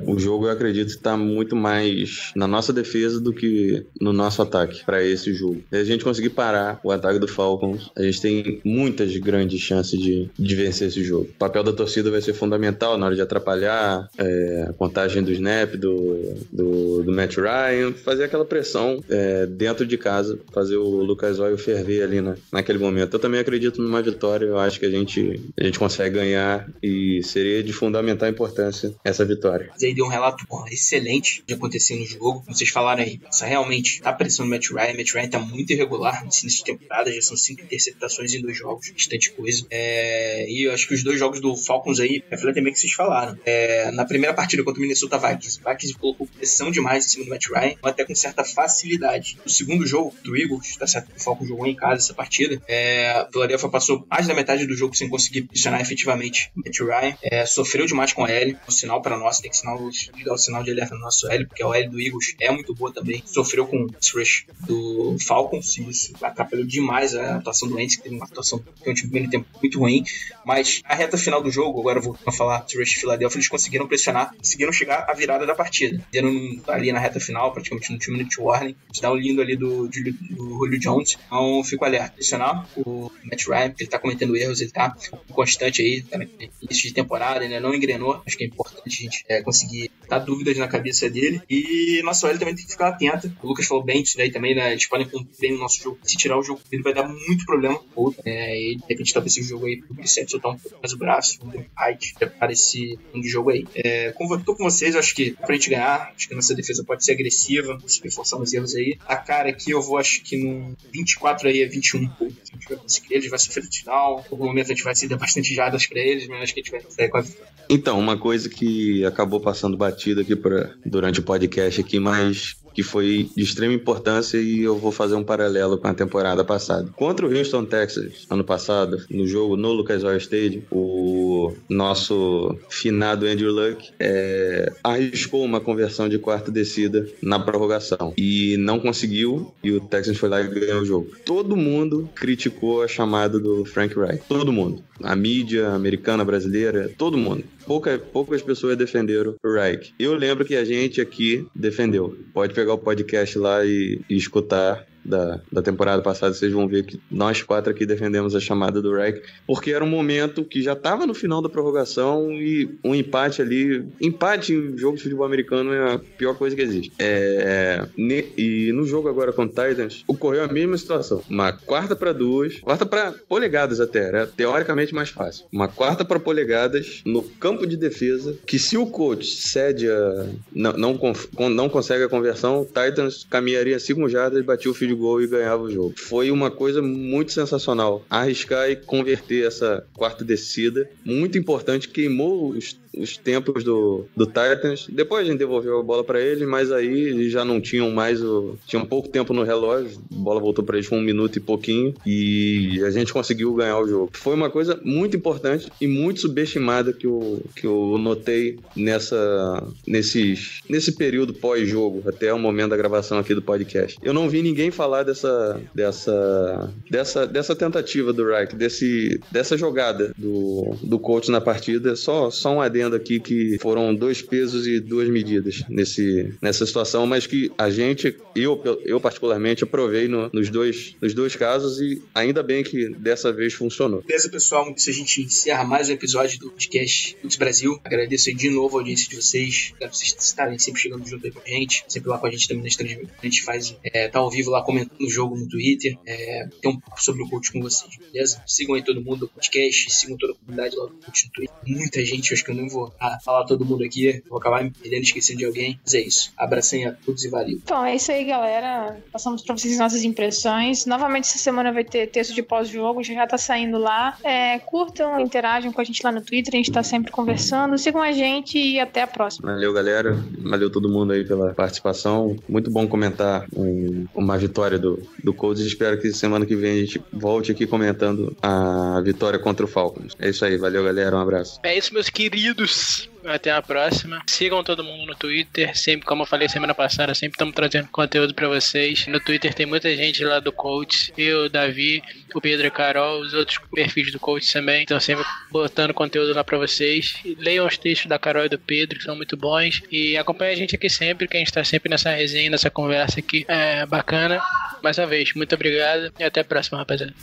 o 0.06 0.20
jogo 0.20 0.46
eu 0.46 0.52
acredito 0.52 0.96
que 0.96 1.02
tá 1.02 1.16
muito 1.16 1.56
mais 1.56 2.32
na 2.36 2.48
nossa 2.48 2.74
defesa 2.74 3.20
do 3.20 3.34
que 3.34 3.86
no 4.00 4.14
nosso 4.20 4.42
ataque 4.42 4.84
para 4.86 5.04
esse 5.04 5.34
jogo. 5.34 5.64
Se 5.70 5.78
a 5.78 5.84
gente 5.84 6.04
conseguir 6.04 6.30
parar 6.30 6.80
o 6.84 6.92
ataque 6.92 7.20
do 7.20 7.28
Falcons, 7.28 7.90
a 7.98 8.04
gente 8.04 8.22
tem 8.22 8.62
muitas 8.64 9.16
grandes 9.18 9.60
chances 9.60 10.00
de, 10.00 10.30
de 10.38 10.56
vencer 10.56 10.90
esse 10.90 11.04
jogo. 11.04 11.30
O 11.30 11.38
papel 11.40 11.64
da 11.64 11.74
torcida 11.74 12.12
vai 12.12 12.22
ser 12.22 12.34
fundamental 12.34 12.98
na 12.98 13.06
hora 13.06 13.16
de 13.16 13.22
atrapalhar 13.22 14.10
é, 14.18 14.68
a 14.70 14.74
contagem 14.74 15.24
do 15.24 15.32
snap 15.32 15.76
do, 15.76 16.36
do, 16.52 17.04
do 17.04 17.12
Matt 17.12 17.38
Ryan, 17.38 17.94
fazer 17.94 18.26
aquela 18.26 18.46
pressão 18.46 19.04
é, 19.10 19.46
dentro 19.46 19.86
de 19.86 19.98
casa, 19.98 20.40
fazer 20.54 20.78
o 20.78 21.04
Lucas 21.04 21.40
Oil 21.40 21.58
ferver 21.58 22.04
ali 22.04 22.22
na, 22.22 22.36
naquele 22.52 22.80
momento. 22.80 23.14
Eu 23.14 23.20
também 23.20 23.40
acredito 23.40 23.82
numa 23.82 24.02
vitória, 24.02 24.46
eu 24.46 24.58
acho 24.58 24.80
que 24.80 24.86
a 24.86 24.92
gente, 24.92 25.40
a 25.60 25.64
gente 25.64 25.80
consegue 25.80 26.16
ganhar 26.16 26.68
e 26.84 27.22
seria 27.24 27.64
de 27.64 27.72
fundamental 27.72 28.28
importância 28.28 28.94
essa 29.04 29.24
vitória. 29.24 29.70
Mas 29.72 29.84
aí 29.84 29.94
deu 29.94 30.06
um 30.06 30.10
relato 30.10 30.46
excelente 30.72 31.44
de 31.48 31.54
acontecer 31.54 31.96
no 31.96 32.06
jogo, 32.06 32.44
vocês 32.48 32.70
falaram 32.70 33.04
aí, 33.04 33.20
Nossa, 33.24 33.46
realmente 33.46 34.02
tá 34.12 34.18
pressão 34.18 34.46
do 34.46 34.50
Matt 34.50 34.70
Ryan. 34.70 34.94
Matt 34.96 35.14
Ryan 35.14 35.30
tá 35.30 35.40
muito 35.40 35.72
irregular 35.72 36.24
nesse 36.24 36.44
início 36.44 36.64
de 36.64 36.72
temporada, 36.72 37.12
já 37.12 37.22
são 37.22 37.38
cinco 37.38 37.62
interceptações 37.62 38.34
em 38.34 38.42
dois 38.42 38.58
jogos, 38.58 38.90
bastante 38.90 39.32
coisa. 39.32 39.66
É, 39.70 40.50
e 40.50 40.64
eu 40.64 40.74
acho 40.74 40.88
que 40.88 40.94
os 40.94 41.04
dois 41.04 41.20
jogos 41.20 41.40
do 41.40 41.56
Falcons 41.56 42.00
aí 42.00 42.24
refletem 42.30 42.64
bem 42.64 42.72
o 42.72 42.74
que 42.74 42.80
vocês 42.80 42.94
falaram. 42.94 43.38
É, 43.46 43.92
na 43.92 44.06
primeira 44.06 44.34
partida 44.34 44.64
contra 44.64 44.80
o 44.80 44.82
Minnesota 44.82 45.18
Vikings, 45.18 45.60
o 45.64 45.70
Vikings 45.70 45.98
colocou 45.98 46.28
pressão 46.28 46.72
demais 46.72 47.06
em 47.06 47.10
cima 47.10 47.26
do 47.26 47.30
Matt 47.30 47.48
Ryan, 47.48 47.76
até 47.84 48.06
com 48.06 48.16
certa 48.16 48.44
facilidade. 48.44 49.38
No 49.44 49.50
segundo 49.50 49.86
jogo 49.86 50.14
do 50.24 50.36
Eagles, 50.36 50.76
tá 50.78 50.88
certo 50.88 51.10
o 51.16 51.22
Falcons 51.22 51.48
jogou 51.48 51.68
em 51.68 51.76
casa 51.76 51.96
essa 51.96 52.14
partida, 52.14 52.62
é, 52.68 53.26
o 53.28 53.32
Philadelphia 53.32 53.70
passou 53.70 54.06
mais 54.10 54.28
da 54.28 54.34
metade 54.34 54.66
do 54.66 54.76
jogo 54.76 54.96
sem 54.96 55.10
conseguir 55.10 55.44
pressionar 55.44 55.82
efetivamente 55.82 56.52
o 56.56 56.60
Matt 56.60 56.80
Ryan, 56.80 57.18
é, 57.24 57.46
sofreu 57.46 57.86
demais 57.86 58.14
com 58.14 58.24
a 58.26 58.32
L, 58.32 58.58
um 58.68 58.72
sinal 58.72 59.02
para 59.02 59.18
nós, 59.18 59.40
tem 59.40 59.50
que 59.50 59.58
sinal, 59.58 59.80
o 59.82 60.38
sinal 60.38 60.64
de 60.64 60.72
alerta 60.72 60.96
no 60.96 61.02
nosso 61.02 61.30
L, 61.30 61.46
porque 61.46 61.64
a 61.64 61.68
L 61.68 61.90
do 61.90 62.00
Eagles 62.00 62.36
é 62.40 62.52
muito 62.52 62.74
boa 62.74 62.94
também, 62.94 63.24
sofreu 63.26 63.68
com 63.68 63.88
rush 64.16 64.46
do 64.66 65.18
Falcons, 65.20 65.78
isso 65.78 66.14
atrapalhou 66.22 66.66
demais 66.66 67.16
a 67.16 67.36
atuação 67.36 67.68
do 67.68 67.76
Wentz, 67.76 67.96
que 67.96 68.04
teve 68.04 68.16
uma 68.16 68.26
atuação 68.26 68.60
que 68.60 68.90
um 68.90 68.94
time 68.94 69.10
primeiro 69.10 69.30
tempo 69.30 69.48
muito 69.60 69.80
ruim, 69.80 70.04
mas 70.46 70.82
a 70.86 70.96
reta 70.96 71.18
final 71.18 71.42
do 71.42 71.52
jogo, 71.52 71.80
agora 71.80 72.00
vou 72.00 72.16
falar 72.32 72.60
do 72.60 72.80
Rush 72.80 72.94
Philadelphia, 72.94 73.38
eles 73.38 73.48
conseguiram 73.48 73.88
pressionar, 73.88 74.34
conseguiram 74.36 74.72
chegar 74.72 75.06
à 75.10 75.14
virada 75.14 75.46
da 75.46 75.56
partida, 75.56 76.02
deram 76.12 76.32
ali 76.68 76.92
na 76.92 77.00
reta 77.00 77.20
final, 77.20 77.52
praticamente 77.52 77.92
no 77.92 77.98
time 77.98 78.18
minute 78.18 78.40
warning, 78.40 78.76
dá 79.02 79.12
um 79.12 79.16
lindo 79.16 79.42
ali 79.42 79.56
do, 79.56 79.88
do, 79.88 80.14
do 80.14 80.50
Julio 80.58 80.80
Jones, 80.80 81.18
então 81.26 81.64
fico 81.64 81.86
alerta, 81.86 82.14
pressionar 82.16 82.68
o 82.76 83.12
Matt 83.24 83.48
Ryan, 83.48 83.74
ele 83.80 83.90
tá 83.90 84.00
cometendo 84.00 84.36
erros, 84.36 84.62
ele 84.62 84.72
tá 84.72 84.96
constante 85.32 85.82
aí, 85.82 86.02
tá 86.02 86.18
início 86.62 86.88
de 86.88 86.94
temporada, 86.94 87.42
ainda 87.42 87.60
não 87.60 87.74
engrenou, 87.74 88.22
acho 88.26 88.38
que 88.38 88.44
é 88.44 88.48
importante 88.48 88.82
a 88.88 89.04
gente 89.04 89.26
é, 89.28 89.42
conseguir 89.42 89.92
dar 90.08 90.20
dúvidas 90.20 90.58
na 90.58 90.68
cabeça 90.68 91.10
dele, 91.10 91.42
e 91.50 92.02
nossa 92.04 92.28
OL 92.28 92.38
também 92.38 92.56
tem 92.56 92.66
que 92.66 92.72
ficar 92.72 92.90
atenta, 92.90 93.32
o 93.42 93.48
Lucas 93.48 93.66
falou 93.66 93.79
falou 93.80 93.84
bem 93.84 94.04
disso 94.04 94.18
daí 94.18 94.32
também, 94.32 94.56
né? 94.56 94.78
Podem 94.90 95.08
cumprir 95.08 95.36
bem 95.40 95.56
o 95.56 95.60
nosso 95.60 95.82
jogo. 95.82 96.00
Se 96.04 96.18
tirar 96.18 96.38
o 96.38 96.44
jogo 96.44 96.60
ele 96.72 96.82
vai 96.82 96.94
dar 96.94 97.08
muito 97.08 97.46
problema 97.46 97.80
pro 97.80 98.04
outro. 98.04 98.22
É, 98.26 98.56
e 98.56 98.76
de 98.76 98.84
repente 98.90 99.14
talvez 99.14 99.38
esse 99.38 99.48
jogo 99.48 99.66
aí, 99.66 99.78
pro 99.78 99.94
Brissett 99.94 100.30
soltar 100.30 100.52
um 100.52 100.58
pouco 100.58 100.78
mais 100.82 100.94
o 100.94 100.98
braço, 100.98 101.40
um 101.44 101.66
height, 101.80 102.14
prepara 102.16 102.52
esse 102.52 102.98
um 103.14 103.24
jogo 103.24 103.52
aí. 103.52 103.66
É, 103.76 104.12
com 104.12 104.28
vocês, 104.58 104.96
acho 104.96 105.16
que 105.16 105.32
pra 105.32 105.56
gente 105.56 105.70
ganhar, 105.70 106.12
acho 106.16 106.28
que 106.28 106.36
nossa 106.36 106.56
defesa 106.56 106.84
pode 106.84 107.04
ser 107.04 107.14
agressiva, 107.14 107.80
conseguir 107.80 108.12
forçar 108.12 108.40
uns 108.40 108.54
erros 108.54 108.76
aí. 108.76 108.98
A 109.08 109.16
cara 109.16 109.50
aqui 109.50 109.72
eu 109.72 109.82
vou, 109.82 109.98
acho 109.98 110.22
que 110.24 110.38
no 110.38 110.76
24 110.92 111.48
aí 111.48 111.62
é 111.62 111.68
21 111.68 112.08
pouco. 112.10 112.34
A 112.42 112.56
gente 112.56 112.68
vai 112.68 112.78
conseguir, 112.78 113.14
eles 113.16 113.30
vai 113.30 113.40
sofrer 113.40 113.64
no 113.64 113.72
final. 113.72 114.26
Em 114.28 114.32
algum 114.32 114.46
momento 114.46 114.68
a 114.68 114.70
gente 114.70 114.84
vai 114.84 114.96
ceder 114.96 115.18
bastante 115.18 115.54
jadas 115.54 115.86
pra 115.86 116.00
eles, 116.00 116.28
mas 116.28 116.42
acho 116.42 116.54
que 116.54 116.60
a 116.60 116.64
gente 116.64 116.72
vai 116.72 116.82
sair 116.90 117.10
com 117.10 117.18
a 117.18 117.22
vitória. 117.22 117.54
Então, 117.70 118.00
uma 118.00 118.18
coisa 118.18 118.50
que 118.50 119.06
acabou 119.06 119.40
passando 119.40 119.78
batido 119.78 120.22
aqui 120.22 120.36
pra, 120.36 120.74
durante 120.84 121.20
o 121.20 121.24
podcast 121.24 121.80
aqui, 121.80 122.00
mas 122.00 122.56
que 122.80 122.84
foi 122.84 123.30
de 123.36 123.44
extrema 123.44 123.74
importância 123.74 124.38
e 124.38 124.62
eu 124.62 124.78
vou 124.78 124.90
fazer 124.90 125.14
um 125.14 125.24
paralelo 125.24 125.78
com 125.78 125.90
a 125.90 125.94
temporada 125.94 126.46
passada. 126.46 126.90
Contra 126.96 127.28
o 127.28 127.38
Houston 127.38 127.66
Texas, 127.66 128.26
ano 128.30 128.42
passado, 128.42 129.04
no 129.12 129.28
jogo 129.28 129.58
no 129.58 129.74
Lucas 129.74 130.02
Oil 130.02 130.18
Stadium, 130.18 130.62
o 130.72 131.52
nosso 131.68 132.58
finado 132.70 133.26
Andrew 133.26 133.52
Luck 133.52 133.90
é, 134.00 134.72
arriscou 134.82 135.44
uma 135.44 135.60
conversão 135.60 136.08
de 136.08 136.18
quarta 136.18 136.50
descida 136.50 137.06
na 137.22 137.38
prorrogação 137.38 138.14
e 138.18 138.56
não 138.58 138.80
conseguiu 138.80 139.54
e 139.62 139.74
o 139.74 139.82
Texans 139.82 140.18
foi 140.18 140.30
lá 140.30 140.40
e 140.40 140.48
ganhou 140.48 140.82
o 140.82 140.86
jogo. 140.86 141.12
Todo 141.26 141.58
mundo 141.58 142.10
criticou 142.16 142.82
a 142.82 142.88
chamada 142.88 143.38
do 143.38 143.66
Frank 143.66 143.94
Wright. 144.00 144.24
Todo 144.30 144.54
mundo. 144.54 144.82
A 145.04 145.18
mídia 145.18 145.70
americana, 145.72 146.24
brasileira, 146.24 146.90
todo 146.98 147.18
mundo 147.18 147.44
pouca, 147.70 148.00
poucas 148.00 148.42
pessoas 148.42 148.76
defenderam 148.76 149.36
o 149.46 149.54
Reich. 149.54 149.94
Eu 150.00 150.16
lembro 150.16 150.44
que 150.44 150.56
a 150.56 150.66
gente 150.66 151.00
aqui 151.00 151.46
defendeu. 151.54 152.18
Pode 152.34 152.56
pegar 152.56 152.74
o 152.74 152.80
podcast 152.80 153.38
lá 153.38 153.64
e, 153.64 154.02
e 154.10 154.18
escutar 154.18 154.88
da, 155.04 155.40
da 155.52 155.62
temporada 155.62 156.02
passada, 156.02 156.34
vocês 156.34 156.52
vão 156.52 156.68
ver 156.68 156.84
que 156.84 157.00
nós 157.10 157.42
quatro 157.42 157.72
aqui 157.72 157.86
defendemos 157.86 158.36
a 158.36 158.40
chamada 158.40 158.82
do 158.82 158.96
Reich, 158.96 159.22
porque 159.48 159.72
era 159.72 159.84
um 159.84 159.90
momento 159.90 160.44
que 160.44 160.62
já 160.62 160.74
estava 160.74 161.06
no 161.06 161.14
final 161.14 161.42
da 161.42 161.50
prorrogação 161.50 162.32
e 162.32 162.78
um 162.84 162.94
empate 162.94 163.42
ali. 163.42 163.86
Empate 164.02 164.54
em 164.54 164.78
jogo 164.78 164.98
de 164.98 165.04
futebol 165.04 165.26
americano 165.26 165.74
é 165.74 165.94
a 165.94 166.00
pior 166.00 166.36
coisa 166.36 166.56
que 166.56 166.62
existe. 166.62 166.92
É, 167.00 167.88
e 167.98 168.72
no 168.74 168.86
jogo 168.86 169.10
agora 169.10 169.32
com 169.32 169.44
o 169.44 169.48
Titans, 169.48 170.04
ocorreu 170.08 170.44
a 170.44 170.48
mesma 170.48 170.78
situação. 170.78 171.22
Uma 171.30 171.52
quarta 171.52 171.96
para 171.96 172.14
duas, 172.14 172.60
quarta 172.60 172.86
para 172.86 173.14
polegadas 173.28 173.80
até, 173.80 174.08
era 174.08 174.28
teoricamente 174.28 174.94
mais 174.94 175.10
fácil. 175.10 175.46
Uma 175.52 175.68
quarta 175.68 176.04
para 176.04 176.20
polegadas 176.20 177.02
no 177.06 177.22
campo 177.22 177.66
de 177.66 177.78
defesa, 177.78 178.38
que 178.46 178.60
se 178.60 178.78
o 178.78 178.86
coach 178.86 179.26
cede 179.26 179.90
a. 179.90 180.28
Não, 180.54 180.74
não, 180.74 181.50
não 181.50 181.70
consegue 181.70 182.04
a 182.04 182.10
conversão, 182.10 182.62
o 182.62 182.66
Titans 182.66 183.26
caminharia 183.30 183.80
5 183.80 184.10
jardas 184.10 184.40
e 184.40 184.44
batia 184.44 184.72
o 184.72 184.74
field 184.74 184.89
gol 184.96 185.22
e 185.22 185.28
ganhava 185.28 185.64
o 185.64 185.72
jogo. 185.72 185.94
Foi 185.98 186.32
uma 186.32 186.52
coisa 186.52 186.82
muito 186.82 187.32
sensacional. 187.32 188.06
Arriscar 188.10 188.70
e 188.70 188.76
converter 188.76 189.46
essa 189.46 189.86
quarta 189.94 190.24
descida, 190.24 190.90
muito 191.04 191.38
importante, 191.38 191.90
queimou 191.90 192.50
os 192.50 192.78
os 192.96 193.18
tempos 193.18 193.64
do, 193.64 194.06
do 194.16 194.26
Titans. 194.26 194.88
Depois 194.90 195.26
a 195.26 195.30
gente 195.30 195.40
devolveu 195.40 195.80
a 195.80 195.84
bola 195.84 196.04
para 196.04 196.22
eles, 196.22 196.48
mas 196.48 196.72
aí 196.72 196.88
eles 196.88 197.32
já 197.32 197.46
não 197.46 197.62
tinham 197.62 197.90
mais 197.92 198.22
o. 198.22 198.58
Tinham 198.66 198.86
pouco 198.86 199.08
tempo 199.08 199.34
no 199.34 199.44
relógio. 199.44 200.00
A 200.12 200.16
bola 200.16 200.40
voltou 200.40 200.64
para 200.64 200.78
eles 200.78 200.90
com 200.90 200.98
um 200.98 201.02
minuto 201.02 201.38
e 201.38 201.40
pouquinho. 201.40 201.94
E 202.06 202.82
a 202.86 202.90
gente 202.90 203.14
conseguiu 203.14 203.54
ganhar 203.54 203.80
o 203.80 203.88
jogo. 203.88 204.12
Foi 204.14 204.34
uma 204.34 204.50
coisa 204.50 204.80
muito 204.84 205.16
importante 205.16 205.70
e 205.80 205.88
muito 205.88 206.22
subestimada 206.22 206.92
que 206.94 207.06
eu, 207.06 207.42
que 207.56 207.66
eu 207.66 207.98
notei 208.00 208.60
nessa, 208.76 209.68
nesses, 209.86 210.62
nesse 210.70 210.94
período 210.94 211.34
pós-jogo, 211.34 212.04
até 212.08 212.34
o 212.34 212.40
momento 212.40 212.72
da 212.72 212.78
gravação 212.78 213.18
aqui 213.18 213.34
do 213.34 213.42
podcast. 213.42 213.98
Eu 214.02 214.14
não 214.14 214.30
vi 214.30 214.42
ninguém 214.42 214.72
falar 214.80 215.04
dessa, 215.04 215.62
dessa, 215.76 216.74
dessa, 216.90 217.28
dessa 217.28 217.54
tentativa 217.54 218.14
do 218.14 218.26
Reich, 218.26 218.56
desse, 218.56 219.20
dessa 219.30 219.58
jogada 219.58 220.14
do, 220.18 220.74
do 220.82 220.98
coach 220.98 221.30
na 221.30 221.42
partida. 221.42 221.98
Só, 221.98 222.32
só 222.32 222.54
um 222.54 222.62
adendo 222.62 222.96
aqui 222.96 223.20
que 223.20 223.58
foram 223.60 223.94
dois 223.94 224.22
pesos 224.22 224.66
e 224.66 224.80
duas 224.80 225.10
medidas 225.10 225.64
nesse, 225.68 226.34
nessa 226.42 226.66
situação, 226.66 227.06
mas 227.06 227.28
que 227.28 227.52
a 227.58 227.70
gente, 227.70 228.16
eu, 228.34 228.62
eu 228.86 229.02
particularmente, 229.02 229.66
aprovei 229.66 230.08
no, 230.08 230.30
nos, 230.32 230.50
dois, 230.50 230.96
nos 231.02 231.14
dois 231.14 231.36
casos 231.36 231.82
e 231.82 232.02
ainda 232.16 232.42
bem 232.42 232.64
que 232.64 232.88
dessa 232.88 233.34
vez 233.34 233.54
funcionou. 233.54 234.02
Beleza, 234.02 234.30
pessoal, 234.30 234.74
se 234.78 234.90
a 234.90 234.94
gente 234.94 235.24
encerra 235.24 235.66
mais 235.66 235.90
um 235.90 235.92
episódio 235.92 236.40
do 236.40 236.52
podcast 236.52 237.18
Putz 237.22 237.36
Brasil. 237.36 237.78
Agradeço 237.84 238.34
de 238.34 238.50
novo 238.50 238.78
a 238.78 238.80
audiência 238.80 239.10
de 239.10 239.18
vocês, 239.18 239.74
pra 239.78 239.90
vocês 239.90 240.16
estarem 240.18 240.58
sempre 240.58 240.80
chegando 240.80 241.06
junto 241.06 241.26
aí 241.26 241.34
com 241.34 241.42
a 241.42 241.50
gente, 241.50 241.84
sempre 241.90 242.10
lá 242.10 242.18
com 242.18 242.28
a 242.28 242.32
gente 242.32 242.48
também 242.48 242.64
nas 242.64 242.78
transmissões. 242.78 243.10
A 243.22 243.26
gente 243.26 243.44
faz, 243.44 243.76
é, 243.84 244.08
tá 244.08 244.20
ao 244.20 244.30
vivo 244.30 244.50
lá 244.50 244.69
comentando 244.70 245.02
o 245.02 245.10
jogo 245.10 245.36
no 245.36 245.48
Twitter, 245.48 245.98
é, 246.06 246.48
tem 246.62 246.72
um 246.72 246.80
papo 246.80 247.02
sobre 247.02 247.24
o 247.24 247.30
coach 247.30 247.52
com 247.52 247.60
vocês, 247.62 247.98
beleza? 247.98 248.42
Sigam 248.46 248.76
aí 248.76 248.84
todo 248.84 249.02
mundo 249.02 249.22
do 249.22 249.28
podcast, 249.28 249.92
sigam 249.92 250.16
toda 250.16 250.34
a 250.34 250.36
comunidade 250.36 250.76
lá 250.76 250.86
do 250.86 250.94
coach 250.94 251.26
no 251.26 251.32
Twitter. 251.32 251.56
Muita 251.66 252.06
gente, 252.06 252.34
acho 252.34 252.46
que 252.46 252.52
eu 252.52 252.56
não 252.56 252.70
vou 252.70 252.94
ah, 253.00 253.18
falar 253.26 253.46
todo 253.46 253.66
mundo 253.66 253.84
aqui, 253.84 254.22
vou 254.30 254.38
acabar 254.38 254.64
me 254.64 254.70
perdendo, 254.70 255.04
esquecendo 255.04 255.40
de 255.40 255.46
alguém. 255.46 255.80
Mas 255.84 255.94
é 255.96 256.02
isso. 256.02 256.32
Abracem 256.38 256.86
a 256.86 256.92
todos 256.92 257.24
e 257.24 257.30
valeu. 257.30 257.58
Então, 257.64 257.84
é 257.84 257.96
isso 257.96 258.12
aí, 258.12 258.24
galera. 258.26 259.02
Passamos 259.12 259.42
pra 259.42 259.58
vocês 259.58 259.78
nossas 259.80 260.04
impressões. 260.04 260.86
Novamente, 260.86 261.26
essa 261.26 261.40
semana 261.40 261.72
vai 261.72 261.84
ter 261.84 262.08
texto 262.08 262.36
de 262.36 262.44
pós-jogo, 262.44 263.04
já 263.04 263.26
tá 263.26 263.38
saindo 263.38 263.80
lá. 263.80 264.18
É, 264.24 264.60
curtam, 264.60 265.20
interajam 265.20 265.72
com 265.72 265.82
a 265.82 265.84
gente 265.84 266.04
lá 266.04 266.12
no 266.12 266.22
Twitter, 266.22 266.54
a 266.54 266.58
gente 266.58 266.72
tá 266.72 266.84
sempre 266.84 267.12
conversando. 267.12 267.78
Sigam 267.78 268.02
a 268.02 268.12
gente 268.12 268.60
e 268.60 268.80
até 268.80 269.02
a 269.02 269.08
próxima. 269.08 269.52
Valeu, 269.52 269.74
galera. 269.74 270.24
Valeu 270.40 270.70
todo 270.70 270.90
mundo 270.90 271.14
aí 271.14 271.26
pela 271.26 271.54
participação. 271.54 272.36
Muito 272.48 272.70
bom 272.70 272.88
comentar 272.88 273.48
um, 273.56 274.06
uma 274.14 274.38
vitória 274.38 274.59
do, 274.80 275.02
do 275.24 275.34
Colts. 275.34 275.62
Espero 275.62 276.00
que 276.00 276.12
semana 276.12 276.46
que 276.46 276.56
vem 276.56 276.74
a 276.74 276.86
gente 276.86 277.02
volte 277.12 277.52
aqui 277.52 277.66
comentando 277.66 278.36
a 278.42 279.00
vitória 279.02 279.40
contra 279.40 279.66
o 279.66 279.68
Falcons. 279.68 280.16
É 280.20 280.30
isso 280.30 280.44
aí. 280.44 280.58
Valeu, 280.58 280.84
galera. 280.84 281.16
Um 281.16 281.20
abraço. 281.20 281.60
É 281.64 281.78
isso, 281.78 281.94
meus 281.94 282.10
queridos. 282.10 283.10
Até 283.26 283.52
a 283.52 283.62
próxima. 283.62 284.22
Sigam 284.28 284.64
todo 284.64 284.84
mundo 284.84 285.06
no 285.06 285.16
Twitter. 285.16 285.78
Sempre, 285.78 286.06
como 286.06 286.24
eu 286.24 286.26
falei 286.26 286.48
semana 286.48 286.74
passada, 286.74 287.14
sempre 287.14 287.36
estamos 287.36 287.54
trazendo 287.54 287.88
conteúdo 287.90 288.34
para 288.34 288.48
vocês. 288.48 289.08
No 289.08 289.20
Twitter 289.20 289.54
tem 289.54 289.66
muita 289.66 289.96
gente 289.96 290.24
lá 290.24 290.40
do 290.40 290.52
Coach. 290.52 291.12
Eu, 291.18 291.46
o 291.46 291.50
Davi, 291.50 292.02
o 292.34 292.42
Pedro 292.42 292.68
e 292.68 292.72
Carol, 292.72 293.20
os 293.22 293.34
outros 293.34 293.60
perfis 293.74 294.12
do 294.12 294.20
Coach 294.20 294.52
também. 294.52 294.84
Estão 294.84 295.00
sempre 295.00 295.26
botando 295.52 295.94
conteúdo 295.94 296.34
lá 296.34 296.44
para 296.44 296.58
vocês. 296.58 297.16
Leiam 297.38 297.68
os 297.68 297.78
textos 297.78 298.08
da 298.08 298.18
Carol 298.18 298.46
e 298.46 298.50
do 298.50 298.60
Pedro, 298.60 298.98
que 298.98 299.04
são 299.04 299.16
muito 299.16 299.36
bons. 299.36 299.82
E 299.92 300.18
acompanhe 300.18 300.54
a 300.54 300.58
gente 300.58 300.76
aqui 300.76 300.90
sempre, 300.90 301.28
que 301.28 301.36
a 301.36 301.40
gente 301.40 301.50
está 301.50 301.64
sempre 301.64 301.90
nessa 301.90 302.12
resenha, 302.12 302.50
nessa 302.50 302.70
conversa 302.70 303.20
aqui. 303.20 303.46
É 303.48 303.86
bacana. 303.86 304.42
Mais 304.82 304.98
uma 304.98 305.08
vez, 305.08 305.34
muito 305.34 305.54
obrigado 305.54 306.14
e 306.18 306.24
até 306.24 306.40
a 306.40 306.46
próxima, 306.46 306.78
rapaziada. 306.78 307.14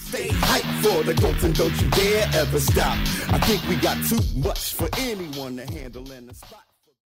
For 0.83 1.03
the 1.03 1.15
and 1.45 1.55
don't 1.55 1.73
you 1.81 1.89
dare 1.91 2.29
ever 2.35 2.61
stop. 2.61 2.97
I 3.33 3.39
think 3.41 3.67
we 3.69 3.77
got 3.77 3.97
too 4.09 4.21
much 4.37 4.75
for 4.75 4.89
anyone 4.99 5.57
to 5.57 5.63
handle 5.63 5.86
in 6.19 6.27
the 6.27 6.35
spot. 6.35 6.66